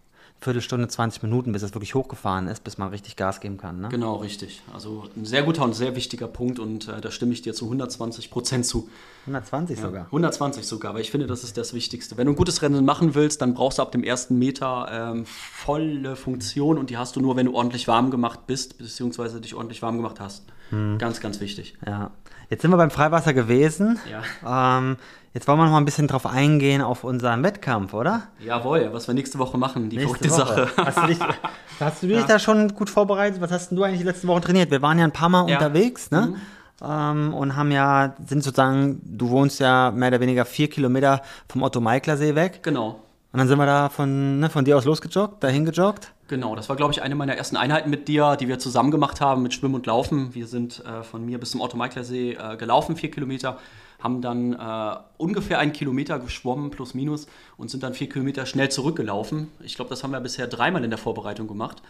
Viertelstunde, 0.41 0.87
20 0.87 1.25
Minuten, 1.25 1.51
bis 1.51 1.63
es 1.63 1.75
wirklich 1.75 1.97
hochgefahren 1.97 2.47
ist, 2.47 2.63
bis 2.63 2.79
man 2.79 2.91
richtig 2.91 3.17
Gas 3.17 3.41
geben 3.41 3.59
kann. 3.59 3.81
Ne? 3.81 3.89
Genau, 3.89 4.17
richtig. 4.17 4.63
Also 4.73 5.05
ein 5.17 5.25
sehr 5.25 5.43
guter 5.43 5.65
und 5.65 5.75
sehr 5.75 5.97
wichtiger 5.97 6.29
Punkt 6.29 6.61
und 6.61 6.87
äh, 6.87 7.01
da 7.01 7.11
stimme 7.11 7.33
ich 7.33 7.43
dir 7.43 7.55
zu 7.55 7.65
120 7.65 8.31
Prozent 8.31 8.65
zu. 8.65 8.89
120 9.23 9.77
ja, 9.77 9.83
sogar? 9.83 10.05
120 10.07 10.65
sogar, 10.65 10.95
weil 10.95 11.01
ich 11.01 11.11
finde, 11.11 11.27
das 11.27 11.43
ist 11.43 11.57
das 11.57 11.75
Wichtigste. 11.75 12.17
Wenn 12.17 12.27
du 12.27 12.33
ein 12.33 12.37
gutes 12.37 12.63
Rennen 12.63 12.85
machen 12.85 13.17
willst, 13.17 13.43
dann 13.43 13.55
brauchst 13.55 13.79
du 13.79 13.83
ab 13.83 13.91
dem 13.91 14.05
ersten 14.05 14.39
Meter 14.39 14.89
ähm, 14.91 15.25
volle 15.27 16.15
Funktion 16.15 16.79
und 16.79 16.91
die 16.91 16.97
hast 16.97 17.17
du 17.17 17.21
nur, 17.21 17.35
wenn 17.35 17.47
du 17.47 17.55
ordentlich 17.55 17.89
warm 17.89 18.13
gemacht 18.13 18.47
bist, 18.47 18.79
beziehungsweise 18.79 19.41
dich 19.41 19.57
ordentlich 19.57 19.83
warm 19.83 19.97
gemacht 19.97 20.21
hast. 20.21 20.45
Hm. 20.71 20.99
Ganz, 20.99 21.21
ganz 21.21 21.41
wichtig. 21.41 21.77
Ja. 21.85 22.13
Jetzt 22.51 22.63
sind 22.63 22.71
wir 22.71 22.77
beim 22.77 22.91
Freiwasser 22.91 23.35
gewesen. 23.35 23.99
Ja. 24.11 24.79
Ähm, 24.79 24.97
Jetzt 25.39 25.47
wollen 25.47 25.61
wir 25.61 25.67
noch 25.67 25.71
mal 25.71 25.79
ein 25.79 25.85
bisschen 25.85 26.09
drauf 26.09 26.27
eingehen 26.27 26.83
auf 26.83 27.05
unseren 27.05 27.45
Wettkampf, 27.45 27.95
oder? 27.95 28.25
Jawohl, 28.45 28.89
was 28.91 29.07
wir 29.07 29.15
nächste 29.15 29.39
Woche 29.39 29.57
machen, 29.57 29.89
die 29.89 29.99
nächste. 29.99 30.29
Sache. 30.29 30.69
Hast 30.77 30.99
du 30.99 31.07
dich, 31.07 31.19
hast 31.79 32.03
du 32.03 32.09
dich 32.09 32.19
ja. 32.19 32.27
da 32.27 32.41
schon 32.41 32.75
gut 32.75 32.91
vorbereitet? 32.91 33.41
Was 33.41 33.53
hast 33.53 33.71
du 33.71 33.85
eigentlich 33.85 34.01
die 34.01 34.05
letzten 34.05 34.27
Wochen 34.27 34.43
trainiert? 34.43 34.73
Wir 34.73 34.83
waren 34.83 34.99
ja 34.99 35.05
ein 35.05 35.13
paar 35.13 35.29
Mal 35.29 35.49
ja. 35.49 35.59
unterwegs, 35.59 36.11
ne? 36.11 36.23
Mhm. 36.23 36.37
Ähm, 36.85 37.35
und 37.35 37.55
haben 37.55 37.71
ja, 37.71 38.17
sind 38.27 38.43
sozusagen, 38.43 39.01
du 39.05 39.31
wohnst 39.31 39.61
ja 39.61 39.93
mehr 39.93 40.09
oder 40.09 40.19
weniger 40.19 40.45
vier 40.45 40.69
Kilometer 40.69 41.23
vom 41.49 41.63
Otto-Meikler-See 41.63 42.35
weg. 42.35 42.65
Genau. 42.65 42.99
Und 43.31 43.39
dann 43.39 43.47
sind 43.47 43.59
wir 43.59 43.67
da 43.67 43.91
von, 43.91 44.41
ne, 44.41 44.51
von 44.51 44.65
dir 44.65 44.77
aus 44.77 44.87
losgejoggt, 44.87 45.45
dahin 45.45 45.65
gejoggt. 45.65 46.15
Genau, 46.27 46.57
das 46.57 46.69
war, 46.69 46.75
glaube 46.75 46.93
ich, 46.93 47.01
eine 47.01 47.15
meiner 47.15 47.37
ersten 47.37 47.57
Einheiten 47.57 47.91
mit 47.91 48.09
dir, 48.09 48.35
die 48.35 48.49
wir 48.49 48.59
zusammen 48.59 48.91
gemacht 48.91 49.21
haben 49.21 49.45
mit 49.45 49.55
Schwimmen 49.55 49.77
und 49.77 49.87
Laufen. 49.87 50.35
Wir 50.35 50.49
sind 50.49 50.85
äh, 50.85 51.05
von 51.05 51.25
mir 51.25 51.39
bis 51.39 51.53
zum 51.53 51.61
Otto-Meikler-See 51.61 52.33
äh, 52.33 52.57
gelaufen, 52.57 52.97
vier 52.97 53.13
Kilometer 53.13 53.59
haben 53.99 54.23
dann 54.23 54.53
äh, 54.53 54.97
ungefähr 55.17 55.59
einen 55.59 55.73
Kilometer 55.73 56.19
geschwommen, 56.19 56.71
plus 56.71 56.95
minus, 56.95 57.27
und 57.57 57.71
sind 57.71 57.83
dann 57.83 57.95
vier 57.95 58.09
Kilometer 58.09 58.47
schnell 58.47 58.71
zurückgelaufen. 58.71 59.49
Ich 59.63 59.75
glaube, 59.75 59.91
das 59.91 60.05
haben 60.05 60.13
wir 60.13 60.21
bisher 60.21 60.47
dreimal 60.47 60.85
in 60.85 60.91
der 60.91 60.99
Vorbereitung 60.99 61.49
gemacht. 61.49 61.83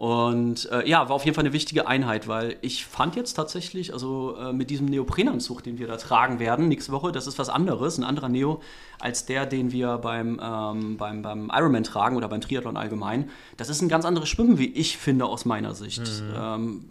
Und 0.00 0.70
äh, 0.72 0.88
ja, 0.88 1.10
war 1.10 1.16
auf 1.16 1.26
jeden 1.26 1.34
Fall 1.34 1.44
eine 1.44 1.52
wichtige 1.52 1.86
Einheit, 1.86 2.26
weil 2.26 2.56
ich 2.62 2.86
fand 2.86 3.16
jetzt 3.16 3.34
tatsächlich, 3.34 3.92
also 3.92 4.34
äh, 4.34 4.50
mit 4.50 4.70
diesem 4.70 4.86
Neoprenanzug, 4.86 5.62
den 5.62 5.78
wir 5.78 5.86
da 5.86 5.98
tragen 5.98 6.38
werden 6.38 6.68
nächste 6.68 6.92
Woche, 6.92 7.12
das 7.12 7.26
ist 7.26 7.38
was 7.38 7.50
anderes, 7.50 7.98
ein 7.98 8.04
anderer 8.04 8.30
Neo, 8.30 8.62
als 8.98 9.26
der, 9.26 9.44
den 9.44 9.72
wir 9.72 9.98
beim, 9.98 10.40
ähm, 10.42 10.96
beim, 10.96 11.20
beim 11.20 11.52
Ironman 11.54 11.84
tragen 11.84 12.16
oder 12.16 12.28
beim 12.28 12.40
Triathlon 12.40 12.78
allgemein. 12.78 13.28
Das 13.58 13.68
ist 13.68 13.82
ein 13.82 13.90
ganz 13.90 14.06
anderes 14.06 14.30
Schwimmen, 14.30 14.58
wie 14.58 14.68
ich 14.68 14.96
finde, 14.96 15.26
aus 15.26 15.44
meiner 15.44 15.74
Sicht. 15.74 16.00
Mhm. 16.00 16.34
Ähm, 16.34 16.84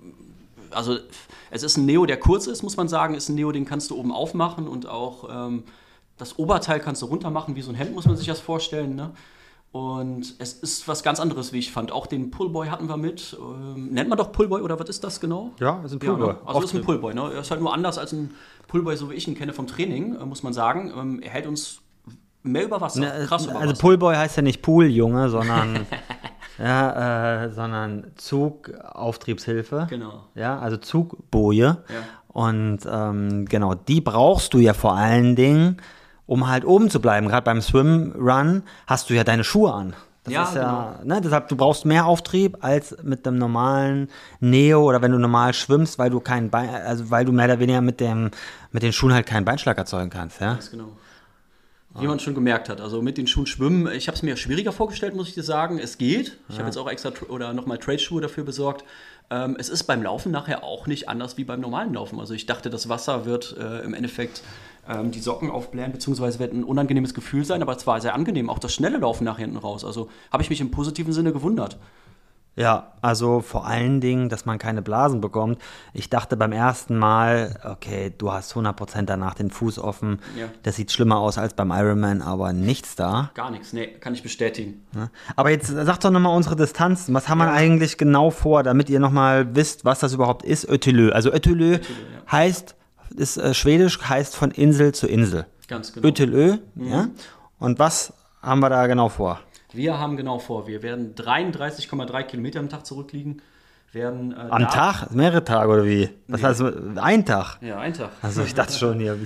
also 0.71 0.97
es 1.51 1.63
ist 1.63 1.77
ein 1.77 1.85
Neo, 1.85 2.05
der 2.05 2.17
kurz 2.17 2.47
ist, 2.47 2.63
muss 2.63 2.77
man 2.77 2.87
sagen, 2.87 3.15
ist 3.15 3.29
ein 3.29 3.35
Neo, 3.35 3.51
den 3.51 3.65
kannst 3.65 3.89
du 3.89 3.97
oben 3.97 4.11
aufmachen 4.11 4.67
und 4.67 4.87
auch 4.87 5.29
ähm, 5.47 5.63
das 6.17 6.37
Oberteil 6.37 6.79
kannst 6.79 7.01
du 7.01 7.07
runter 7.07 7.29
machen, 7.29 7.55
wie 7.55 7.61
so 7.61 7.71
ein 7.71 7.75
Hemd, 7.75 7.95
muss 7.95 8.05
man 8.05 8.17
sich 8.17 8.27
das 8.27 8.39
vorstellen. 8.39 8.95
Ne? 8.95 9.11
Und 9.71 10.35
es 10.39 10.53
ist 10.53 10.87
was 10.87 11.03
ganz 11.03 11.19
anderes, 11.19 11.53
wie 11.53 11.59
ich 11.59 11.71
fand. 11.71 11.91
Auch 11.91 12.07
den 12.07 12.31
Pullboy 12.31 12.67
hatten 12.67 12.89
wir 12.89 12.97
mit. 12.97 13.37
Ähm, 13.39 13.89
nennt 13.91 14.09
man 14.09 14.17
doch 14.17 14.31
Pullboy 14.31 14.61
oder 14.61 14.79
was 14.79 14.89
ist 14.89 15.03
das 15.03 15.19
genau? 15.19 15.51
Ja, 15.59 15.81
ist 15.85 15.93
ein 15.93 15.99
Pullboy. 15.99 16.27
Ja, 16.27 16.33
ne? 16.33 16.39
Also 16.45 16.61
ist 16.61 16.73
ein 16.73 16.81
Pullboy. 16.81 17.13
Ne? 17.13 17.21
Er 17.33 17.41
ist 17.41 17.51
halt 17.51 17.61
nur 17.61 17.73
anders 17.73 17.97
als 17.97 18.11
ein 18.11 18.33
Pullboy, 18.67 18.97
so 18.97 19.11
wie 19.11 19.13
ich 19.13 19.27
ihn 19.27 19.35
kenne 19.35 19.53
vom 19.53 19.67
Training, 19.67 20.15
äh, 20.15 20.25
muss 20.25 20.41
man 20.41 20.53
sagen. 20.53 20.91
Ähm, 20.97 21.21
er 21.21 21.29
hält 21.29 21.45
uns 21.45 21.81
mehr 22.41 22.65
über 22.65 22.81
Wasser. 22.81 22.99
Ne, 22.99 23.25
Krass 23.27 23.45
über 23.45 23.55
also 23.55 23.71
Wasser. 23.71 23.81
Pullboy 23.81 24.15
heißt 24.15 24.37
ja 24.37 24.41
nicht 24.41 24.63
Pooljunge, 24.63 25.29
sondern 25.29 25.85
ja, 26.59 27.45
äh, 27.45 27.51
sondern 27.51 28.11
Zugauftriebshilfe. 28.15 29.87
Genau. 29.89 30.25
Ja, 30.35 30.59
also 30.59 30.77
Zugboje. 30.77 31.65
Ja. 31.65 31.95
Und 32.27 32.79
ähm, 32.89 33.45
genau, 33.45 33.73
die 33.73 34.01
brauchst 34.01 34.53
du 34.53 34.59
ja 34.59 34.73
vor 34.73 34.95
allen 34.95 35.35
Dingen 35.35 35.77
um 36.29 36.47
halt 36.47 36.63
oben 36.63 36.91
zu 36.91 37.01
bleiben. 37.01 37.27
Gerade 37.27 37.43
beim 37.43 37.59
Swim 37.59 38.13
Run 38.15 38.61
hast 38.85 39.09
du 39.09 39.15
ja 39.15 39.23
deine 39.23 39.43
Schuhe 39.43 39.73
an. 39.73 39.95
Das 40.25 40.33
ja, 40.33 40.43
ist 40.43 40.55
ja, 40.55 40.97
genau. 40.99 41.15
ne, 41.15 41.21
deshalb, 41.21 41.47
du 41.47 41.55
brauchst 41.55 41.85
mehr 41.85 42.05
Auftrieb 42.05 42.57
als 42.61 42.95
mit 43.01 43.27
einem 43.27 43.39
normalen 43.39 44.09
Neo 44.39 44.83
oder 44.83 45.01
wenn 45.01 45.11
du 45.11 45.17
normal 45.17 45.55
schwimmst, 45.55 45.97
weil 45.97 46.11
du 46.11 46.19
keinen 46.19 46.51
Bein, 46.51 46.69
also 46.69 47.09
weil 47.09 47.25
du 47.25 47.31
mehr 47.31 47.45
oder 47.45 47.59
weniger 47.59 47.81
mit 47.81 47.99
dem, 47.99 48.29
mit 48.71 48.83
den 48.83 48.93
Schuhen 48.93 49.11
halt 49.11 49.25
keinen 49.25 49.43
Beinschlag 49.43 49.77
erzeugen 49.79 50.11
kannst, 50.11 50.39
ja. 50.39 50.53
Ganz 50.53 50.69
genau. 50.69 50.89
Wie 51.97 52.05
man 52.05 52.19
schon 52.19 52.35
gemerkt 52.35 52.69
hat, 52.69 52.81
also 52.81 53.01
mit 53.01 53.17
den 53.17 53.25
Schuhen 53.25 53.47
schwimmen, 53.47 53.91
ich 53.91 54.07
habe 54.07 54.15
es 54.15 54.21
mir 54.21 54.37
schwieriger 54.37 54.71
vorgestellt, 54.71 55.15
muss 55.15 55.27
ich 55.27 55.33
dir 55.33 55.43
sagen. 55.43 55.79
Es 55.79 55.97
geht. 55.97 56.37
Ich 56.47 56.55
ja. 56.55 56.59
habe 56.59 56.67
jetzt 56.67 56.77
auch 56.77 56.87
extra 56.87 57.11
oder 57.29 57.51
nochmal 57.53 57.79
Trade-Schuhe 57.79 58.21
dafür 58.21 58.43
besorgt. 58.43 58.85
Ähm, 59.31 59.55
es 59.59 59.69
ist 59.69 59.83
beim 59.85 60.03
Laufen 60.03 60.31
nachher 60.31 60.63
auch 60.63 60.85
nicht 60.85 61.09
anders 61.09 61.37
wie 61.37 61.43
beim 61.43 61.61
normalen 61.61 61.93
Laufen. 61.95 62.19
Also 62.19 62.35
ich 62.35 62.45
dachte, 62.45 62.69
das 62.69 62.89
Wasser 62.89 63.25
wird 63.25 63.55
äh, 63.59 63.81
im 63.81 63.95
Endeffekt 63.95 64.43
ähm, 64.87 65.09
die 65.09 65.19
Socken 65.19 65.49
aufblähen, 65.49 65.91
beziehungsweise 65.91 66.37
wird 66.37 66.53
ein 66.53 66.63
unangenehmes 66.63 67.15
Gefühl 67.15 67.43
sein, 67.43 67.63
aber 67.63 67.75
es 67.75 67.87
war 67.87 67.99
sehr 68.01 68.13
angenehm. 68.13 68.51
Auch 68.51 68.59
das 68.59 68.73
schnelle 68.73 68.99
Laufen 68.99 69.23
nach 69.23 69.39
hinten 69.39 69.57
raus. 69.57 69.83
Also 69.83 70.09
habe 70.31 70.43
ich 70.43 70.49
mich 70.51 70.61
im 70.61 70.69
positiven 70.69 71.11
Sinne 71.11 71.33
gewundert. 71.33 71.77
Ja, 72.59 72.91
also 72.99 73.39
vor 73.39 73.65
allen 73.65 74.01
Dingen, 74.01 74.27
dass 74.27 74.45
man 74.45 74.59
keine 74.59 74.81
Blasen 74.81 75.21
bekommt. 75.21 75.61
Ich 75.93 76.09
dachte 76.09 76.35
beim 76.35 76.51
ersten 76.51 76.97
Mal, 76.97 77.57
okay, 77.63 78.13
du 78.17 78.33
hast 78.33 78.53
100% 78.53 79.03
danach 79.03 79.33
den 79.33 79.49
Fuß 79.49 79.79
offen. 79.79 80.19
Ja. 80.37 80.47
Das 80.63 80.75
sieht 80.75 80.91
schlimmer 80.91 81.19
aus 81.19 81.37
als 81.37 81.53
beim 81.53 81.71
Ironman, 81.71 82.21
aber 82.21 82.51
nichts 82.51 82.97
da. 82.97 83.31
Gar 83.33 83.51
nichts, 83.51 83.71
nee, 83.71 83.87
kann 83.87 84.13
ich 84.13 84.23
bestätigen. 84.23 84.85
Ja. 84.93 85.09
Aber 85.37 85.51
jetzt 85.51 85.67
sag 85.67 85.99
doch 86.01 86.11
nochmal 86.11 86.35
unsere 86.35 86.57
Distanzen. 86.57 87.13
Was 87.13 87.29
haben 87.29 87.37
wir 87.37 87.49
eigentlich 87.49 87.97
genau 87.97 88.29
vor, 88.29 88.61
damit 88.61 88.89
ihr 88.89 88.99
nochmal 88.99 89.55
wisst, 89.55 89.85
was 89.85 89.99
das 89.99 90.11
überhaupt 90.11 90.43
ist? 90.43 90.67
Ötelö. 90.67 91.13
Also 91.13 91.31
Ötelö, 91.31 91.75
Ötelö 91.75 91.95
ja. 92.25 92.31
heißt 92.33 92.75
ist 93.15 93.37
äh, 93.37 93.53
schwedisch, 93.53 94.01
heißt 94.01 94.35
von 94.35 94.51
Insel 94.51 94.93
zu 94.93 95.07
Insel. 95.07 95.45
Ganz 95.69 95.93
genau. 95.93 96.05
Ötelö, 96.05 96.57
mhm. 96.75 96.87
ja. 96.87 97.07
Und 97.57 97.79
was 97.79 98.13
haben 98.41 98.59
wir 98.59 98.69
da 98.69 98.85
genau 98.87 99.07
vor? 99.07 99.39
Wir 99.71 99.99
haben 99.99 100.17
genau 100.17 100.39
vor, 100.39 100.67
wir 100.67 100.81
werden 100.81 101.13
33,3 101.15 102.23
Kilometer 102.23 102.59
am 102.59 102.69
Tag 102.69 102.85
zurückliegen. 102.85 103.41
Werden, 103.91 104.33
äh, 104.33 104.35
am 104.35 104.67
Tag? 104.67 105.11
Mehrere 105.11 105.43
Tage 105.43 105.71
oder 105.71 105.85
wie? 105.85 106.09
Was 106.27 106.41
nee. 106.41 106.47
heißt 106.47 106.63
ein 106.97 107.25
Tag? 107.25 107.57
Ja, 107.61 107.79
ein 107.79 107.93
Tag. 107.93 108.11
Also 108.21 108.43
ich 108.43 108.53
dachte 108.53 108.73
schon 108.73 108.99
hier. 108.99 109.17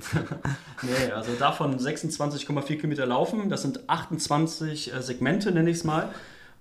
nee, 0.82 1.12
also 1.14 1.34
davon 1.38 1.78
26,4 1.78 2.78
Kilometer 2.78 3.06
laufen. 3.06 3.50
Das 3.50 3.62
sind 3.62 3.90
28 3.90 4.94
äh, 4.94 5.02
Segmente, 5.02 5.52
nenne 5.52 5.70
ich 5.70 5.78
es 5.78 5.84
mal. 5.84 6.10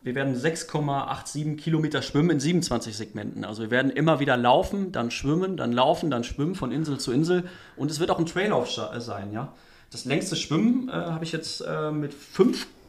Wir 0.02 0.16
werden 0.16 0.34
6,87 0.34 1.56
Kilometer 1.56 2.02
schwimmen 2.02 2.30
in 2.30 2.40
27 2.40 2.96
Segmenten. 2.96 3.44
Also 3.44 3.62
wir 3.62 3.70
werden 3.70 3.92
immer 3.92 4.18
wieder 4.18 4.36
laufen, 4.36 4.90
dann 4.90 5.12
schwimmen, 5.12 5.56
dann 5.56 5.72
laufen, 5.72 6.10
dann 6.10 6.24
schwimmen 6.24 6.56
von 6.56 6.72
Insel 6.72 6.98
zu 6.98 7.12
Insel. 7.12 7.44
Und 7.76 7.88
es 7.92 8.00
wird 8.00 8.10
auch 8.10 8.18
ein 8.18 8.26
Trailauf 8.26 8.68
äh, 8.78 9.00
sein. 9.00 9.32
Ja? 9.32 9.52
Das 9.90 10.04
längste 10.04 10.34
Schwimmen 10.34 10.88
äh, 10.88 10.92
habe 10.92 11.24
ich 11.24 11.30
jetzt 11.30 11.60
äh, 11.60 11.92
mit 11.92 12.12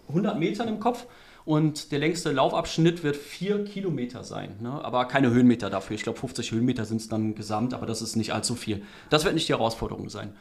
500 0.08 0.39
Metern 0.39 0.68
im 0.68 0.80
Kopf. 0.80 1.06
Und 1.46 1.92
der 1.92 2.00
längste 2.00 2.32
Laufabschnitt 2.32 3.04
wird 3.04 3.18
4 3.18 3.66
Kilometer 3.66 4.24
sein. 4.24 4.56
Ne? 4.62 4.72
Aber 4.84 5.06
keine 5.06 5.30
Höhenmeter 5.30 5.70
dafür. 5.70 5.96
Ich 5.96 6.04
glaube, 6.04 6.18
50 6.20 6.52
Höhenmeter 6.52 6.86
sind 6.86 7.02
es 7.02 7.10
dann 7.10 7.36
gesamt, 7.36 7.74
aber 7.74 7.86
das 7.86 8.02
ist 8.02 8.16
nicht 8.16 8.34
allzu 8.34 8.56
viel. 8.56 8.84
Das 9.10 9.26
wird 9.26 9.34
nicht 9.34 9.50
die 9.50 9.54
Herausforderung 9.54 10.10
sein. 10.10 10.34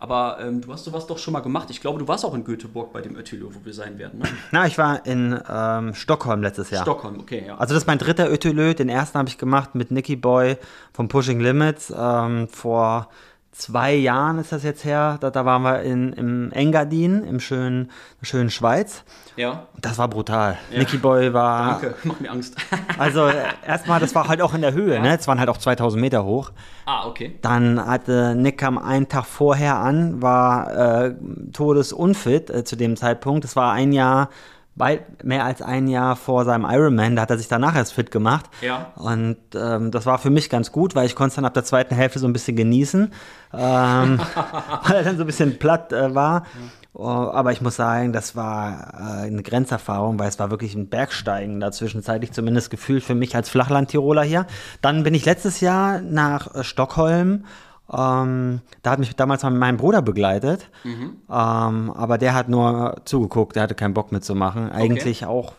Aber 0.00 0.38
ähm, 0.40 0.60
du 0.60 0.72
hast 0.72 0.84
sowas 0.84 1.08
doch 1.08 1.18
schon 1.18 1.32
mal 1.32 1.40
gemacht. 1.40 1.70
Ich 1.70 1.80
glaube, 1.80 1.98
du 1.98 2.06
warst 2.06 2.24
auch 2.24 2.34
in 2.34 2.44
Göteborg 2.44 2.92
bei 2.92 3.00
dem 3.00 3.16
Ötülö, 3.16 3.48
wo 3.50 3.64
wir 3.64 3.74
sein 3.74 3.98
werden. 3.98 4.20
Ne? 4.20 4.28
Na, 4.52 4.64
ich 4.66 4.78
war 4.78 5.04
in 5.06 5.38
ähm, 5.48 5.94
Stockholm 5.94 6.40
letztes 6.40 6.70
Jahr. 6.70 6.82
Stockholm, 6.82 7.18
okay, 7.18 7.44
ja. 7.46 7.56
Also 7.56 7.74
das 7.74 7.82
ist 7.82 7.86
mein 7.88 7.98
dritter 7.98 8.30
Ötülö. 8.30 8.74
Den 8.74 8.88
ersten 8.88 9.18
habe 9.18 9.28
ich 9.28 9.38
gemacht 9.38 9.74
mit 9.74 9.90
Nicky 9.90 10.14
Boy 10.14 10.56
vom 10.92 11.08
Pushing 11.08 11.40
Limits 11.40 11.92
ähm, 11.96 12.46
vor 12.48 13.08
zwei 13.58 13.94
Jahren 13.94 14.38
ist 14.38 14.52
das 14.52 14.62
jetzt 14.62 14.84
her. 14.84 15.18
Da, 15.20 15.30
da 15.30 15.44
waren 15.44 15.62
wir 15.62 15.82
in, 15.82 16.12
im 16.12 16.52
Engadin, 16.52 17.24
im 17.24 17.40
schönen, 17.40 17.90
schönen 18.22 18.50
Schweiz. 18.50 19.04
Ja. 19.36 19.66
Das 19.80 19.98
war 19.98 20.08
brutal. 20.08 20.56
Ja. 20.70 20.78
Nicky 20.78 20.96
Boy 20.96 21.32
war. 21.34 21.80
Danke, 21.80 21.94
macht 22.04 22.20
mir 22.20 22.30
Angst. 22.30 22.56
also, 22.98 23.26
äh, 23.26 23.34
erstmal, 23.66 24.00
das 24.00 24.14
war 24.14 24.28
halt 24.28 24.40
auch 24.40 24.54
in 24.54 24.62
der 24.62 24.72
Höhe, 24.72 24.94
ja. 24.94 25.00
ne? 25.00 25.18
Es 25.18 25.26
waren 25.28 25.38
halt 25.38 25.48
auch 25.48 25.58
2000 25.58 26.00
Meter 26.00 26.24
hoch. 26.24 26.52
Ah, 26.86 27.06
okay. 27.06 27.36
Dann 27.42 27.84
hatte 27.84 28.34
Nick 28.36 28.58
kam 28.58 28.78
einen 28.78 29.08
Tag 29.08 29.26
vorher 29.26 29.76
an, 29.76 30.22
war 30.22 31.04
äh, 31.04 31.14
todesunfit 31.52 32.50
äh, 32.50 32.64
zu 32.64 32.76
dem 32.76 32.96
Zeitpunkt. 32.96 33.44
Es 33.44 33.56
war 33.56 33.72
ein 33.72 33.92
Jahr 33.92 34.30
weit 34.78 35.24
mehr 35.24 35.44
als 35.44 35.62
ein 35.62 35.88
Jahr 35.88 36.16
vor 36.16 36.44
seinem 36.44 36.64
Ironman, 36.68 37.16
da 37.16 37.22
hat 37.22 37.30
er 37.30 37.38
sich 37.38 37.48
danach 37.48 37.76
erst 37.76 37.92
fit 37.92 38.10
gemacht. 38.10 38.46
Ja. 38.60 38.92
Und 38.96 39.36
ähm, 39.54 39.90
das 39.90 40.06
war 40.06 40.18
für 40.18 40.30
mich 40.30 40.50
ganz 40.50 40.72
gut, 40.72 40.94
weil 40.94 41.06
ich 41.06 41.14
konnte 41.14 41.28
es 41.28 41.34
dann 41.34 41.44
ab 41.44 41.54
der 41.54 41.64
zweiten 41.64 41.94
Hälfte 41.94 42.18
so 42.18 42.26
ein 42.26 42.32
bisschen 42.32 42.56
genießen, 42.56 43.12
ähm, 43.52 44.20
weil 44.84 44.96
er 44.96 45.04
dann 45.04 45.16
so 45.16 45.24
ein 45.24 45.26
bisschen 45.26 45.58
platt 45.58 45.92
äh, 45.92 46.14
war. 46.14 46.44
Oh, 46.94 47.04
aber 47.04 47.52
ich 47.52 47.60
muss 47.60 47.76
sagen, 47.76 48.12
das 48.12 48.34
war 48.34 48.94
äh, 48.94 49.26
eine 49.26 49.42
Grenzerfahrung, 49.42 50.18
weil 50.18 50.28
es 50.28 50.38
war 50.40 50.50
wirklich 50.50 50.74
ein 50.74 50.88
Bergsteigen 50.88 51.60
da 51.60 51.70
zwischenzeitlich, 51.70 52.32
zumindest 52.32 52.70
gefühlt 52.70 53.04
für 53.04 53.14
mich 53.14 53.36
als 53.36 53.48
Flachland-Tiroler 53.50 54.22
hier. 54.22 54.46
Dann 54.82 55.04
bin 55.04 55.14
ich 55.14 55.24
letztes 55.24 55.60
Jahr 55.60 56.00
nach 56.00 56.54
äh, 56.54 56.64
Stockholm 56.64 57.44
ähm, 57.92 58.60
da 58.82 58.90
hat 58.90 58.98
mich 58.98 59.14
damals 59.16 59.42
mal 59.42 59.50
mein 59.50 59.76
Bruder 59.76 60.02
begleitet, 60.02 60.68
mhm. 60.84 61.16
ähm, 61.30 61.90
aber 61.90 62.18
der 62.18 62.34
hat 62.34 62.48
nur 62.48 62.96
zugeguckt, 63.04 63.56
der 63.56 63.62
hatte 63.64 63.74
keinen 63.74 63.94
Bock 63.94 64.12
mitzumachen. 64.12 64.70
Eigentlich 64.70 65.24
okay. 65.24 65.30
auch 65.30 65.54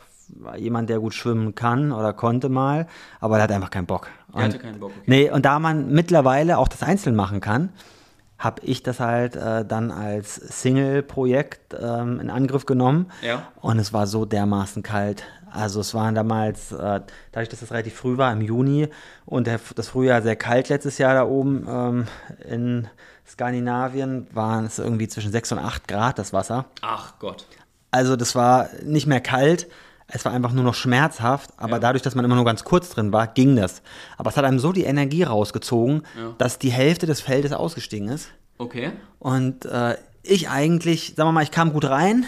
jemand, 0.57 0.89
der 0.89 0.99
gut 0.99 1.13
schwimmen 1.13 1.55
kann 1.55 1.91
oder 1.91 2.13
konnte 2.13 2.49
mal, 2.49 2.87
aber 3.19 3.35
der 3.35 3.45
hat 3.45 3.51
einfach 3.51 3.71
keinen 3.71 3.87
Bock. 3.87 4.09
Der 4.35 4.43
hatte 4.43 4.59
keinen 4.59 4.79
Bock. 4.79 4.91
Okay. 4.91 5.03
Nee, 5.07 5.31
und 5.31 5.45
da 5.45 5.59
man 5.59 5.91
mittlerweile 5.91 6.59
auch 6.59 6.67
das 6.67 6.83
einzeln 6.83 7.15
machen 7.15 7.41
kann, 7.41 7.69
habe 8.39 8.61
ich 8.63 8.83
das 8.83 9.01
halt 9.01 9.35
äh, 9.35 9.65
dann 9.65 9.91
als 9.91 10.35
Single-Projekt 10.35 11.75
ähm, 11.79 12.21
in 12.21 12.29
Angriff 12.29 12.65
genommen. 12.65 13.11
Ja. 13.21 13.47
Und 13.59 13.79
es 13.79 13.91
war 13.91 14.07
so 14.07 14.23
dermaßen 14.25 14.81
kalt. 14.81 15.23
Also 15.51 15.81
es 15.81 15.93
waren 15.93 16.15
damals, 16.15 16.71
äh, 16.71 17.01
dadurch, 17.31 17.49
dass 17.49 17.61
es 17.61 17.71
relativ 17.71 17.95
früh 17.95 18.17
war, 18.17 18.31
im 18.31 18.41
Juni 18.41 18.87
und 19.25 19.47
der, 19.47 19.59
das 19.75 19.89
Frühjahr 19.89 20.21
sehr 20.21 20.35
kalt 20.35 20.69
letztes 20.69 20.97
Jahr 20.97 21.13
da 21.13 21.25
oben 21.25 21.65
ähm, 21.69 22.07
in 22.47 22.87
Skandinavien, 23.27 24.27
waren 24.31 24.65
es 24.65 24.79
irgendwie 24.79 25.07
zwischen 25.07 25.31
6 25.31 25.53
und 25.53 25.59
8 25.59 25.87
Grad 25.87 26.19
das 26.19 26.33
Wasser. 26.33 26.65
Ach 26.81 27.13
Gott. 27.19 27.45
Also 27.91 28.15
das 28.15 28.35
war 28.35 28.69
nicht 28.83 29.07
mehr 29.07 29.21
kalt, 29.21 29.67
es 30.11 30.25
war 30.25 30.31
einfach 30.31 30.51
nur 30.51 30.63
noch 30.63 30.73
schmerzhaft, 30.73 31.51
aber 31.57 31.73
ja. 31.73 31.79
dadurch, 31.79 32.01
dass 32.01 32.15
man 32.15 32.25
immer 32.25 32.35
nur 32.35 32.45
ganz 32.45 32.63
kurz 32.63 32.89
drin 32.89 33.13
war, 33.13 33.27
ging 33.27 33.55
das. 33.55 33.81
Aber 34.17 34.31
es 34.31 34.37
hat 34.37 34.45
einem 34.45 34.59
so 34.59 34.71
die 34.71 34.83
Energie 34.83 35.23
rausgezogen, 35.23 36.03
ja. 36.17 36.33
dass 36.37 36.57
die 36.57 36.71
Hälfte 36.71 37.05
des 37.05 37.21
Feldes 37.21 37.53
ausgestiegen 37.53 38.09
ist. 38.09 38.29
Okay. 38.57 38.91
Und 39.19 39.65
äh, 39.65 39.97
ich 40.23 40.49
eigentlich, 40.49 41.13
sagen 41.15 41.29
wir 41.29 41.33
mal, 41.33 41.43
ich 41.43 41.51
kam 41.51 41.73
gut 41.73 41.85
rein, 41.85 42.25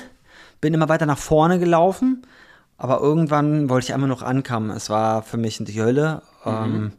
bin 0.61 0.73
immer 0.73 0.89
weiter 0.89 1.07
nach 1.07 1.17
vorne 1.17 1.57
gelaufen, 1.57 2.25
aber 2.81 2.99
irgendwann 2.99 3.69
wollte 3.69 3.85
ich 3.85 3.93
einmal 3.93 4.09
noch 4.09 4.23
ankommen. 4.23 4.71
Es 4.71 4.89
war 4.89 5.21
für 5.21 5.37
mich 5.37 5.59
die 5.59 5.79
Hölle. 5.79 6.23
Mhm. 6.43 6.51
Ähm, 6.51 6.91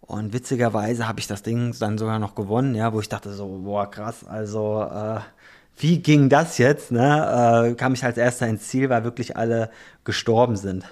und 0.00 0.32
witzigerweise 0.32 1.06
habe 1.06 1.20
ich 1.20 1.26
das 1.26 1.42
Ding 1.42 1.76
dann 1.78 1.98
sogar 1.98 2.18
noch 2.18 2.34
gewonnen, 2.34 2.74
ja, 2.74 2.94
wo 2.94 3.00
ich 3.00 3.10
dachte 3.10 3.30
so, 3.34 3.60
boah, 3.62 3.90
krass, 3.90 4.24
also 4.26 4.82
äh, 4.82 5.20
wie 5.76 5.98
ging 5.98 6.30
das 6.30 6.56
jetzt? 6.56 6.90
Ne? 6.90 7.70
Äh, 7.70 7.74
kam 7.74 7.92
ich 7.92 8.02
als 8.02 8.16
erster 8.16 8.48
ins 8.48 8.68
Ziel, 8.68 8.88
weil 8.88 9.04
wirklich 9.04 9.36
alle 9.36 9.70
gestorben 10.04 10.56
sind. 10.56 10.86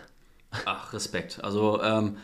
Ach, 0.67 0.93
Respekt. 0.93 1.43
Also 1.43 1.83
ähm, 1.83 2.19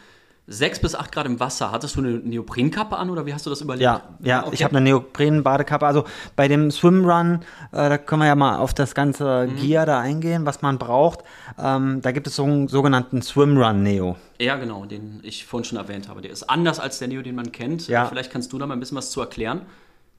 6 0.47 0.81
bis 0.81 0.95
8 0.95 1.11
Grad 1.11 1.27
im 1.27 1.41
Wasser. 1.41 1.73
Hattest 1.73 1.97
du 1.97 2.01
eine 2.01 2.11
Neoprenkappe 2.11 2.97
an 2.97 3.09
oder 3.09 3.25
wie 3.25 3.33
hast 3.33 3.47
du 3.47 3.51
das 3.51 3.63
überlebt? 3.63 3.83
Ja, 3.83 4.03
ja 4.21 4.43
okay. 4.45 4.55
ich 4.55 4.65
habe 4.65 4.77
eine 4.77 4.85
Neopren-Badekappe. 4.91 5.87
Also 5.87 6.05
bei 6.37 6.49
dem 6.49 6.71
Swimrun, 6.71 7.41
äh, 7.73 7.89
da 7.89 7.99
können 7.99 8.21
wir 8.23 8.27
ja 8.27 8.35
mal 8.35 8.59
auf 8.59 8.75
das 8.75 8.95
ganze 8.95 9.47
mhm. 9.47 9.57
Gear 9.57 9.87
da 9.87 10.01
eingehen, 10.01 10.45
was 10.45 10.61
man 10.61 10.79
braucht. 10.79 11.21
Ähm, 11.59 12.03
da 12.03 12.13
gibt 12.13 12.27
es 12.27 12.37
so 12.37 12.45
einen 12.45 12.69
sogenannten 12.69 13.23
Swimrun 13.23 13.83
Neo. 13.83 14.17
Ja, 14.39 14.57
genau, 14.57 14.85
den 14.85 15.21
ich 15.23 15.47
vorhin 15.47 15.65
schon 15.65 15.79
erwähnt 15.79 16.09
habe. 16.09 16.21
Der 16.21 16.31
ist 16.31 16.43
anders 16.43 16.79
als 16.79 16.99
der 16.99 17.09
Neo, 17.09 17.23
den 17.23 17.37
man 17.37 17.51
kennt. 17.51 17.89
Ja. 17.89 18.05
Vielleicht 18.07 18.31
kannst 18.31 18.53
du 18.53 18.59
da 18.59 18.67
mal 18.67 18.75
ein 18.75 18.81
bisschen 18.81 18.99
was 18.99 19.11
zu 19.11 19.21
erklären. 19.21 19.63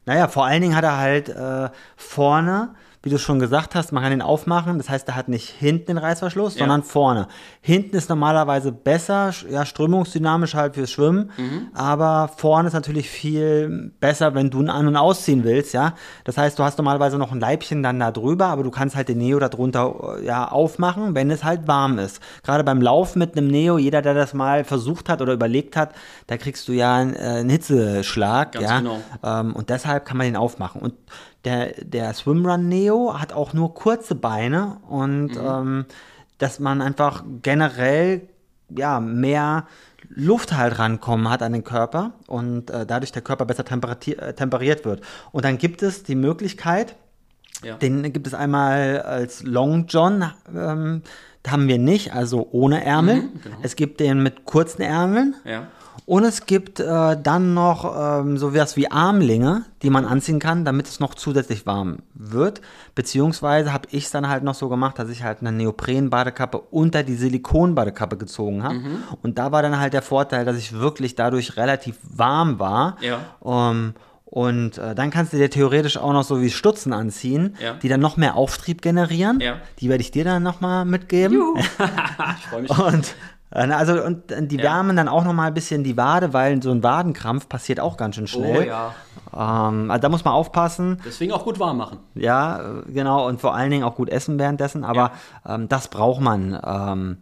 Naja, 0.06 0.28
vor 0.28 0.46
allen 0.46 0.62
Dingen 0.62 0.76
hat 0.76 0.84
er 0.84 0.98
halt 0.98 1.30
äh, 1.30 1.70
vorne 1.98 2.70
wie 3.06 3.12
du 3.12 3.20
schon 3.20 3.38
gesagt 3.38 3.76
hast, 3.76 3.92
man 3.92 4.02
kann 4.02 4.10
den 4.10 4.24
aufmachen. 4.24 4.80
Das 4.80 4.90
heißt, 4.90 5.08
er 5.08 5.16
hat 5.16 5.30
nicht 5.30 5.48
hinten 5.48 5.86
den 5.86 5.98
Reißverschluss, 6.00 6.56
ja. 6.56 6.60
sondern 6.62 6.82
vorne. 6.82 7.28
Hinten 7.62 7.96
ist 7.96 8.10
normalerweise 8.10 8.72
besser, 8.72 9.32
ja, 9.48 9.64
strömungsdynamisch 9.64 10.56
halt 10.56 10.74
fürs 10.74 10.90
Schwimmen, 10.90 11.30
mhm. 11.38 11.68
aber 11.76 12.32
vorne 12.36 12.68
ist 12.68 12.74
natürlich 12.74 13.08
viel 13.08 13.94
besser, 14.00 14.34
wenn 14.34 14.50
du 14.50 14.60
ihn 14.60 14.70
an- 14.70 14.88
und 14.88 14.98
ausziehen 14.98 15.44
willst, 15.44 15.76
ja. 15.76 15.94
Das 16.24 16.40
heißt, 16.40 16.58
du 16.58 16.64
hast 16.64 16.80
normalerweise 16.80 17.20
noch 17.20 17.32
ein 17.32 17.40
Leibchen 17.40 17.84
dann 17.84 18.00
da 18.00 18.10
drüber, 18.10 18.48
aber 18.48 18.64
du 18.64 18.72
kannst 18.72 18.96
halt 18.96 19.08
den 19.08 19.20
Neo 19.20 19.38
darunter 19.38 20.18
ja, 20.24 20.48
aufmachen, 20.48 21.14
wenn 21.14 21.30
es 21.30 21.44
halt 21.44 21.68
warm 21.68 22.00
ist. 22.00 22.20
Gerade 22.42 22.64
beim 22.64 22.82
Lauf 22.82 23.16
mit 23.16 23.38
einem 23.38 23.50
Neo, 23.50 23.78
jeder, 23.78 24.02
der 24.02 24.16
das 24.16 24.34
mal 24.34 24.64
versucht 24.64 25.10
hat 25.10 25.22
oder 25.22 25.34
überlegt 25.34 25.78
hat, 25.78 25.94
da 26.26 26.38
kriegst 26.38 26.68
du 26.68 26.72
ja 26.72 26.96
einen, 26.96 27.14
äh, 27.14 27.20
einen 27.20 27.52
Hitzeschlag, 27.52 28.54
Ganz 28.54 28.66
ja. 28.66 28.80
Genau. 28.80 29.00
Ähm, 29.24 29.56
und 29.56 29.70
deshalb 29.70 30.06
kann 30.06 30.18
man 30.18 30.26
den 30.26 30.38
aufmachen. 30.38 30.82
Und 30.82 30.96
der, 31.46 31.74
der 31.84 32.14
Swimrun 32.14 32.68
Neo 32.68 33.20
hat 33.20 33.34
auch 33.34 33.54
nur 33.54 33.74
kurze 33.74 34.16
Beine 34.16 34.78
und 34.90 35.36
mhm. 35.36 35.42
ähm, 35.42 35.86
dass 36.38 36.60
man 36.60 36.82
einfach 36.82 37.24
generell 37.42 38.28
ja 38.70 39.00
mehr 39.00 39.68
Luft 40.10 40.56
halt 40.56 40.78
rankommen 40.80 41.30
hat 41.30 41.42
an 41.42 41.54
den 41.54 41.64
Körper 41.64 42.14
und 42.28 42.70
äh, 42.70 42.86
dadurch 42.86 43.12
der 43.12 43.22
Körper 43.22 43.46
besser 43.46 43.64
äh, 43.64 44.34
temperiert 44.34 44.86
wird. 44.86 45.02
Und 45.32 45.46
dann 45.46 45.58
gibt 45.58 45.82
es 45.82 46.04
die 46.04 46.16
Möglichkeit, 46.16 46.96
ja. 47.64 47.76
den 47.76 48.12
gibt 48.14 48.28
es 48.28 48.34
einmal 48.34 49.02
als 49.02 49.44
Long 49.44 49.86
John, 49.88 50.32
ähm, 50.54 51.02
haben 51.48 51.68
wir 51.68 51.78
nicht, 51.78 52.14
also 52.14 52.48
ohne 52.52 52.84
Ärmel. 52.84 53.24
Mhm, 53.24 53.42
genau. 53.44 53.58
Es 53.62 53.76
gibt 53.76 54.00
den 54.00 54.24
mit 54.24 54.46
kurzen 54.46 54.82
Ärmeln. 54.82 55.36
Ja. 55.46 55.68
Und 56.06 56.24
es 56.24 56.46
gibt 56.46 56.80
äh, 56.80 57.18
dann 57.22 57.54
noch 57.54 58.20
ähm, 58.20 58.38
so 58.38 58.54
was 58.54 58.76
wie 58.76 58.92
Armlinge, 58.92 59.64
die 59.82 59.90
man 59.90 60.06
anziehen 60.06 60.40
kann, 60.40 60.66
damit 60.66 60.88
es 60.88 61.00
noch 61.00 61.16
zusätzlich 61.16 61.66
warm 61.66 62.00
wird. 62.14 62.62
Beziehungsweise 62.94 63.74
habe 63.74 63.88
ich 63.92 64.06
es 64.06 64.12
dann 64.12 64.28
halt 64.28 64.44
noch 64.44 64.56
so 64.56 64.70
gemacht, 64.70 65.00
dass 65.00 65.10
ich 65.10 65.24
halt 65.24 65.40
eine 65.42 65.52
Neopren-Badekappe 65.52 66.58
unter 66.58 67.04
die 67.04 67.16
Silikon-Badekappe 67.16 68.18
gezogen 68.18 68.64
habe. 68.64 68.76
Mhm. 68.76 69.04
Und 69.22 69.38
da 69.38 69.52
war 69.52 69.62
dann 69.62 69.80
halt 69.80 69.94
der 69.94 70.02
Vorteil, 70.02 70.46
dass 70.46 70.58
ich 70.58 70.74
wirklich 70.74 71.16
dadurch 71.16 71.58
relativ 71.58 71.98
warm 72.04 72.60
war. 72.60 72.98
Ja. 73.02 73.20
Um, 73.40 73.94
und 74.26 74.80
äh, 74.80 74.96
dann 74.96 75.12
kannst 75.12 75.34
du 75.34 75.38
dir 75.38 75.50
theoretisch 75.50 75.98
auch 75.98 76.12
noch 76.12 76.24
so 76.24 76.42
wie 76.42 76.50
Stutzen 76.50 76.94
anziehen, 76.94 77.56
ja. 77.62 77.74
die 77.76 77.88
dann 77.88 78.02
noch 78.02 78.18
mehr 78.18 78.36
Auftrieb 78.36 78.82
generieren. 78.82 79.40
Ja. 79.40 79.62
Die 79.80 79.88
werde 79.88 80.02
ich 80.02 80.12
dir 80.12 80.26
dann 80.26 80.44
nochmal 80.44 80.84
mitgeben. 80.84 81.42
ich 81.58 82.46
freue 82.48 82.62
mich. 82.64 82.72
Und 82.72 83.16
also 83.52 84.04
und 84.04 84.32
äh, 84.32 84.46
die 84.46 84.58
ja. 84.58 84.64
wärmen 84.64 84.96
dann 84.96 85.08
auch 85.08 85.24
noch 85.24 85.34
mal 85.34 85.48
ein 85.48 85.54
bisschen 85.54 85.84
die 85.84 85.96
Wade, 85.98 86.34
weil 86.34 86.62
so 86.62 86.72
ein 86.72 86.84
Wadenkrampf 86.84 87.48
passiert 87.48 87.80
auch 87.80 87.96
ganz 87.98 88.16
schön 88.16 88.28
schnell. 88.28 88.64
Oh 88.64 88.68
ja. 88.68 88.96
Ähm, 89.34 89.92
also 89.92 90.02
da 90.02 90.10
muss 90.10 90.26
man 90.26 90.34
aufpassen. 90.34 91.02
Deswegen 91.06 91.32
auch 91.32 91.44
gut 91.44 91.60
warm 91.60 91.78
machen. 91.78 92.00
Ja, 92.16 92.80
äh, 92.80 92.92
genau 92.92 93.28
und 93.28 93.40
vor 93.40 93.56
allen 93.56 93.72
Dingen 93.72 93.84
auch 93.84 93.96
gut 93.96 94.10
essen 94.10 94.40
währenddessen. 94.40 94.84
Aber 94.84 95.12
ja. 95.46 95.56
ähm, 95.56 95.70
das 95.70 95.88
braucht 95.88 96.22
man. 96.22 96.60
Ähm, 96.64 97.18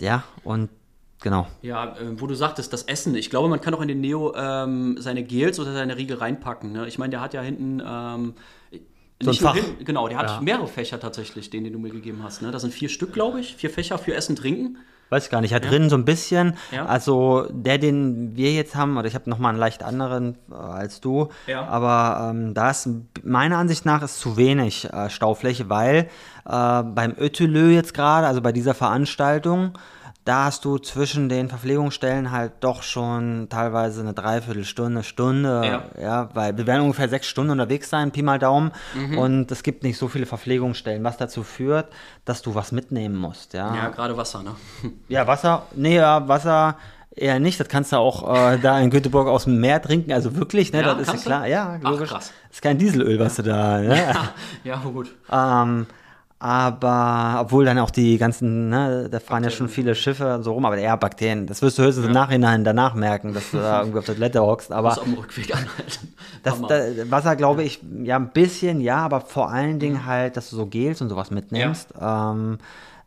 ja 0.00 0.24
und 0.44 0.70
Genau. 1.22 1.46
Ja, 1.62 1.96
äh, 1.96 2.20
wo 2.20 2.26
du 2.26 2.34
sagtest, 2.34 2.72
das 2.72 2.82
Essen. 2.84 3.14
Ich 3.16 3.30
glaube, 3.30 3.48
man 3.48 3.60
kann 3.60 3.74
auch 3.74 3.80
in 3.80 3.88
den 3.88 4.00
Neo 4.00 4.34
ähm, 4.36 4.96
seine 5.00 5.24
Gels 5.24 5.58
oder 5.58 5.72
seine 5.72 5.96
Riegel 5.96 6.18
reinpacken. 6.18 6.72
Ne? 6.72 6.86
Ich 6.86 6.98
meine, 6.98 7.10
der 7.10 7.20
hat 7.20 7.34
ja 7.34 7.40
hinten 7.40 7.82
ähm, 7.84 8.34
so 9.20 9.30
ein 9.30 9.36
Fach. 9.36 9.54
Hin, 9.54 9.64
genau, 9.84 10.08
der 10.08 10.18
hat 10.18 10.28
ja. 10.28 10.40
mehrere 10.40 10.66
Fächer 10.66 11.00
tatsächlich, 11.00 11.48
den, 11.48 11.64
den 11.64 11.72
du 11.72 11.78
mir 11.78 11.90
gegeben 11.90 12.22
hast. 12.22 12.42
Ne? 12.42 12.50
Da 12.50 12.58
sind 12.58 12.72
vier 12.72 12.90
Stück, 12.90 13.12
glaube 13.12 13.40
ich. 13.40 13.56
Vier 13.56 13.70
Fächer 13.70 13.98
für 13.98 14.14
Essen, 14.14 14.36
Trinken. 14.36 14.78
Weiß 15.08 15.24
ich 15.24 15.30
gar 15.30 15.40
nicht. 15.40 15.54
Hat 15.54 15.64
ja. 15.64 15.70
drin 15.70 15.88
so 15.88 15.96
ein 15.96 16.04
bisschen. 16.04 16.56
Ja. 16.72 16.86
Also 16.86 17.46
der, 17.50 17.78
den 17.78 18.36
wir 18.36 18.52
jetzt 18.52 18.74
haben, 18.74 18.96
oder 18.96 19.06
ich 19.06 19.14
habe 19.14 19.30
nochmal 19.30 19.50
einen 19.50 19.58
leicht 19.58 19.82
anderen 19.82 20.36
äh, 20.50 20.54
als 20.54 21.00
du. 21.00 21.28
Ja. 21.46 21.66
Aber 21.66 22.30
ähm, 22.30 22.54
da 22.54 22.70
ist 22.70 22.88
meiner 23.22 23.58
Ansicht 23.58 23.86
nach 23.86 24.02
ist 24.02 24.18
zu 24.18 24.36
wenig 24.36 24.92
äh, 24.92 25.08
Staufläche, 25.08 25.68
weil 25.68 26.08
äh, 26.44 26.82
beim 26.82 27.14
Ötelö 27.18 27.70
jetzt 27.70 27.94
gerade, 27.94 28.26
also 28.26 28.40
bei 28.40 28.52
dieser 28.52 28.74
Veranstaltung, 28.74 29.78
da 30.26 30.46
hast 30.46 30.64
du 30.64 30.78
zwischen 30.78 31.28
den 31.28 31.48
Verpflegungsstellen 31.48 32.32
halt 32.32 32.52
doch 32.60 32.82
schon 32.82 33.46
teilweise 33.48 34.00
eine 34.00 34.12
Dreiviertelstunde, 34.12 35.04
Stunde, 35.04 35.62
ja, 35.64 36.02
ja 36.02 36.28
weil 36.34 36.58
wir 36.58 36.66
werden 36.66 36.82
ungefähr 36.82 37.08
sechs 37.08 37.28
Stunden 37.28 37.52
unterwegs 37.52 37.88
sein, 37.88 38.10
Pi 38.10 38.22
mal 38.22 38.40
Daumen, 38.40 38.72
mhm. 38.94 39.18
und 39.18 39.52
es 39.52 39.62
gibt 39.62 39.84
nicht 39.84 39.96
so 39.96 40.08
viele 40.08 40.26
Verpflegungsstellen, 40.26 41.04
was 41.04 41.16
dazu 41.16 41.44
führt, 41.44 41.86
dass 42.24 42.42
du 42.42 42.56
was 42.56 42.72
mitnehmen 42.72 43.16
musst, 43.16 43.54
ja. 43.54 43.72
Ja, 43.74 43.88
gerade 43.90 44.16
Wasser, 44.16 44.42
ne? 44.42 44.56
Ja, 45.08 45.28
Wasser, 45.28 45.66
nee, 45.76 45.94
ja, 45.94 46.26
Wasser 46.26 46.76
eher 47.14 47.38
nicht, 47.38 47.60
das 47.60 47.68
kannst 47.68 47.92
du 47.92 47.96
auch 47.96 48.34
äh, 48.34 48.58
da 48.62 48.80
in 48.80 48.90
Göteborg 48.90 49.28
aus 49.28 49.44
dem 49.44 49.60
Meer 49.60 49.80
trinken, 49.80 50.12
also 50.12 50.34
wirklich, 50.34 50.72
ne, 50.72 50.80
ja, 50.80 50.94
das 50.94 51.06
ist 51.06 51.14
ja 51.14 51.20
klar, 51.20 51.46
ja, 51.46 51.78
logisch. 51.80 52.10
Ach, 52.10 52.14
krass. 52.14 52.32
Das 52.48 52.56
ist 52.56 52.62
kein 52.62 52.78
Dieselöl, 52.78 53.20
was 53.20 53.36
ja. 53.36 53.42
du 53.44 53.50
da, 53.50 53.78
ne? 53.78 53.96
Ja, 53.96 54.28
ja 54.64 54.76
gut. 54.78 55.14
Ähm, 55.30 55.86
aber 56.38 57.38
obwohl 57.40 57.64
dann 57.64 57.78
auch 57.78 57.90
die 57.90 58.18
ganzen, 58.18 58.68
ne, 58.68 59.08
da 59.10 59.20
fahren 59.20 59.42
Bakterien. 59.42 59.44
ja 59.44 59.50
schon 59.50 59.68
viele 59.68 59.94
Schiffe 59.94 60.40
so 60.42 60.52
rum, 60.52 60.66
aber 60.66 60.76
eher 60.76 60.96
Bakterien. 60.98 61.46
Das 61.46 61.62
wirst 61.62 61.78
du 61.78 61.82
höchstens 61.82 62.04
ja. 62.04 62.08
im 62.08 62.14
Nachhinein 62.14 62.62
danach 62.62 62.94
merken, 62.94 63.32
dass 63.32 63.50
du 63.52 63.56
da 63.56 63.80
irgendwie 63.80 63.98
auf 64.00 64.04
der 64.04 64.16
Toilette 64.16 64.42
hockst. 64.42 64.70
Aber 64.70 65.00
am 65.00 65.14
Rückweg 65.14 65.54
anhalten. 65.54 66.14
Das, 66.42 66.60
das, 66.60 67.10
Wasser, 67.10 67.36
glaube 67.36 67.62
ich, 67.62 67.80
ja, 68.02 68.16
ein 68.16 68.30
bisschen, 68.30 68.80
ja, 68.80 68.98
aber 68.98 69.22
vor 69.22 69.50
allen 69.50 69.78
Dingen 69.78 70.04
halt, 70.04 70.36
dass 70.36 70.50
du 70.50 70.56
so 70.56 70.66
Gels 70.66 71.00
und 71.00 71.08
sowas 71.08 71.30
mitnimmst. 71.30 71.94
Ja. 71.98 72.32
Ähm, 72.32 72.58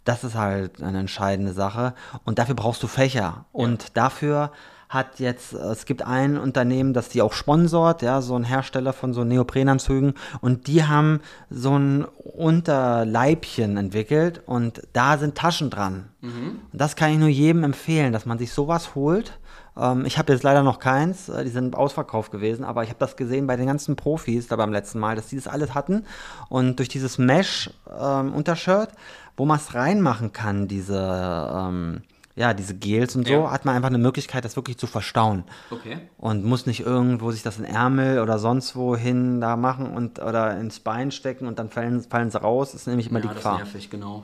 das 0.05 0.23
ist 0.23 0.35
halt 0.35 0.81
eine 0.81 0.99
entscheidende 0.99 1.53
Sache. 1.53 1.93
Und 2.25 2.39
dafür 2.39 2.55
brauchst 2.55 2.81
du 2.81 2.87
Fächer. 2.87 3.45
Und 3.51 3.95
dafür 3.95 4.51
hat 4.89 5.19
jetzt, 5.19 5.54
es 5.54 5.86
gibt 5.86 6.02
ein 6.02 6.38
Unternehmen, 6.38 6.93
das 6.93 7.10
die 7.10 7.21
auch 7.21 7.34
sponsort, 7.34 8.02
ja, 8.02 8.21
so 8.21 8.36
ein 8.36 8.43
Hersteller 8.43 8.91
von 8.91 9.13
so 9.13 9.23
Neoprenanzügen 9.23 10.15
und 10.41 10.65
die 10.65 10.84
haben 10.84 11.21
so 11.52 11.78
ein 11.78 12.06
Unterleibchen 12.06 13.78
entwickelt 13.78 14.41
und 14.47 14.82
da 14.93 15.19
sind 15.19 15.36
Taschen 15.36 15.69
dran. 15.69 16.10
Mhm. 16.21 16.62
Und 16.71 16.82
das 16.82 16.95
kann 16.95 17.12
ich 17.12 17.19
nur 17.19 17.30
jedem 17.30 17.63
empfehlen, 17.63 18.12
dass 18.12 18.25
man 18.25 18.39
sich 18.39 18.52
sowas 18.52 18.95
holt. 18.95 19.38
Ähm, 19.78 20.06
ich 20.06 20.17
habe 20.17 20.34
jetzt 20.34 20.41
leider 20.41 20.63
noch 20.63 20.80
keins, 20.80 21.30
äh, 21.30 21.43
die 21.43 21.52
sind 21.52 21.75
ausverkauft 21.75 22.32
gewesen, 22.32 22.65
aber 22.65 22.82
ich 22.82 22.89
habe 22.89 22.99
das 22.99 23.15
gesehen 23.15 23.45
bei 23.45 23.58
den 23.58 23.67
ganzen 23.67 23.95
Profis 23.95 24.47
da 24.47 24.56
beim 24.56 24.71
letzten 24.71 24.97
Mal, 24.97 25.15
dass 25.15 25.28
die 25.28 25.36
das 25.36 25.47
alles 25.47 25.75
hatten 25.75 26.04
und 26.49 26.80
durch 26.80 26.89
dieses 26.89 27.19
Mesh-Untershirt, 27.19 28.89
ähm, 28.89 28.97
wo 29.38 29.45
man 29.45 29.58
es 29.58 29.75
reinmachen 29.75 30.34
kann, 30.34 30.67
diese 30.67 30.97
ähm, 30.97 32.02
ja, 32.39 32.54
diese 32.54 32.73
Gels 32.73 33.17
und 33.17 33.28
so, 33.28 33.34
ja. 33.34 33.52
hat 33.52 33.65
man 33.65 33.75
einfach 33.75 33.89
eine 33.89 33.97
Möglichkeit, 33.97 34.45
das 34.45 34.56
wirklich 34.56 34.78
zu 34.78 34.88
verstauen. 34.88 35.43
Okay. 35.71 35.97
Und 36.17 36.45
muss 36.45 36.65
nicht 36.65 36.80
irgendwo 36.80 37.32
sich 37.32 37.43
das 37.43 37.60
in 37.60 37.65
Ärmel 37.65 38.21
oder 38.21 38.39
sonst 38.39 38.78
wohin 38.78 39.41
da 39.41 39.58
machen 39.58 39.91
und 39.93 40.19
oder 40.19 40.58
ins 40.58 40.80
Bein 40.80 41.12
stecken 41.12 41.47
und 41.47 41.60
dann 41.60 41.69
fallen, 41.69 42.02
fallen 42.02 42.32
sie 42.32 42.41
raus. 42.41 42.71
Das 42.71 42.82
ist 42.82 42.88
nämlich 42.88 43.10
immer 43.10 43.19
ja, 43.19 43.28
die 43.28 43.36
Gefahr. 43.36 43.60
Das 43.60 43.73
nervig, 43.73 43.89
genau. 43.89 44.23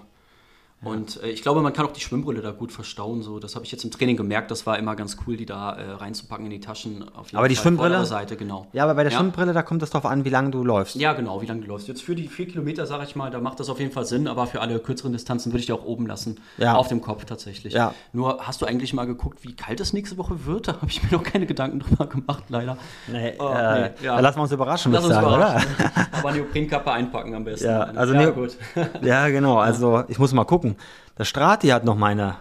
Und 0.86 1.22
äh, 1.24 1.30
ich 1.30 1.42
glaube, 1.42 1.62
man 1.62 1.74
kann 1.74 1.86
auch 1.86 1.92
die 1.92 2.02
Schwimmbrille 2.02 2.42
da 2.42 2.52
gut 2.52 2.72
verstauen. 2.72 3.22
So. 3.24 3.40
Das 3.40 3.56
habe 3.56 3.66
ich 3.66 3.72
jetzt 3.72 3.84
im 3.84 3.92
Training 3.92 4.16
gemerkt. 4.16 4.52
Das 4.52 4.66
war 4.66 4.78
immer 4.78 4.96
ganz 4.96 5.18
cool, 5.26 5.36
die 5.36 5.46
da 5.46 5.74
äh, 5.74 5.92
reinzupacken 5.94 6.46
in 6.46 6.52
die 6.52 6.60
Taschen. 6.60 7.04
Auf 7.16 7.28
aber 7.34 7.50
die 7.50 7.56
Schwimmbrille? 7.56 8.06
Seite, 8.06 8.38
genau. 8.38 8.68
Ja, 8.72 8.84
aber 8.84 8.94
bei 8.94 9.04
der 9.04 9.12
ja. 9.12 9.18
Schwimmbrille, 9.18 9.54
da 9.54 9.64
kommt 9.64 9.82
es 9.82 9.90
darauf 9.90 10.10
an, 10.10 10.26
wie 10.26 10.30
lange 10.30 10.52
du 10.52 10.64
läufst. 10.64 10.96
Ja, 10.96 11.14
genau, 11.14 11.42
wie 11.42 11.48
lange 11.48 11.62
du 11.62 11.68
läufst. 11.68 11.88
Jetzt 11.88 12.04
für 12.04 12.16
die 12.16 12.28
vier 12.28 12.48
Kilometer, 12.48 12.86
sage 12.86 13.04
ich 13.04 13.16
mal, 13.16 13.32
da 13.32 13.40
macht 13.40 13.60
das 13.60 13.70
auf 13.70 13.80
jeden 13.80 13.92
Fall 13.92 14.06
Sinn. 14.06 14.28
Aber 14.28 14.48
für 14.48 14.62
alle 14.62 14.80
kürzeren 14.80 15.12
Distanzen 15.12 15.52
würde 15.52 15.60
ich 15.60 15.66
die 15.66 15.74
auch 15.74 15.86
oben 15.86 16.06
lassen. 16.06 16.40
Ja. 16.58 16.76
Auf 16.76 16.88
dem 16.88 17.02
Kopf 17.02 17.26
tatsächlich. 17.26 17.74
Ja. 17.74 17.94
Nur, 18.14 18.40
hast 18.42 18.62
du 18.62 18.66
eigentlich 18.66 18.94
mal 18.94 19.06
geguckt, 19.06 19.40
wie 19.44 19.56
kalt 19.56 19.80
es 19.80 19.92
nächste 19.92 20.18
Woche 20.18 20.46
wird? 20.46 20.68
Da 20.68 20.74
habe 20.74 20.88
ich 20.88 21.02
mir 21.04 21.18
noch 21.18 21.24
keine 21.24 21.46
Gedanken 21.46 21.80
drüber 21.80 22.06
gemacht, 22.06 22.44
leider. 22.50 22.78
Nee, 23.08 23.34
oh, 23.40 23.50
äh, 23.50 23.82
nee 23.82 24.06
ja. 24.06 24.20
lassen 24.20 24.38
wir 24.38 24.44
uns 24.44 24.52
überraschen, 24.52 24.92
Lass 24.92 25.04
uns 25.04 25.14
sagen, 25.14 25.28
überraschen. 25.28 25.68
oder? 25.80 25.92
aber 26.12 26.32
Neoprenkappe 26.32 26.92
einpacken 26.92 27.34
am 27.34 27.44
besten. 27.44 27.68
Ja, 27.68 27.82
also 27.84 28.14
ja, 28.14 28.30
gut. 28.30 28.56
ja 29.02 29.28
genau. 29.30 29.58
Also 29.58 30.04
ich 30.08 30.20
muss 30.20 30.34
mal 30.34 30.44
gucken. 30.44 30.75
Der 31.18 31.26
Strati 31.26 31.68
hat 31.70 31.84
noch 31.84 31.96
meine 31.96 32.38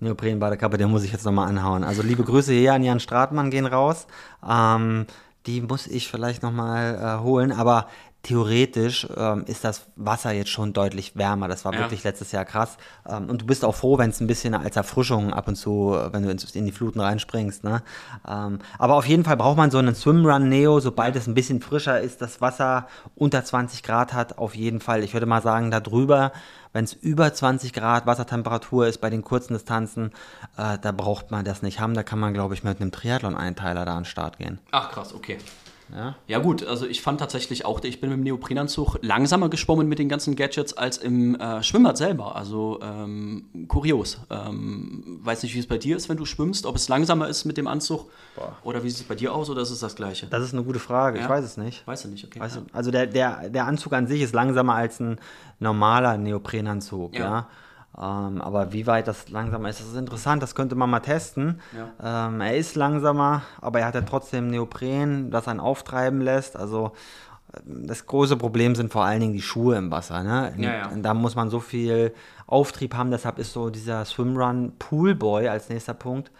Neoprenbadekappe, 0.00 0.78
den 0.78 0.90
muss 0.90 1.04
ich 1.04 1.12
jetzt 1.12 1.24
nochmal 1.24 1.48
anhauen. 1.48 1.84
Also 1.84 2.02
liebe 2.02 2.24
Grüße 2.24 2.52
hier 2.52 2.74
an 2.74 2.82
Jan 2.82 3.00
Stratmann 3.00 3.50
gehen 3.50 3.66
raus. 3.66 4.06
Ähm, 4.48 5.06
die 5.46 5.60
muss 5.60 5.86
ich 5.86 6.08
vielleicht 6.08 6.42
nochmal 6.42 6.94
äh, 6.94 7.22
holen, 7.22 7.52
aber 7.52 7.86
theoretisch 8.22 9.06
ähm, 9.16 9.44
ist 9.46 9.64
das 9.64 9.86
Wasser 9.96 10.32
jetzt 10.32 10.50
schon 10.50 10.72
deutlich 10.72 11.16
wärmer. 11.16 11.48
Das 11.48 11.64
war 11.64 11.74
ja. 11.74 11.80
wirklich 11.80 12.04
letztes 12.04 12.32
Jahr 12.32 12.44
krass. 12.44 12.76
Ähm, 13.08 13.28
und 13.28 13.42
du 13.42 13.46
bist 13.46 13.64
auch 13.64 13.74
froh, 13.74 13.98
wenn 13.98 14.10
es 14.10 14.20
ein 14.20 14.26
bisschen 14.26 14.54
als 14.54 14.76
Erfrischung 14.76 15.32
ab 15.32 15.48
und 15.48 15.56
zu, 15.56 15.96
wenn 16.12 16.22
du 16.22 16.30
in 16.30 16.66
die 16.66 16.72
Fluten 16.72 17.00
reinspringst. 17.00 17.64
Ne? 17.64 17.82
Ähm, 18.28 18.60
aber 18.78 18.94
auf 18.94 19.06
jeden 19.06 19.24
Fall 19.24 19.36
braucht 19.36 19.56
man 19.56 19.70
so 19.70 19.78
einen 19.78 19.94
Swimrun 19.94 20.48
Neo, 20.48 20.78
sobald 20.80 21.16
es 21.16 21.26
ein 21.26 21.34
bisschen 21.34 21.60
frischer 21.60 22.00
ist, 22.00 22.22
das 22.22 22.40
Wasser 22.40 22.86
unter 23.16 23.44
20 23.44 23.82
Grad 23.82 24.12
hat, 24.12 24.38
auf 24.38 24.54
jeden 24.54 24.80
Fall. 24.80 25.02
Ich 25.02 25.14
würde 25.14 25.26
mal 25.26 25.42
sagen, 25.42 25.70
da 25.70 25.80
drüber 25.80 26.32
wenn 26.72 26.84
es 26.84 26.94
über 26.94 27.32
20 27.32 27.72
Grad 27.72 28.06
Wassertemperatur 28.06 28.86
ist 28.86 29.02
bei 29.02 29.10
den 29.10 29.22
kurzen 29.22 29.52
Distanzen, 29.52 30.10
äh, 30.56 30.78
da 30.78 30.92
braucht 30.92 31.30
man 31.30 31.44
das 31.44 31.60
nicht 31.60 31.80
haben. 31.80 31.92
Da 31.92 32.02
kann 32.02 32.18
man, 32.18 32.32
glaube 32.32 32.54
ich, 32.54 32.64
mit 32.64 32.80
einem 32.80 32.92
Triathlon-Einteiler 32.92 33.84
da 33.84 33.92
an 33.92 34.00
den 34.00 34.04
Start 34.06 34.38
gehen. 34.38 34.58
Ach 34.70 34.90
krass, 34.90 35.14
okay. 35.14 35.36
Ja? 35.94 36.16
ja 36.26 36.38
gut, 36.38 36.64
also 36.66 36.86
ich 36.86 37.02
fand 37.02 37.20
tatsächlich 37.20 37.64
auch, 37.64 37.82
ich 37.84 38.00
bin 38.00 38.10
mit 38.10 38.18
dem 38.18 38.22
Neoprenanzug 38.22 38.98
langsamer 39.02 39.48
geschwommen 39.48 39.88
mit 39.88 39.98
den 39.98 40.08
ganzen 40.08 40.36
Gadgets 40.36 40.72
als 40.74 40.98
im 40.98 41.34
äh, 41.34 41.62
Schwimmbad 41.62 41.98
selber. 41.98 42.36
Also 42.36 42.80
ähm, 42.82 43.66
kurios. 43.68 44.20
Ähm, 44.30 45.20
weiß 45.22 45.42
nicht, 45.42 45.54
wie 45.54 45.58
es 45.58 45.66
bei 45.66 45.78
dir 45.78 45.96
ist, 45.96 46.08
wenn 46.08 46.16
du 46.16 46.24
schwimmst, 46.24 46.66
ob 46.66 46.76
es 46.76 46.88
langsamer 46.88 47.28
ist 47.28 47.44
mit 47.44 47.56
dem 47.56 47.66
Anzug 47.66 48.10
Boah. 48.34 48.56
oder 48.62 48.82
wie 48.84 48.90
sieht 48.90 49.02
es 49.02 49.08
bei 49.08 49.14
dir 49.14 49.34
aus 49.34 49.50
oder 49.50 49.62
ist 49.62 49.70
es 49.70 49.80
das 49.80 49.94
gleiche? 49.94 50.26
Das 50.26 50.42
ist 50.42 50.54
eine 50.54 50.64
gute 50.64 50.78
Frage, 50.78 51.18
ja? 51.18 51.24
ich 51.24 51.30
weiß 51.30 51.44
es 51.44 51.56
nicht. 51.56 51.86
Weiß 51.86 52.02
du 52.02 52.08
nicht, 52.08 52.24
okay. 52.24 52.40
Weißt 52.40 52.56
du, 52.56 52.60
also 52.72 52.90
der, 52.90 53.06
der, 53.06 53.50
der 53.50 53.66
Anzug 53.66 53.92
an 53.92 54.06
sich 54.06 54.22
ist 54.22 54.34
langsamer 54.34 54.74
als 54.74 55.00
ein 55.00 55.18
normaler 55.58 56.16
Neoprenanzug, 56.16 57.14
ja. 57.16 57.48
Ähm, 57.96 58.40
aber 58.40 58.72
wie 58.72 58.86
weit 58.86 59.06
das 59.06 59.28
langsamer 59.28 59.68
ist, 59.68 59.80
das 59.80 59.88
ist 59.88 59.96
interessant, 59.96 60.42
das 60.42 60.54
könnte 60.54 60.74
man 60.74 60.88
mal 60.88 61.00
testen. 61.00 61.60
Ja. 61.76 62.28
Ähm, 62.28 62.40
er 62.40 62.56
ist 62.56 62.74
langsamer, 62.74 63.42
aber 63.60 63.80
er 63.80 63.86
hat 63.86 63.94
ja 63.94 64.00
trotzdem 64.00 64.48
Neopren, 64.48 65.30
das 65.30 65.46
einen 65.46 65.60
auftreiben 65.60 66.22
lässt. 66.22 66.56
Also 66.56 66.92
ähm, 67.54 67.86
das 67.86 68.06
große 68.06 68.36
Problem 68.38 68.74
sind 68.74 68.90
vor 68.90 69.04
allen 69.04 69.20
Dingen 69.20 69.34
die 69.34 69.42
Schuhe 69.42 69.76
im 69.76 69.90
Wasser. 69.90 70.22
Ne? 70.22 70.54
Ja, 70.56 70.72
ja. 70.72 70.90
Da 70.96 71.12
muss 71.12 71.34
man 71.34 71.50
so 71.50 71.60
viel 71.60 72.14
Auftrieb 72.46 72.94
haben, 72.94 73.10
deshalb 73.10 73.38
ist 73.38 73.52
so 73.52 73.68
dieser 73.68 74.06
Swimrun 74.06 74.72
Poolboy 74.78 75.48
als 75.48 75.68
nächster 75.68 75.94
Punkt. 75.94 76.30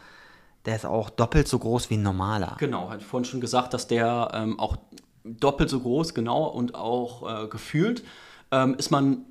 Der 0.64 0.76
ist 0.76 0.86
auch 0.86 1.10
doppelt 1.10 1.48
so 1.48 1.58
groß 1.58 1.90
wie 1.90 1.94
ein 1.94 2.02
normaler. 2.02 2.56
Genau, 2.58 2.88
hatte 2.88 3.04
vorhin 3.04 3.24
schon 3.24 3.40
gesagt, 3.40 3.74
dass 3.74 3.88
der 3.88 4.30
ähm, 4.32 4.58
auch 4.58 4.76
doppelt 5.24 5.68
so 5.68 5.80
groß, 5.80 6.14
genau, 6.14 6.44
und 6.44 6.74
auch 6.74 7.44
äh, 7.44 7.48
gefühlt 7.48 8.04
ähm, 8.52 8.74
ist 8.74 8.90
man 8.90 9.24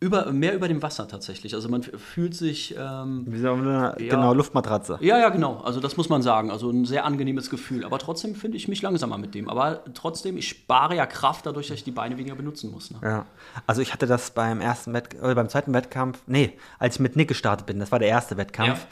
über, 0.00 0.32
mehr 0.32 0.54
über 0.54 0.68
dem 0.68 0.82
Wasser 0.82 1.08
tatsächlich. 1.08 1.54
Also 1.54 1.68
man 1.68 1.82
fühlt 1.82 2.34
sich. 2.34 2.74
Ähm, 2.78 3.24
Wie 3.26 3.38
so 3.38 3.52
eine 3.52 3.94
ja, 3.98 4.14
genau, 4.14 4.34
Luftmatratze. 4.34 4.98
Ja, 5.00 5.18
ja, 5.18 5.30
genau. 5.30 5.58
Also 5.58 5.80
das 5.80 5.96
muss 5.96 6.08
man 6.08 6.22
sagen. 6.22 6.50
Also 6.50 6.70
ein 6.70 6.84
sehr 6.84 7.04
angenehmes 7.04 7.48
Gefühl. 7.50 7.84
Aber 7.84 7.98
trotzdem 7.98 8.34
finde 8.34 8.56
ich 8.56 8.68
mich 8.68 8.82
langsamer 8.82 9.18
mit 9.18 9.34
dem. 9.34 9.48
Aber 9.48 9.82
trotzdem, 9.94 10.36
ich 10.36 10.48
spare 10.48 10.96
ja 10.96 11.06
Kraft 11.06 11.46
dadurch, 11.46 11.68
dass 11.68 11.78
ich 11.78 11.84
die 11.84 11.90
Beine 11.90 12.18
weniger 12.18 12.34
benutzen 12.34 12.70
muss. 12.70 12.90
Ne? 12.90 12.98
Ja. 13.02 13.26
Also 13.66 13.80
ich 13.80 13.92
hatte 13.92 14.06
das 14.06 14.32
beim 14.32 14.60
ersten 14.60 14.92
Wett 14.92 15.16
oder 15.22 15.34
beim 15.34 15.48
zweiten 15.48 15.72
Wettkampf, 15.72 16.22
nee, 16.26 16.52
als 16.78 16.96
ich 16.96 17.00
mit 17.00 17.16
Nick 17.16 17.28
gestartet 17.28 17.66
bin, 17.66 17.78
das 17.78 17.90
war 17.90 17.98
der 17.98 18.08
erste 18.08 18.36
Wettkampf. 18.36 18.80
Ja 18.80 18.88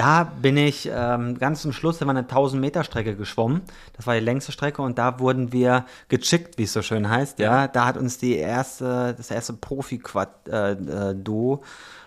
da 0.00 0.24
bin 0.24 0.56
ich 0.56 0.88
ähm, 0.90 1.38
ganz 1.38 1.60
zum 1.60 1.74
Schluss, 1.74 1.98
da 1.98 2.06
war 2.06 2.12
eine 2.12 2.20
1000 2.20 2.58
Meter 2.58 2.84
Strecke 2.84 3.16
geschwommen. 3.16 3.60
Das 3.98 4.06
war 4.06 4.14
die 4.14 4.20
längste 4.20 4.50
Strecke 4.50 4.80
und 4.80 4.96
da 4.96 5.20
wurden 5.20 5.52
wir 5.52 5.84
gechickt, 6.08 6.56
wie 6.56 6.62
es 6.62 6.72
so 6.72 6.80
schön 6.80 7.10
heißt. 7.10 7.38
Ja, 7.38 7.68
da 7.68 7.84
hat 7.84 7.98
uns 7.98 8.16
die 8.16 8.36
erste, 8.36 9.12
das 9.14 9.30
erste 9.30 9.52
Profi-Duo, 9.52 11.62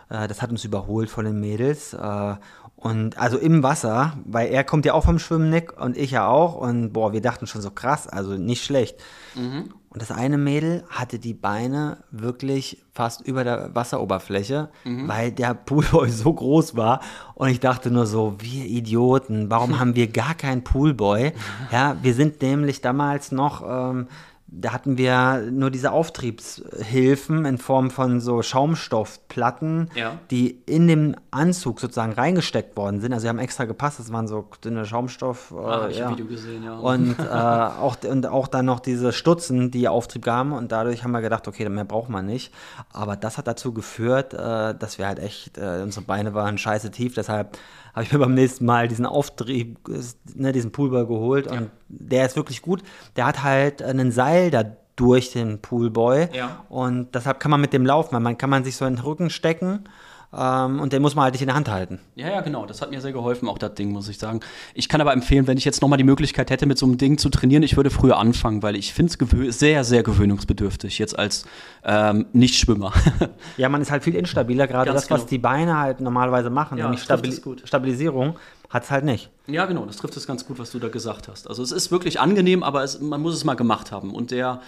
äh, 0.10 0.24
äh, 0.24 0.28
das 0.28 0.42
hat 0.42 0.50
uns 0.50 0.66
überholt 0.66 1.12
von 1.12 1.26
den 1.26 1.40
Mädels. 1.40 1.94
Äh, 1.94 2.36
und 2.84 3.18
also 3.18 3.38
im 3.38 3.64
Wasser, 3.64 4.18
weil 4.26 4.50
er 4.50 4.66
kommt 4.66 4.86
ja 4.86 4.94
auch 4.94 5.06
vom 5.06 5.18
Schwimmen, 5.18 5.50
Nick, 5.50 5.80
und 5.82 5.96
ich 5.96 6.12
ja 6.12 6.28
auch. 6.28 6.56
Und 6.56 6.92
boah, 6.92 7.14
wir 7.14 7.22
dachten 7.22 7.48
schon 7.48 7.62
so 7.62 7.72
krass, 7.72 8.10
also 8.10 8.34
nicht 8.34 8.62
schlecht. 8.62 8.98
Mhm. 9.36 9.70
Und 9.88 10.02
das 10.02 10.12
eine 10.12 10.38
Mädel 10.38 10.84
hatte 10.90 11.18
die 11.18 11.34
Beine 11.34 12.00
wirklich 12.12 12.84
fast 12.92 13.22
über 13.22 13.46
der 13.46 13.74
Wasseroberfläche, 13.74 14.68
mhm. 14.84 15.08
weil 15.08 15.32
der 15.32 15.54
Poolboy 15.54 16.10
so 16.10 16.34
groß 16.34 16.76
war. 16.76 17.00
Und 17.36 17.48
ich 17.48 17.62
dachte 17.62 17.90
nur 17.90 18.06
so, 18.06 18.36
wir 18.40 18.66
Idioten, 18.66 19.50
warum 19.50 19.80
haben 19.80 19.96
wir 19.96 20.08
gar 20.08 20.36
keinen 20.36 20.66
Poolboy? 20.66 21.32
Ja, 21.72 21.96
wir 22.02 22.14
sind 22.14 22.42
nämlich 22.42 22.82
damals 22.82 23.32
noch 23.32 23.64
ähm, 23.66 24.08
da 24.56 24.72
hatten 24.72 24.98
wir 24.98 25.48
nur 25.52 25.72
diese 25.72 25.92
Auftriebshilfen 25.92 27.46
in 27.46 27.58
Form 27.58 27.90
von 27.90 28.22
so 28.22 28.42
Schaumstoffplatten, 28.42 29.90
ja. 29.96 30.20
die 30.30 30.62
in 30.66 30.88
dem 30.88 31.16
Anzug 31.32 31.80
sozusagen 31.80 32.14
reingesteckt 32.14 32.78
worden 32.78 33.02
sind. 33.02 33.14
Also 33.14 33.24
sie 33.24 33.30
haben 33.30 33.40
extra 33.40 33.66
gepasst, 33.66 34.00
das 34.00 34.12
waren 34.12 34.28
so 34.28 34.48
dünne 34.64 34.86
Schaumstoff. 34.86 35.52
Äh, 35.52 35.60
ah, 35.60 35.88
ich 35.90 35.98
ja. 35.98 36.12
Video 36.12 36.28
gesehen, 36.28 36.64
ja. 36.64 36.76
Und, 36.76 37.18
äh, 37.20 37.24
auch, 37.24 37.98
und 38.08 38.28
auch 38.28 38.48
dann 38.48 38.66
noch 38.66 38.80
diese 38.80 39.12
Stutzen, 39.12 39.72
die 39.72 39.88
Auftrieb 39.88 40.24
gaben 40.24 40.52
und 40.52 40.72
dadurch 40.72 41.04
haben 41.04 41.12
wir 41.12 41.22
gedacht, 41.22 41.48
okay, 41.48 41.68
mehr 41.70 41.86
braucht 41.86 42.10
man 42.10 42.26
nicht. 42.26 42.54
Aber 42.92 43.16
das 43.16 43.38
hat 43.38 43.48
dazu 43.48 43.74
geführt, 43.74 44.34
äh, 44.34 44.76
dass 44.76 45.00
wir 45.00 45.08
halt 45.08 45.20
echt, 45.20 45.58
äh, 45.58 45.82
unsere 45.82 46.06
Beine 46.06 46.34
waren 46.34 46.58
scheiße 46.58 46.92
tief, 46.92 47.16
deshalb 47.16 47.58
habe 47.94 48.04
ich 48.04 48.12
mir 48.12 48.20
beim 48.20 48.34
nächsten 48.34 48.66
Mal 48.66 48.88
diesen 48.88 49.06
Auftrieb, 49.06 49.78
ne, 50.36 50.52
diesen 50.52 50.72
Poolball 50.72 51.06
geholt 51.06 51.46
ja. 51.46 51.54
und 51.54 51.72
der 51.88 52.26
ist 52.26 52.36
wirklich 52.36 52.62
gut. 52.62 52.82
Der 53.16 53.26
hat 53.26 53.44
halt 53.44 53.82
einen 53.82 54.12
Seil 54.12 54.52
da 54.52 54.64
durch 54.96 55.32
den 55.32 55.60
Poolboy 55.60 56.28
ja. 56.34 56.64
und 56.70 57.16
deshalb 57.16 57.40
kann 57.40 57.52
man 57.52 57.62
mit 57.62 57.74
dem 57.74 57.86
laufen, 57.86 58.14
weil 58.14 58.20
man 58.20 58.38
kann 58.38 58.50
man 58.50 58.64
sich 58.64 58.76
so 58.76 58.86
in 58.86 58.96
den 58.96 59.04
Rücken 59.04 59.30
stecken 59.30 59.86
ähm, 60.36 60.80
und 60.80 60.94
den 60.94 61.02
muss 61.02 61.16
man 61.16 61.24
halt 61.24 61.34
nicht 61.34 61.42
in 61.42 61.48
der 61.48 61.56
Hand 61.56 61.70
halten. 61.70 62.00
Ja, 62.16 62.30
ja, 62.30 62.42
genau. 62.42 62.66
Das 62.66 62.82
hat 62.82 62.92
mir 62.92 63.02
sehr 63.02 63.12
geholfen, 63.12 63.48
auch 63.48 63.58
das 63.58 63.76
Ding, 63.76 63.92
muss 63.92 64.08
ich 64.10 64.18
sagen. 64.18 64.40
Ich 64.74 64.90
kann 64.90 65.02
aber 65.02 65.14
empfehlen, 65.14 65.48
wenn 65.48 65.58
ich 65.58 65.66
jetzt 65.66 65.82
nochmal 65.82 65.98
die 65.98 66.04
Möglichkeit 66.04 66.50
hätte, 66.50 66.66
mit 66.66 66.78
so 66.78 66.86
einem 66.86 66.98
Ding 66.98 67.18
zu 67.18 67.30
trainieren, 67.30 67.64
ich 67.64 67.78
würde 67.78 67.90
früher 67.90 68.18
anfangen, 68.18 68.64
weil 68.64 68.76
ich 68.76 68.94
finde 68.94 69.14
es 69.14 69.60
sehr, 69.60 69.84
sehr 69.84 70.04
gewöhnungsbedürftig, 70.04 70.98
jetzt 71.00 71.18
als 71.18 71.46
ähm, 71.84 72.26
Nichtschwimmer. 72.34 72.94
ja, 73.58 73.70
man 73.70 73.82
ist 73.82 73.92
halt 73.92 74.04
viel 74.04 74.16
instabiler, 74.16 74.68
gerade 74.68 74.92
das, 74.92 75.08
genau. 75.08 75.20
was 75.20 75.28
die 75.28 75.38
Beine 75.38 75.78
halt 75.78 76.02
normalerweise 76.02 76.50
machen, 76.50 76.78
ja, 76.78 76.86
nämlich 76.86 77.04
Stabil 77.04 77.40
Stabilisierung 77.64 78.38
hat 78.70 78.84
es 78.84 78.92
halt 78.92 79.06
nicht. 79.06 79.30
Ja, 79.46 79.68
genau, 79.68 79.86
das 79.86 79.98
trifft 79.98 80.18
es 80.18 80.26
ganz 80.26 80.48
gut, 80.48 80.58
was 80.58 80.72
du 80.72 80.80
da 80.80 80.88
gesagt 80.88 81.28
hast. 81.28 81.48
Also 81.48 81.62
es 81.62 81.72
ist 81.72 81.92
wirklich 81.92 82.20
angenehm, 82.20 82.64
aber 82.64 82.84
es, 82.84 83.00
man 83.00 83.22
muss 83.22 83.36
es 83.36 83.44
mal 83.44 83.54
gemacht 83.54 83.92
haben. 83.92 84.12
Und 84.12 84.32
der 84.32 84.62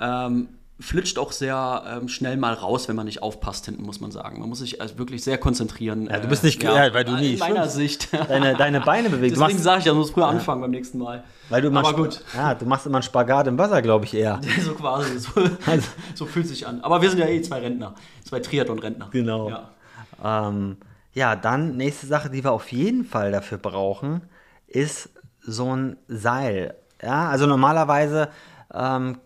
ähm, 0.00 0.48
flitscht 0.82 1.18
auch 1.18 1.32
sehr 1.32 1.84
ähm, 1.86 2.08
schnell 2.08 2.36
mal 2.36 2.52
raus, 2.54 2.88
wenn 2.88 2.96
man 2.96 3.06
nicht 3.06 3.22
aufpasst 3.22 3.66
hinten, 3.66 3.82
muss 3.82 4.00
man 4.00 4.10
sagen. 4.10 4.40
Man 4.40 4.48
muss 4.48 4.58
sich 4.58 4.80
also 4.80 4.98
wirklich 4.98 5.22
sehr 5.22 5.38
konzentrieren. 5.38 6.08
Ja, 6.10 6.18
du 6.18 6.28
bist 6.28 6.44
nicht, 6.44 6.62
äh, 6.62 6.66
ja, 6.66 6.94
weil 6.94 7.04
du 7.04 7.12
nie. 7.12 7.34
In 7.34 7.38
meiner 7.38 7.68
Sicht. 7.68 8.08
Deine, 8.28 8.54
deine 8.54 8.80
Beine 8.80 9.08
bewegen. 9.08 9.34
Deswegen 9.38 9.58
sage 9.58 9.80
ich, 9.80 9.84
ja, 9.86 9.92
du 9.92 9.98
musst 9.98 10.12
früher 10.12 10.24
ja. 10.24 10.30
anfangen 10.30 10.60
beim 10.60 10.70
nächsten 10.70 10.98
Mal. 10.98 11.24
Weil 11.48 11.62
du 11.62 11.74
Aber 11.76 11.94
gut. 11.94 12.22
Ja, 12.34 12.54
du 12.54 12.66
machst 12.66 12.86
immer 12.86 12.96
einen 12.96 13.02
Spagat 13.02 13.46
im 13.46 13.58
Wasser, 13.58 13.80
glaube 13.82 14.04
ich 14.04 14.14
eher. 14.14 14.40
so 14.64 14.74
quasi. 14.74 15.18
So, 15.18 15.30
also. 15.66 15.88
so 16.14 16.26
fühlt 16.26 16.48
sich 16.48 16.66
an. 16.66 16.80
Aber 16.82 17.00
wir 17.00 17.10
sind 17.10 17.18
ja 17.18 17.26
eh 17.26 17.40
zwei 17.42 17.60
Rentner. 17.60 17.94
Zwei 18.24 18.40
Triathlon-Rentner. 18.40 19.08
Genau. 19.10 19.50
Ja. 19.50 20.48
Ähm, 20.48 20.76
ja, 21.12 21.36
dann 21.36 21.76
nächste 21.76 22.06
Sache, 22.06 22.30
die 22.30 22.42
wir 22.42 22.52
auf 22.52 22.72
jeden 22.72 23.04
Fall 23.04 23.32
dafür 23.32 23.58
brauchen, 23.58 24.22
ist 24.66 25.10
so 25.40 25.74
ein 25.74 25.96
Seil. 26.08 26.74
Ja, 27.02 27.28
also 27.28 27.46
normalerweise 27.46 28.28
ähm, 28.72 29.18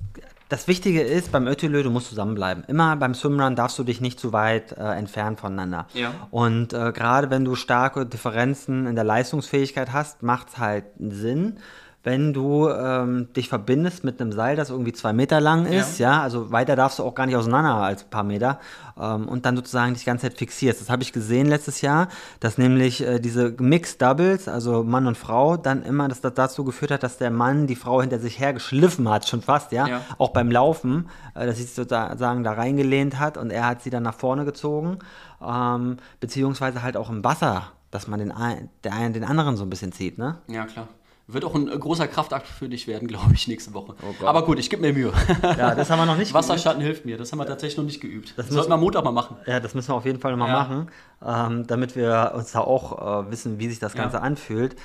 das 0.49 0.69
Wichtige 0.69 1.03
ist 1.03 1.33
beim 1.33 1.47
Ötülö, 1.49 1.83
du 1.83 1.91
musst 1.91 2.09
zusammenbleiben. 2.09 2.65
Immer 2.69 2.97
beim 2.97 3.15
Swimrun 3.15 3.57
darfst 3.57 3.79
du 3.79 3.85
dich 3.85 4.01
nicht 4.01 4.21
zu 4.21 4.33
weit 4.33 4.73
äh, 4.73 4.93
entfernen 4.93 5.37
voneinander. 5.37 5.87
Ja. 5.93 6.13
Und 6.31 6.73
äh, 6.73 6.93
gerade 6.93 7.31
wenn 7.31 7.45
du 7.45 7.57
starke 7.57 8.07
Differenzen 8.07 8.87
in 8.87 8.95
der 8.95 9.05
Leistungsfähigkeit 9.05 9.93
hast, 9.93 10.23
macht 10.23 10.49
es 10.51 10.59
halt 10.59 10.85
Sinn, 10.99 11.59
wenn 12.07 12.33
du 12.33 12.69
ähm, 12.69 13.33
dich 13.33 13.49
verbindest 13.49 14.05
mit 14.05 14.21
einem 14.21 14.31
Seil, 14.31 14.55
das 14.55 14.71
irgendwie 14.71 14.93
zwei 14.93 15.13
Meter 15.13 15.41
lang 15.41 15.67
ist, 15.67 15.99
ja, 15.99 16.13
ja 16.13 16.23
also 16.23 16.53
weiter 16.53 16.77
darfst 16.77 17.01
du 17.01 17.03
auch 17.03 17.17
gar 17.17 17.27
nicht 17.27 17.35
auseinander 17.35 17.75
als 17.75 18.05
ein 18.05 18.11
paar 18.11 18.23
Meter 18.23 18.61
ähm, 18.97 19.27
und 19.27 19.45
dann 19.45 19.57
sozusagen 19.57 19.93
dich 19.93 20.05
die 20.05 20.07
ganze 20.07 20.29
Zeit 20.29 20.39
fixierst. 20.39 20.81
Das 20.81 20.89
habe 20.89 21.03
ich 21.03 21.13
gesehen 21.13 21.49
letztes 21.49 21.81
Jahr, 21.81 22.07
dass 22.39 22.59
nämlich 22.59 23.05
äh, 23.05 23.19
diese 23.19 23.57
Mixed 23.59 24.01
Doubles, 24.01 24.47
also 24.47 24.85
Mann 24.85 25.09
und 25.09 25.19
Frau, 25.19 25.57
dann 25.57 25.83
immer 25.83 26.07
dass 26.07 26.21
das 26.21 26.35
dazu 26.35 26.63
geführt 26.63 26.93
hat, 26.93 27.03
dass 27.03 27.19
der 27.19 27.33
Mann 27.33 27.67
die 27.67 27.75
Frau 27.75 28.01
hinter 28.01 28.21
sich 28.21 28.39
hergeschliffen 28.39 29.09
hat, 29.09 29.27
schon 29.27 29.43
fast, 29.43 29.73
ja, 29.73 29.89
ja. 29.89 30.01
auch 30.19 30.29
beim 30.29 30.49
Laufen, 30.49 31.09
äh, 31.35 31.45
dass 31.45 31.57
sie 31.57 31.65
sich 31.65 31.75
sozusagen 31.75 32.45
da 32.45 32.53
reingelehnt 32.53 33.19
hat 33.19 33.37
und 33.37 33.51
er 33.51 33.67
hat 33.67 33.83
sie 33.83 33.91
dann 33.91 34.05
nach 34.05 34.15
vorne 34.15 34.45
gezogen, 34.45 35.01
ähm, 35.45 35.97
beziehungsweise 36.21 36.85
halt 36.85 36.97
auch 36.97 37.11
im 37.11 37.25
Wasser 37.25 37.73
dass 37.93 38.09
man 38.09 38.19
den, 38.19 38.33
ein, 38.33 38.69
der 38.85 38.93
einen 38.93 39.15
den 39.15 39.25
anderen 39.25 39.57
so 39.57 39.63
ein 39.63 39.71
bisschen 39.71 39.91
zieht, 39.91 40.19
ne? 40.19 40.37
Ja, 40.49 40.67
klar. 40.67 40.89
Wird 41.29 41.45
auch 41.45 41.57
ein 41.57 41.67
großer 41.67 42.07
Kraftakt 42.07 42.47
für 42.47 42.69
dich 42.69 42.87
werden, 42.87 43.09
glaube 43.09 43.35
ich, 43.35 43.49
nächste 43.49 43.75
Woche. 43.75 43.95
Oh 44.03 44.27
Aber 44.27 44.45
gut, 44.45 44.59
ich 44.59 44.71
gebe 44.71 44.83
mir 44.83 44.93
Mühe. 44.93 45.13
Ja, 45.43 45.75
das 45.75 45.91
haben 45.91 45.99
wir 45.99 46.07
noch 46.07 46.17
nicht 46.17 46.33
Wasserschatten 46.35 46.81
hilft 46.81 47.05
mir, 47.05 47.19
das 47.19 47.33
haben 47.33 47.39
wir 47.39 47.47
tatsächlich 47.47 47.79
noch 47.79 47.85
nicht 47.85 48.01
geübt. 48.01 48.35
Das, 48.37 48.47
das 48.47 48.55
sollten 48.55 48.71
wir 48.71 48.77
Montag 48.77 49.05
mal 49.05 49.13
machen. 49.13 49.37
Ja, 49.47 49.59
das 49.59 49.75
müssen 49.75 49.89
wir 49.89 49.95
auf 49.95 50.05
jeden 50.05 50.21
Fall 50.21 50.37
mal 50.37 50.49
ja. 50.49 50.53
machen, 50.53 50.89
ähm, 51.25 51.67
damit 51.67 51.97
wir 51.97 52.33
uns 52.37 52.53
da 52.53 52.61
auch 52.61 53.27
äh, 53.27 53.31
wissen, 53.31 53.59
wie 53.59 53.69
sich 53.69 53.79
das 53.79 53.95
Ganze 53.95 54.19
ja. 54.19 54.23
anfühlt. 54.23 54.77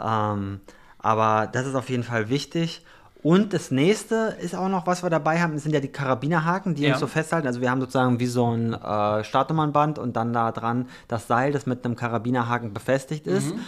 Ähm, 0.00 0.60
aber 0.98 1.46
das 1.46 1.66
ist 1.66 1.74
auf 1.74 1.90
jeden 1.90 2.02
Fall 2.02 2.28
wichtig. 2.28 2.84
Und 3.22 3.52
das 3.52 3.70
nächste 3.70 4.36
ist 4.40 4.54
auch 4.54 4.68
noch, 4.68 4.86
was 4.86 5.02
wir 5.02 5.10
dabei 5.10 5.42
haben, 5.42 5.58
sind 5.58 5.74
ja 5.74 5.80
die 5.80 5.88
Karabinerhaken, 5.88 6.74
die 6.74 6.84
ja. 6.84 6.92
uns 6.92 7.00
so 7.00 7.06
festhalten. 7.06 7.46
Also 7.46 7.60
wir 7.60 7.70
haben 7.70 7.80
sozusagen 7.80 8.18
wie 8.18 8.26
so 8.26 8.50
ein 8.50 8.72
äh, 8.72 9.24
Startnummernband 9.24 9.98
und 9.98 10.16
dann 10.16 10.32
da 10.32 10.52
dran 10.52 10.88
das 11.06 11.26
Seil, 11.26 11.52
das 11.52 11.66
mit 11.66 11.84
einem 11.84 11.96
Karabinerhaken 11.96 12.72
befestigt 12.72 13.26
ist. 13.26 13.54
Mhm. 13.54 13.60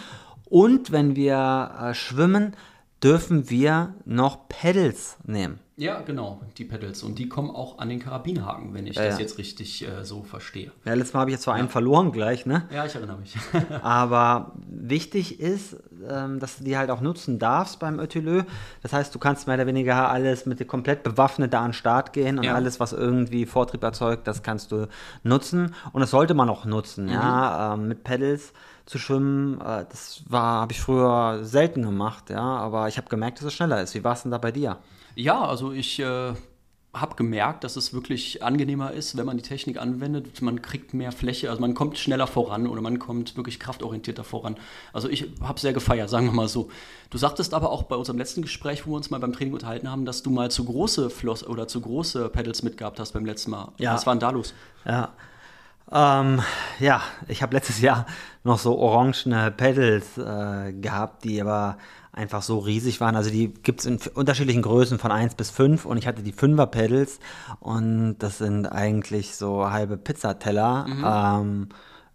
Und 0.53 0.91
wenn 0.91 1.15
wir 1.15 1.71
äh, 1.81 1.93
schwimmen, 1.95 2.55
dürfen 3.03 3.49
wir 3.49 3.95
noch 4.05 4.47
Pedals 4.49 5.17
nehmen. 5.25 5.59
Ja, 5.77 6.01
genau, 6.01 6.41
die 6.59 6.63
Pedals. 6.63 7.01
Und 7.01 7.17
die 7.17 7.27
kommen 7.27 7.49
auch 7.49 7.79
an 7.79 7.89
den 7.89 7.97
Karabinerhaken, 7.97 8.75
wenn 8.75 8.85
ich 8.85 8.95
ja, 8.95 9.05
das 9.05 9.15
ja. 9.15 9.21
jetzt 9.21 9.39
richtig 9.39 9.83
äh, 9.83 10.05
so 10.05 10.21
verstehe. 10.21 10.71
Ja, 10.85 10.93
letztes 10.93 11.15
Mal 11.15 11.21
habe 11.21 11.31
ich 11.31 11.33
jetzt 11.37 11.45
zwar 11.45 11.55
ja. 11.55 11.61
einen 11.61 11.69
verloren 11.69 12.11
gleich, 12.11 12.45
ne? 12.45 12.67
Ja, 12.71 12.85
ich 12.85 12.93
erinnere 12.93 13.17
mich. 13.17 13.35
Aber 13.81 14.51
wichtig 14.69 15.39
ist, 15.39 15.75
ähm, 16.07 16.39
dass 16.39 16.59
du 16.59 16.65
die 16.65 16.77
halt 16.77 16.91
auch 16.91 17.01
nutzen 17.01 17.39
darfst 17.39 17.79
beim 17.79 17.99
Ötülö. 17.99 18.43
Das 18.83 18.93
heißt, 18.93 19.15
du 19.15 19.17
kannst 19.17 19.47
mehr 19.47 19.55
oder 19.55 19.65
weniger 19.65 20.11
alles 20.11 20.45
mit 20.45 20.67
komplett 20.67 21.01
bewaffnet 21.01 21.51
da 21.51 21.61
an 21.61 21.69
den 21.69 21.73
Start 21.73 22.13
gehen 22.13 22.37
und 22.37 22.47
alles, 22.47 22.79
was 22.79 22.93
irgendwie 22.93 23.47
Vortrieb 23.47 23.81
erzeugt, 23.81 24.27
das 24.27 24.43
kannst 24.43 24.71
du 24.71 24.87
nutzen. 25.23 25.73
Und 25.93 26.01
das 26.01 26.11
sollte 26.11 26.35
man 26.35 26.47
auch 26.47 26.65
nutzen, 26.65 27.05
mhm. 27.05 27.11
ja, 27.13 27.73
ähm, 27.73 27.87
mit 27.87 28.03
Pedals 28.03 28.53
zu 28.85 28.99
schwimmen. 28.99 29.59
Äh, 29.61 29.85
das 29.89 30.23
war, 30.27 30.61
habe 30.61 30.73
ich 30.73 30.81
früher 30.81 31.39
selten 31.43 31.83
gemacht, 31.83 32.29
ja, 32.29 32.41
aber 32.41 32.87
ich 32.87 32.97
habe 32.97 33.09
gemerkt, 33.09 33.39
dass 33.39 33.45
es 33.45 33.53
schneller 33.53 33.81
ist. 33.81 33.95
Wie 33.95 34.03
war 34.03 34.13
es 34.13 34.23
denn 34.23 34.31
da 34.31 34.37
bei 34.37 34.51
dir? 34.51 34.77
Ja, 35.15 35.45
also 35.45 35.71
ich 35.71 35.99
äh, 35.99 36.33
habe 36.93 37.15
gemerkt, 37.15 37.63
dass 37.63 37.75
es 37.75 37.93
wirklich 37.93 38.43
angenehmer 38.43 38.91
ist, 38.91 39.17
wenn 39.17 39.25
man 39.25 39.37
die 39.37 39.43
Technik 39.43 39.79
anwendet. 39.79 40.41
Man 40.43 40.61
kriegt 40.61 40.93
mehr 40.93 41.11
Fläche, 41.11 41.49
also 41.49 41.59
man 41.59 41.73
kommt 41.73 41.97
schneller 41.97 42.27
voran 42.27 42.67
oder 42.67 42.81
man 42.81 42.99
kommt 42.99 43.35
wirklich 43.35 43.59
kraftorientierter 43.59 44.23
voran. 44.23 44.57
Also 44.91 45.09
ich 45.09 45.27
habe 45.41 45.59
sehr 45.59 45.73
gefeiert, 45.73 46.09
sagen 46.09 46.27
wir 46.27 46.33
mal 46.33 46.47
so. 46.47 46.69
Du 47.09 47.17
sagtest 47.17 47.55
aber 47.55 47.71
auch 47.71 47.83
bei 47.83 47.95
unserem 47.95 48.19
letzten 48.19 48.43
Gespräch, 48.43 48.85
wo 48.85 48.91
wir 48.91 48.97
uns 48.97 49.09
mal 49.09 49.19
beim 49.19 49.33
Training 49.33 49.53
unterhalten 49.53 49.89
haben, 49.89 50.05
dass 50.05 50.21
du 50.21 50.29
mal 50.29 50.51
zu 50.51 50.65
große 50.65 51.09
Floss 51.09 51.45
oder 51.45 51.67
zu 51.67 51.81
große 51.81 52.29
Pedals 52.29 52.61
mitgehabt 52.61 52.99
hast 52.99 53.13
beim 53.13 53.25
letzten 53.25 53.51
Mal. 53.51 53.71
Ja. 53.79 53.95
Was 53.95 54.05
war 54.05 54.13
denn 54.13 54.19
da 54.19 54.29
los? 54.29 54.53
Ja. 54.85 55.13
Ähm, 55.91 56.41
ja, 56.79 57.01
ich 57.27 57.41
habe 57.41 57.53
letztes 57.53 57.81
Jahr 57.81 58.05
noch 58.43 58.59
so 58.59 58.77
orangene 58.77 59.51
Pedals 59.51 60.17
äh, 60.17 60.73
gehabt, 60.73 61.23
die 61.23 61.41
aber 61.41 61.77
einfach 62.11 62.43
so 62.43 62.59
riesig 62.59 63.01
waren. 63.01 63.15
Also 63.15 63.29
die 63.29 63.53
gibt 63.53 63.79
es 63.81 63.85
in 63.85 63.99
unterschiedlichen 64.13 64.61
Größen 64.61 64.99
von 64.99 65.11
1 65.11 65.35
bis 65.35 65.49
5 65.49 65.85
und 65.85 65.97
ich 65.97 66.07
hatte 66.07 66.21
die 66.21 66.33
5er 66.33 66.67
Pedals 66.67 67.19
und 67.59 68.17
das 68.19 68.37
sind 68.37 68.67
eigentlich 68.67 69.35
so 69.35 69.69
halbe 69.69 69.97
Pizzateller. 69.97 70.85
Mhm. 70.87 71.05
Ähm, 71.05 71.69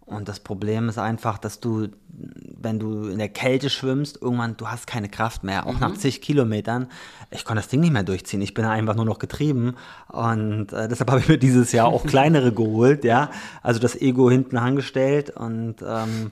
und 0.09 0.27
das 0.27 0.39
Problem 0.39 0.89
ist 0.89 0.97
einfach, 0.97 1.37
dass 1.37 1.59
du, 1.59 1.87
wenn 2.09 2.79
du 2.79 3.07
in 3.07 3.19
der 3.19 3.29
Kälte 3.29 3.69
schwimmst, 3.69 4.21
irgendwann, 4.21 4.57
du 4.57 4.67
hast 4.67 4.87
keine 4.87 5.09
Kraft 5.09 5.43
mehr, 5.43 5.67
auch 5.67 5.73
mhm. 5.73 5.79
nach 5.79 5.93
zig 5.93 6.21
Kilometern. 6.21 6.87
Ich 7.31 7.45
konnte 7.45 7.61
das 7.61 7.69
Ding 7.69 7.79
nicht 7.79 7.93
mehr 7.93 8.03
durchziehen. 8.03 8.41
Ich 8.41 8.53
bin 8.53 8.65
einfach 8.65 8.95
nur 8.95 9.05
noch 9.05 9.19
getrieben. 9.19 9.75
Und 10.07 10.73
äh, 10.73 10.87
deshalb 10.87 11.09
habe 11.11 11.19
ich 11.21 11.27
mir 11.27 11.37
dieses 11.37 11.71
Jahr 11.71 11.87
auch 11.87 12.05
kleinere 12.05 12.51
geholt, 12.51 13.03
ja. 13.03 13.29
Also 13.61 13.79
das 13.79 13.95
Ego 13.95 14.29
hinten 14.31 14.57
angestellt 14.57 15.29
und 15.29 15.75
ähm, 15.85 16.31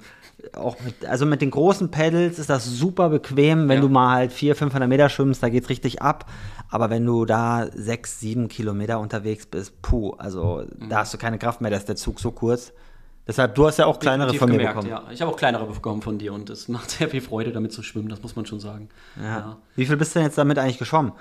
auch 0.56 0.78
mit, 0.84 1.06
also 1.06 1.26
mit 1.26 1.42
den 1.42 1.52
großen 1.52 1.90
Pedals 1.92 2.40
ist 2.40 2.50
das 2.50 2.66
super 2.66 3.10
bequem, 3.10 3.68
wenn 3.70 3.78
ja. 3.78 3.82
du 3.82 3.90
mal 3.90 4.16
halt 4.16 4.32
400, 4.32 4.60
500 4.60 4.90
Meter 4.90 5.10
schwimmst, 5.10 5.42
da 5.42 5.50
geht 5.50 5.64
es 5.64 5.70
richtig 5.70 6.02
ab. 6.02 6.30
Aber 6.70 6.90
wenn 6.90 7.06
du 7.06 7.26
da 7.26 7.68
6, 7.74 8.20
7 8.20 8.48
Kilometer 8.48 9.00
unterwegs 9.00 9.46
bist, 9.46 9.82
puh, 9.82 10.12
also 10.18 10.64
mhm. 10.80 10.90
da 10.90 11.00
hast 11.00 11.14
du 11.14 11.18
keine 11.18 11.38
Kraft 11.38 11.62
mehr, 11.62 11.72
da 11.72 11.78
ist 11.78 11.88
der 11.88 11.96
Zug 11.96 12.20
so 12.20 12.32
kurz. 12.32 12.74
Deshalb, 13.28 13.56
du 13.56 13.68
hast 13.68 13.78
ja 13.78 13.86
auch 13.86 14.00
kleinere 14.00 14.34
von 14.34 14.50
mir 14.50 14.58
gemerkt, 14.58 14.76
bekommen. 14.76 14.90
Ja, 14.90 15.04
ich 15.12 15.22
habe 15.22 15.32
auch 15.32 15.38
kleinere 15.38 15.66
bekommen 15.66 16.02
von 16.02 16.18
dir 16.18 16.34
und 16.34 16.50
es 16.50 16.68
macht 16.70 16.90
sehr 16.90 17.10
viel 17.10 17.22
Freude, 17.22 17.52
damit 17.52 17.74
zu 17.74 17.84
schwimmen, 17.84 18.10
das 18.10 18.22
muss 18.24 18.36
man 18.36 18.46
schon 18.46 18.60
sagen. 18.60 18.90
Ja. 19.18 19.24
ja. 19.24 19.58
Wie 19.76 19.86
viel 19.86 19.98
bist 19.98 20.16
du 20.16 20.20
denn 20.20 20.28
jetzt 20.28 20.38
damit 20.38 20.58
eigentlich 20.58 20.80
geschwommen? 20.80 21.12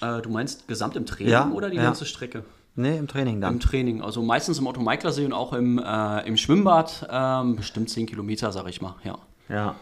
Äh, 0.00 0.22
du 0.22 0.30
meinst 0.30 0.66
gesamt 0.68 0.96
im 0.96 1.06
Training 1.06 1.32
ja, 1.32 1.50
oder 1.50 1.70
die 1.70 1.76
ganze 1.76 2.06
Strecke? 2.06 2.44
Nee, 2.76 2.96
im 2.96 3.08
Training 3.08 3.40
dann. 3.40 3.54
Im 3.54 3.60
Training, 3.60 4.02
also 4.02 4.22
meistens 4.22 4.58
im 4.58 4.66
Otto-Meikler-See 4.66 5.24
und 5.24 5.32
auch 5.32 5.52
im, 5.52 5.78
äh, 5.78 6.26
im 6.26 6.36
Schwimmbad, 6.36 7.08
ähm, 7.10 7.56
bestimmt 7.56 7.90
10 7.90 8.06
Kilometer, 8.06 8.52
sag 8.52 8.68
ich 8.68 8.80
mal, 8.80 8.94
ja. 9.02 9.18
Ja, 9.48 9.74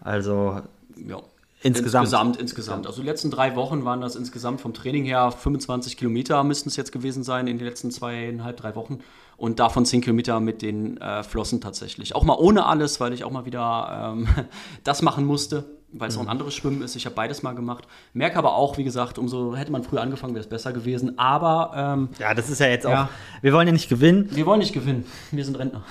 also 0.00 0.62
ja. 0.96 1.20
Insgesamt. 1.60 2.04
Insgesamt, 2.04 2.36
insgesamt. 2.36 2.86
Also 2.86 3.00
die 3.00 3.08
letzten 3.08 3.32
drei 3.32 3.56
Wochen 3.56 3.84
waren 3.84 4.00
das 4.00 4.14
insgesamt 4.14 4.60
vom 4.60 4.74
Training 4.74 5.04
her 5.04 5.32
25 5.32 5.96
Kilometer 5.96 6.44
müssten 6.44 6.68
es 6.68 6.76
jetzt 6.76 6.92
gewesen 6.92 7.24
sein 7.24 7.48
in 7.48 7.58
den 7.58 7.66
letzten 7.66 7.90
zweieinhalb, 7.90 8.56
drei 8.56 8.76
Wochen. 8.76 9.00
Und 9.38 9.60
davon 9.60 9.86
10 9.86 10.02
Kilometer 10.02 10.40
mit 10.40 10.60
den 10.60 10.98
äh, 10.98 11.22
Flossen 11.22 11.62
tatsächlich. 11.62 12.14
Auch 12.14 12.24
mal 12.24 12.36
ohne 12.36 12.66
alles, 12.66 13.00
weil 13.00 13.14
ich 13.14 13.24
auch 13.24 13.30
mal 13.30 13.46
wieder 13.46 14.12
ähm, 14.12 14.28
das 14.84 15.00
machen 15.00 15.24
musste 15.24 15.78
weil 15.92 16.08
es 16.08 16.16
mhm. 16.16 16.20
auch 16.20 16.26
ein 16.26 16.30
anderes 16.30 16.54
Schwimmen 16.54 16.82
ist. 16.82 16.96
Ich 16.96 17.06
habe 17.06 17.14
beides 17.14 17.42
mal 17.42 17.54
gemacht. 17.54 17.84
Merke 18.12 18.36
aber 18.36 18.54
auch, 18.54 18.76
wie 18.76 18.84
gesagt, 18.84 19.18
umso 19.18 19.56
hätte 19.56 19.72
man 19.72 19.82
früher 19.82 20.02
angefangen, 20.02 20.34
wäre 20.34 20.44
es 20.44 20.48
besser 20.48 20.72
gewesen. 20.72 21.18
Aber 21.18 21.72
ähm, 21.74 22.08
ja, 22.18 22.34
das 22.34 22.50
ist 22.50 22.60
ja 22.60 22.66
jetzt 22.66 22.84
ja. 22.84 23.04
auch. 23.04 23.08
Wir 23.42 23.52
wollen 23.52 23.66
ja 23.66 23.72
nicht 23.72 23.88
gewinnen. 23.88 24.28
Wir 24.30 24.44
wollen 24.44 24.60
nicht 24.60 24.74
gewinnen. 24.74 25.06
Wir 25.30 25.44
sind 25.44 25.58
Rentner. 25.58 25.82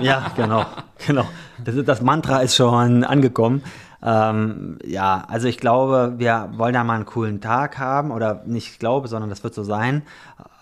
ja, 0.00 0.32
genau, 0.34 0.66
genau. 1.06 1.26
Das, 1.64 1.74
das 1.84 2.02
Mantra 2.02 2.40
ist 2.40 2.56
schon 2.56 3.04
angekommen. 3.04 3.62
Ähm, 4.04 4.78
ja, 4.84 5.24
also 5.28 5.48
ich 5.48 5.56
glaube, 5.58 6.14
wir 6.18 6.50
wollen 6.56 6.74
da 6.74 6.84
mal 6.84 6.94
einen 6.94 7.06
coolen 7.06 7.40
Tag 7.40 7.78
haben 7.78 8.10
oder 8.10 8.42
nicht 8.44 8.68
ich 8.68 8.78
glaube, 8.78 9.08
sondern 9.08 9.30
das 9.30 9.42
wird 9.42 9.54
so 9.54 9.64
sein. 9.64 10.02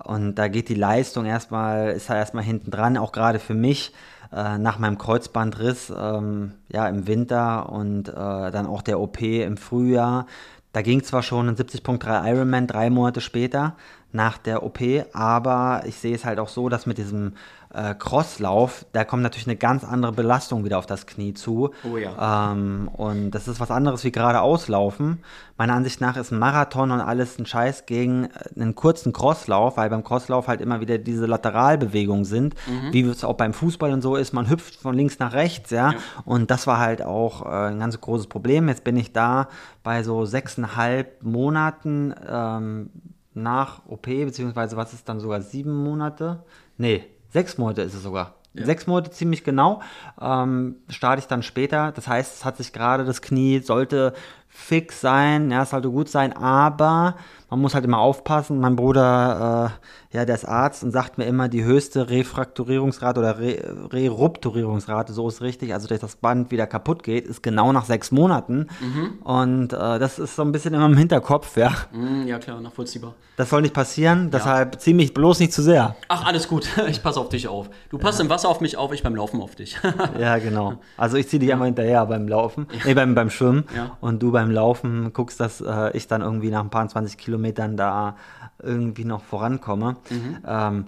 Und 0.04 0.36
da 0.36 0.46
geht 0.46 0.68
die 0.68 0.74
Leistung 0.74 1.24
erstmal, 1.24 1.90
ist 1.90 2.08
da 2.08 2.16
erstmal 2.16 2.44
hinten 2.44 2.70
dran, 2.70 2.96
auch 2.96 3.10
gerade 3.10 3.40
für 3.40 3.54
mich 3.54 3.92
äh, 4.32 4.58
nach 4.58 4.78
meinem 4.78 4.96
Kreuzbandriss 4.96 5.92
ähm, 5.96 6.52
ja, 6.68 6.88
im 6.88 7.08
Winter 7.08 7.70
und 7.70 8.08
äh, 8.08 8.12
dann 8.12 8.66
auch 8.66 8.82
der 8.82 9.00
OP 9.00 9.20
im 9.20 9.56
Frühjahr. 9.56 10.26
Da 10.72 10.82
ging 10.82 11.02
zwar 11.02 11.22
schon 11.22 11.48
ein 11.48 11.56
70.3 11.56 12.28
Ironman 12.32 12.66
drei 12.66 12.90
Monate 12.90 13.20
später 13.20 13.74
nach 14.12 14.38
der 14.38 14.62
OP, 14.62 14.80
aber 15.12 15.82
ich 15.86 15.96
sehe 15.96 16.14
es 16.14 16.24
halt 16.24 16.38
auch 16.38 16.48
so, 16.48 16.68
dass 16.68 16.86
mit 16.86 16.98
diesem 16.98 17.34
äh, 17.74 17.94
Crosslauf, 17.94 18.84
da 18.92 19.04
kommt 19.04 19.22
natürlich 19.22 19.46
eine 19.46 19.56
ganz 19.56 19.84
andere 19.84 20.12
Belastung 20.12 20.64
wieder 20.64 20.78
auf 20.78 20.86
das 20.86 21.06
Knie 21.06 21.34
zu. 21.34 21.70
Oh 21.90 21.96
ja. 21.96 22.52
Ähm, 22.52 22.88
und 22.92 23.30
das 23.30 23.48
ist 23.48 23.60
was 23.60 23.70
anderes 23.70 24.04
wie 24.04 24.12
gerade 24.12 24.40
auslaufen. 24.40 25.22
Meiner 25.56 25.74
Ansicht 25.74 26.00
nach 26.00 26.16
ist 26.16 26.32
ein 26.32 26.38
Marathon 26.38 26.90
und 26.90 27.00
alles 27.00 27.38
ein 27.38 27.46
Scheiß 27.46 27.86
gegen 27.86 28.24
äh, 28.24 28.28
einen 28.60 28.74
kurzen 28.74 29.12
Crosslauf, 29.12 29.76
weil 29.76 29.88
beim 29.90 30.04
Crosslauf 30.04 30.48
halt 30.48 30.60
immer 30.60 30.80
wieder 30.80 30.98
diese 30.98 31.26
Lateralbewegungen 31.26 32.24
sind, 32.24 32.54
mhm. 32.66 32.92
wie 32.92 33.02
es 33.02 33.24
auch 33.24 33.36
beim 33.36 33.54
Fußball 33.54 33.92
und 33.92 34.02
so 34.02 34.16
ist. 34.16 34.32
Man 34.32 34.50
hüpft 34.50 34.76
von 34.76 34.94
links 34.94 35.18
nach 35.18 35.32
rechts, 35.32 35.70
ja. 35.70 35.92
ja. 35.92 35.98
Und 36.24 36.50
das 36.50 36.66
war 36.66 36.78
halt 36.78 37.02
auch 37.02 37.46
äh, 37.46 37.68
ein 37.68 37.78
ganz 37.78 38.00
großes 38.00 38.26
Problem. 38.26 38.68
Jetzt 38.68 38.84
bin 38.84 38.96
ich 38.96 39.12
da 39.12 39.48
bei 39.82 40.02
so 40.02 40.24
sechseinhalb 40.26 41.22
Monaten 41.22 42.14
ähm, 42.28 42.90
nach 43.34 43.86
OP, 43.86 44.04
beziehungsweise 44.04 44.76
was 44.76 44.92
ist 44.92 45.08
dann 45.08 45.20
sogar 45.20 45.40
sieben 45.40 45.72
Monate? 45.72 46.44
Nee, 46.76 47.04
Sechs 47.32 47.58
Monate 47.58 47.82
ist 47.82 47.94
es 47.94 48.02
sogar. 48.02 48.34
Ja. 48.54 48.66
Sechs 48.66 48.86
Monate 48.86 49.10
ziemlich 49.10 49.44
genau. 49.44 49.80
Ähm, 50.20 50.76
starte 50.88 51.20
ich 51.20 51.26
dann 51.26 51.42
später. 51.42 51.92
Das 51.92 52.06
heißt, 52.06 52.36
es 52.36 52.44
hat 52.44 52.58
sich 52.58 52.72
gerade 52.72 53.04
das 53.04 53.22
Knie, 53.22 53.60
sollte 53.60 54.12
fix 54.48 55.00
sein, 55.00 55.50
ja, 55.50 55.62
es 55.62 55.70
sollte 55.70 55.90
gut 55.90 56.10
sein, 56.10 56.34
aber 56.36 57.16
man 57.48 57.60
muss 57.60 57.74
halt 57.74 57.86
immer 57.86 57.98
aufpassen. 57.98 58.60
Mein 58.60 58.76
Bruder, 58.76 59.70
äh, 59.80 59.86
ja, 60.12 60.24
der 60.24 60.34
ist 60.34 60.44
Arzt 60.44 60.84
und 60.84 60.90
sagt 60.90 61.18
mir 61.18 61.24
immer, 61.24 61.48
die 61.48 61.64
höchste 61.64 62.10
Refrakturierungsrate 62.10 63.20
oder 63.20 63.38
Re 63.38 63.58
Rerupturierungsrate, 63.92 65.12
so 65.12 65.28
ist 65.28 65.42
richtig, 65.42 65.72
also 65.74 65.88
dass 65.88 66.00
das 66.00 66.16
Band 66.16 66.50
wieder 66.50 66.66
kaputt 66.66 67.02
geht, 67.02 67.26
ist 67.26 67.42
genau 67.42 67.72
nach 67.72 67.84
sechs 67.84 68.10
Monaten. 68.10 68.68
Mhm. 68.80 69.18
Und 69.22 69.72
äh, 69.72 69.98
das 69.98 70.18
ist 70.18 70.36
so 70.36 70.42
ein 70.42 70.52
bisschen 70.52 70.74
immer 70.74 70.86
im 70.86 70.96
Hinterkopf, 70.96 71.56
ja. 71.56 71.72
Mhm, 71.92 72.26
ja, 72.26 72.38
klar, 72.38 72.60
nachvollziehbar. 72.60 73.14
Das 73.36 73.50
soll 73.50 73.62
nicht 73.62 73.74
passieren, 73.74 74.24
ja. 74.24 74.30
deshalb 74.30 74.80
zieh 74.80 74.94
mich 74.94 75.14
bloß 75.14 75.40
nicht 75.40 75.52
zu 75.52 75.62
sehr. 75.62 75.96
Ach, 76.08 76.24
alles 76.24 76.48
gut, 76.48 76.68
ich 76.88 77.02
passe 77.02 77.20
auf 77.20 77.28
dich 77.28 77.48
auf. 77.48 77.70
Du 77.90 77.98
passt 77.98 78.18
ja. 78.18 78.24
im 78.24 78.30
Wasser 78.30 78.48
auf 78.48 78.60
mich 78.60 78.76
auf, 78.76 78.92
ich 78.92 79.02
beim 79.02 79.16
Laufen 79.16 79.40
auf 79.40 79.54
dich. 79.54 79.78
ja, 80.18 80.38
genau. 80.38 80.74
Also 80.96 81.16
ich 81.16 81.28
ziehe 81.28 81.40
dich 81.40 81.48
ja. 81.48 81.54
einmal 81.54 81.66
hinterher 81.66 82.06
beim 82.06 82.28
Laufen, 82.28 82.66
ja. 82.72 82.80
nee, 82.84 82.94
beim, 82.94 83.14
beim 83.14 83.30
Schwimmen. 83.30 83.64
Und 84.00 84.22
du 84.22 84.32
beim 84.32 84.50
Laufen 84.50 85.12
guckst, 85.12 85.40
dass 85.40 85.60
äh, 85.60 85.96
ich 85.96 86.06
dann 86.06 86.20
irgendwie 86.22 86.50
nach 86.50 86.60
ein 86.60 86.70
paar 86.70 86.86
20 86.86 87.16
Kilometern 87.18 87.42
Kilometern 87.42 87.76
da 87.76 88.16
irgendwie 88.62 89.04
noch 89.04 89.22
vorankomme. 89.22 89.96
Mhm. 90.10 90.38
Ähm, 90.46 90.84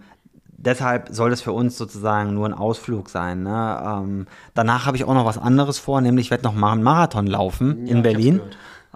deshalb 0.57 1.09
soll 1.11 1.33
es 1.33 1.43
für 1.43 1.53
uns 1.53 1.77
sozusagen 1.77 2.35
nur 2.35 2.47
ein 2.47 2.55
Ausflug 2.55 3.09
sein. 3.09 3.43
Ne? 3.43 3.83
Ähm, 3.85 4.27
danach 4.55 4.87
habe 4.87 4.97
ich 4.97 5.05
auch 5.05 5.15
noch 5.15 5.27
was 5.27 5.39
anderes 5.39 5.79
vor, 5.79 6.01
nämlich 6.01 6.27
ich 6.27 6.31
werde 6.31 6.45
noch 6.45 6.55
mal 6.55 6.73
einen 6.73 6.83
Marathon 6.83 7.27
laufen 7.27 7.87
ja, 7.87 7.93
in 7.93 8.03
Berlin 8.03 8.41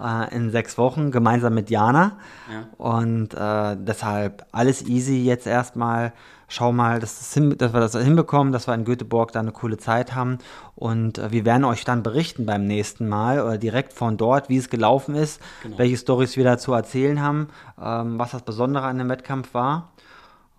äh, 0.00 0.34
in 0.34 0.50
sechs 0.50 0.78
Wochen 0.78 1.10
gemeinsam 1.10 1.54
mit 1.54 1.70
Jana. 1.70 2.12
Ja. 2.50 2.66
Und 2.76 3.34
äh, 3.34 3.76
deshalb 3.78 4.46
alles 4.52 4.82
easy 4.86 5.22
jetzt 5.22 5.46
erstmal 5.46 6.12
schau 6.48 6.72
mal, 6.72 6.98
dass, 6.98 7.18
das 7.18 7.34
hin, 7.34 7.56
dass, 7.58 7.72
wir 7.74 7.80
das 7.80 7.94
hinbekommen, 7.94 8.52
dass 8.52 8.66
wir 8.66 8.74
in 8.74 8.84
Göteborg 8.84 9.32
da 9.32 9.40
eine 9.40 9.52
coole 9.52 9.76
Zeit 9.76 10.14
haben. 10.14 10.38
Und 10.74 11.18
äh, 11.18 11.30
wir 11.30 11.44
werden 11.44 11.64
euch 11.64 11.84
dann 11.84 12.02
berichten 12.02 12.46
beim 12.46 12.66
nächsten 12.66 13.08
Mal 13.08 13.40
oder 13.40 13.58
direkt 13.58 13.92
von 13.92 14.16
dort, 14.16 14.48
wie 14.48 14.56
es 14.56 14.70
gelaufen 14.70 15.14
ist, 15.14 15.40
genau. 15.62 15.78
welche 15.78 15.98
Stories 15.98 16.36
wir 16.36 16.44
dazu 16.44 16.72
erzählen 16.72 17.20
haben, 17.20 17.48
ähm, 17.80 18.18
was 18.18 18.32
das 18.32 18.42
Besondere 18.42 18.86
an 18.86 18.98
dem 18.98 19.08
Wettkampf 19.08 19.52
war. 19.54 19.92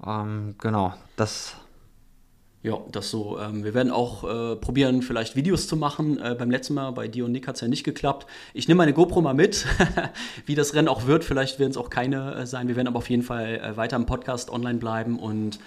Ähm, 0.05 0.55
genau, 0.57 0.93
das 1.15 1.55
ja, 2.61 2.77
das 2.91 3.09
so. 3.09 3.39
Ähm, 3.39 3.63
wir 3.63 3.73
werden 3.73 3.89
auch 3.89 4.23
äh, 4.25 4.55
probieren, 4.57 5.01
vielleicht 5.01 5.37
Videos 5.37 5.67
zu 5.67 5.77
machen. 5.77 6.19
Äh, 6.19 6.35
beim 6.37 6.51
letzten 6.51 6.73
Mal 6.73 6.91
bei 6.91 7.07
dir 7.07 7.23
und 7.23 7.31
Nick 7.31 7.47
hat 7.47 7.55
es 7.55 7.61
ja 7.61 7.69
nicht 7.69 7.85
geklappt. 7.85 8.27
Ich 8.53 8.67
nehme 8.67 8.79
meine 8.79 8.91
GoPro 8.91 9.21
mal 9.21 9.33
mit, 9.33 9.65
wie 10.45 10.55
das 10.55 10.73
Rennen 10.73 10.89
auch 10.89 11.07
wird. 11.07 11.23
Vielleicht 11.23 11.59
werden 11.59 11.71
es 11.71 11.77
auch 11.77 11.89
keine 11.89 12.35
äh, 12.35 12.45
sein. 12.45 12.67
Wir 12.67 12.75
werden 12.75 12.89
aber 12.89 12.97
auf 12.97 13.09
jeden 13.09 13.23
Fall 13.23 13.61
äh, 13.63 13.77
weiter 13.77 13.95
im 13.95 14.05
Podcast 14.05 14.49
online 14.49 14.77
bleiben 14.77 15.19
und 15.19 15.59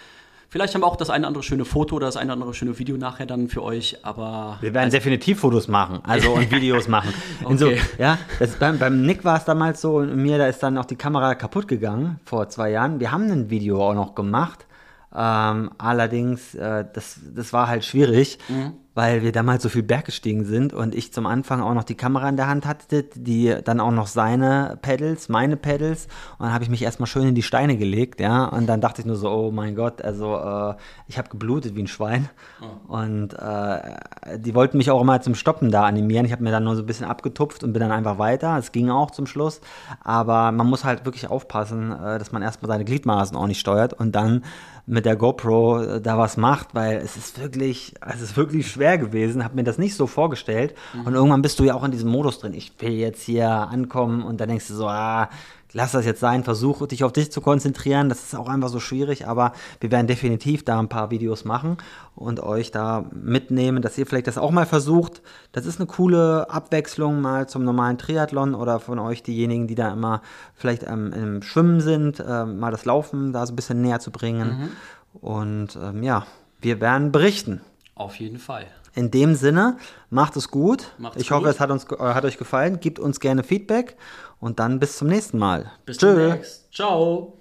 Vielleicht 0.52 0.74
haben 0.74 0.82
wir 0.82 0.86
auch 0.86 0.96
das 0.96 1.08
eine 1.08 1.22
oder 1.22 1.28
andere 1.28 1.42
schöne 1.42 1.64
Foto 1.64 1.96
oder 1.96 2.04
das 2.04 2.18
eine 2.18 2.26
oder 2.26 2.34
andere 2.34 2.52
schöne 2.52 2.78
Video 2.78 2.98
nachher 2.98 3.24
dann 3.24 3.48
für 3.48 3.62
euch, 3.62 3.96
aber. 4.02 4.58
Wir 4.60 4.74
werden 4.74 4.84
also 4.84 4.98
definitiv 4.98 5.40
Fotos 5.40 5.66
machen, 5.66 6.00
also 6.02 6.32
und 6.32 6.50
Videos 6.50 6.88
machen. 6.88 7.14
okay. 7.42 7.56
So, 7.56 7.70
ja, 7.96 8.18
beim, 8.60 8.78
beim 8.78 9.00
Nick 9.00 9.24
war 9.24 9.38
es 9.38 9.46
damals 9.46 9.80
so 9.80 9.96
und 9.96 10.14
mir, 10.14 10.36
da 10.36 10.46
ist 10.46 10.62
dann 10.62 10.76
auch 10.76 10.84
die 10.84 10.96
Kamera 10.96 11.36
kaputt 11.36 11.68
gegangen 11.68 12.20
vor 12.26 12.50
zwei 12.50 12.70
Jahren. 12.70 13.00
Wir 13.00 13.12
haben 13.12 13.30
ein 13.30 13.48
Video 13.48 13.82
auch 13.82 13.94
noch 13.94 14.14
gemacht. 14.14 14.66
Ähm, 15.14 15.70
allerdings, 15.78 16.54
äh, 16.54 16.84
das, 16.92 17.18
das 17.34 17.54
war 17.54 17.68
halt 17.68 17.86
schwierig. 17.86 18.36
Mhm. 18.50 18.74
Weil 18.94 19.22
wir 19.22 19.32
damals 19.32 19.62
so 19.62 19.68
viel 19.68 19.82
Berg 19.82 20.04
gestiegen 20.04 20.44
sind 20.44 20.72
und 20.72 20.94
ich 20.94 21.12
zum 21.12 21.26
Anfang 21.26 21.62
auch 21.62 21.74
noch 21.74 21.84
die 21.84 21.94
Kamera 21.94 22.28
in 22.28 22.36
der 22.36 22.48
Hand 22.48 22.66
hatte, 22.66 23.04
die 23.14 23.54
dann 23.64 23.80
auch 23.80 23.90
noch 23.90 24.06
seine 24.06 24.78
Pedals, 24.82 25.28
meine 25.28 25.56
Pedals. 25.56 26.06
Und 26.38 26.46
dann 26.46 26.54
habe 26.54 26.64
ich 26.64 26.70
mich 26.70 26.82
erstmal 26.82 27.06
schön 27.06 27.28
in 27.28 27.34
die 27.34 27.42
Steine 27.42 27.76
gelegt, 27.76 28.20
ja, 28.20 28.44
und 28.44 28.66
dann 28.66 28.80
dachte 28.80 29.00
ich 29.00 29.06
nur 29.06 29.16
so, 29.16 29.30
oh 29.30 29.50
mein 29.50 29.74
Gott, 29.74 30.02
also 30.02 30.36
äh, 30.36 30.74
ich 31.06 31.18
habe 31.18 31.28
geblutet 31.28 31.74
wie 31.74 31.82
ein 31.82 31.86
Schwein. 31.86 32.28
Oh. 32.60 32.94
und 32.94 33.34
äh, 33.34 34.38
die 34.38 34.54
wollten 34.54 34.76
mich 34.76 34.90
auch 34.90 35.00
immer 35.00 35.20
zum 35.20 35.34
Stoppen 35.34 35.70
da 35.70 35.84
animieren, 35.84 36.26
ich 36.26 36.32
habe 36.32 36.42
mir 36.42 36.50
dann 36.50 36.64
nur 36.64 36.76
so 36.76 36.82
ein 36.82 36.86
bisschen 36.86 37.06
abgetupft 37.06 37.64
und 37.64 37.72
bin 37.72 37.80
dann 37.80 37.90
einfach 37.90 38.18
weiter, 38.18 38.56
es 38.58 38.72
ging 38.72 38.90
auch 38.90 39.10
zum 39.10 39.26
Schluss, 39.26 39.60
aber 40.02 40.52
man 40.52 40.66
muss 40.66 40.84
halt 40.84 41.04
wirklich 41.04 41.28
aufpassen, 41.28 41.92
äh, 41.92 42.18
dass 42.18 42.32
man 42.32 42.42
erstmal 42.42 42.68
seine 42.68 42.84
Gliedmaßen 42.84 43.36
auch 43.36 43.46
nicht 43.46 43.60
steuert. 43.60 43.94
Und 43.94 44.12
dann 44.12 44.44
mit 44.86 45.04
der 45.04 45.16
GoPro 45.16 45.80
äh, 45.80 46.00
da 46.00 46.18
was 46.18 46.36
macht, 46.36 46.74
weil 46.74 46.96
es 46.96 47.16
ist 47.16 47.40
wirklich, 47.40 47.94
es 48.00 48.20
ist 48.20 48.36
wirklich 48.36 48.70
schwer 48.70 48.98
gewesen, 48.98 49.44
habe 49.44 49.54
mir 49.54 49.64
das 49.64 49.78
nicht 49.78 49.94
so 49.94 50.06
vorgestellt 50.06 50.74
mhm. 50.92 51.06
und 51.06 51.14
irgendwann 51.14 51.42
bist 51.42 51.58
du 51.58 51.64
ja 51.64 51.74
auch 51.74 51.84
in 51.84 51.92
diesem 51.92 52.10
Modus 52.10 52.38
drin, 52.40 52.54
ich 52.54 52.72
will 52.80 52.92
jetzt 52.92 53.22
hier 53.22 53.48
ankommen 53.48 54.22
und 54.22 54.40
dann 54.40 54.48
denkst 54.48 54.68
du 54.68 54.74
so, 54.74 54.88
ah, 54.88 55.28
lass 55.72 55.92
das 55.92 56.04
jetzt 56.04 56.20
sein, 56.20 56.44
versuche 56.44 56.86
dich 56.86 57.04
auf 57.04 57.12
dich 57.12 57.32
zu 57.32 57.40
konzentrieren. 57.40 58.08
Das 58.08 58.22
ist 58.22 58.34
auch 58.34 58.48
einfach 58.48 58.68
so 58.68 58.80
schwierig, 58.80 59.26
aber 59.26 59.52
wir 59.80 59.90
werden 59.90 60.06
definitiv 60.06 60.64
da 60.64 60.78
ein 60.78 60.88
paar 60.88 61.10
Videos 61.10 61.44
machen 61.44 61.78
und 62.14 62.40
euch 62.40 62.70
da 62.70 63.04
mitnehmen, 63.12 63.82
dass 63.82 63.98
ihr 63.98 64.06
vielleicht 64.06 64.26
das 64.26 64.38
auch 64.38 64.50
mal 64.50 64.66
versucht. 64.66 65.22
Das 65.52 65.66
ist 65.66 65.80
eine 65.80 65.86
coole 65.86 66.50
Abwechslung 66.50 67.20
mal 67.20 67.48
zum 67.48 67.64
normalen 67.64 67.98
Triathlon 67.98 68.54
oder 68.54 68.80
von 68.80 68.98
euch 68.98 69.22
diejenigen, 69.22 69.66
die 69.66 69.74
da 69.74 69.92
immer 69.92 70.22
vielleicht 70.54 70.84
ähm, 70.84 71.12
im 71.12 71.42
Schwimmen 71.42 71.80
sind, 71.80 72.20
äh, 72.20 72.44
mal 72.44 72.70
das 72.70 72.84
Laufen 72.84 73.32
da 73.32 73.46
so 73.46 73.52
ein 73.52 73.56
bisschen 73.56 73.80
näher 73.80 74.00
zu 74.00 74.10
bringen. 74.10 74.48
Mhm. 74.48 75.20
Und 75.20 75.78
ähm, 75.82 76.02
ja, 76.02 76.26
wir 76.60 76.80
werden 76.80 77.12
berichten. 77.12 77.60
Auf 77.94 78.16
jeden 78.16 78.38
Fall. 78.38 78.66
In 78.94 79.10
dem 79.10 79.34
Sinne, 79.34 79.78
macht 80.10 80.36
es 80.36 80.50
gut. 80.50 80.92
Macht's 80.98 81.20
ich 81.20 81.30
hoffe, 81.30 81.48
es 81.48 81.60
hat, 81.60 81.70
uns, 81.70 81.86
äh, 81.90 81.96
hat 81.98 82.24
euch 82.24 82.36
gefallen. 82.36 82.78
Gebt 82.80 82.98
uns 82.98 83.20
gerne 83.20 83.42
Feedback 83.42 83.96
und 84.42 84.58
dann 84.58 84.80
bis 84.80 84.98
zum 84.98 85.08
nächsten 85.08 85.38
Mal. 85.38 85.70
Bis 85.86 85.98
Tschö. 85.98 86.36
Ciao. 86.72 87.38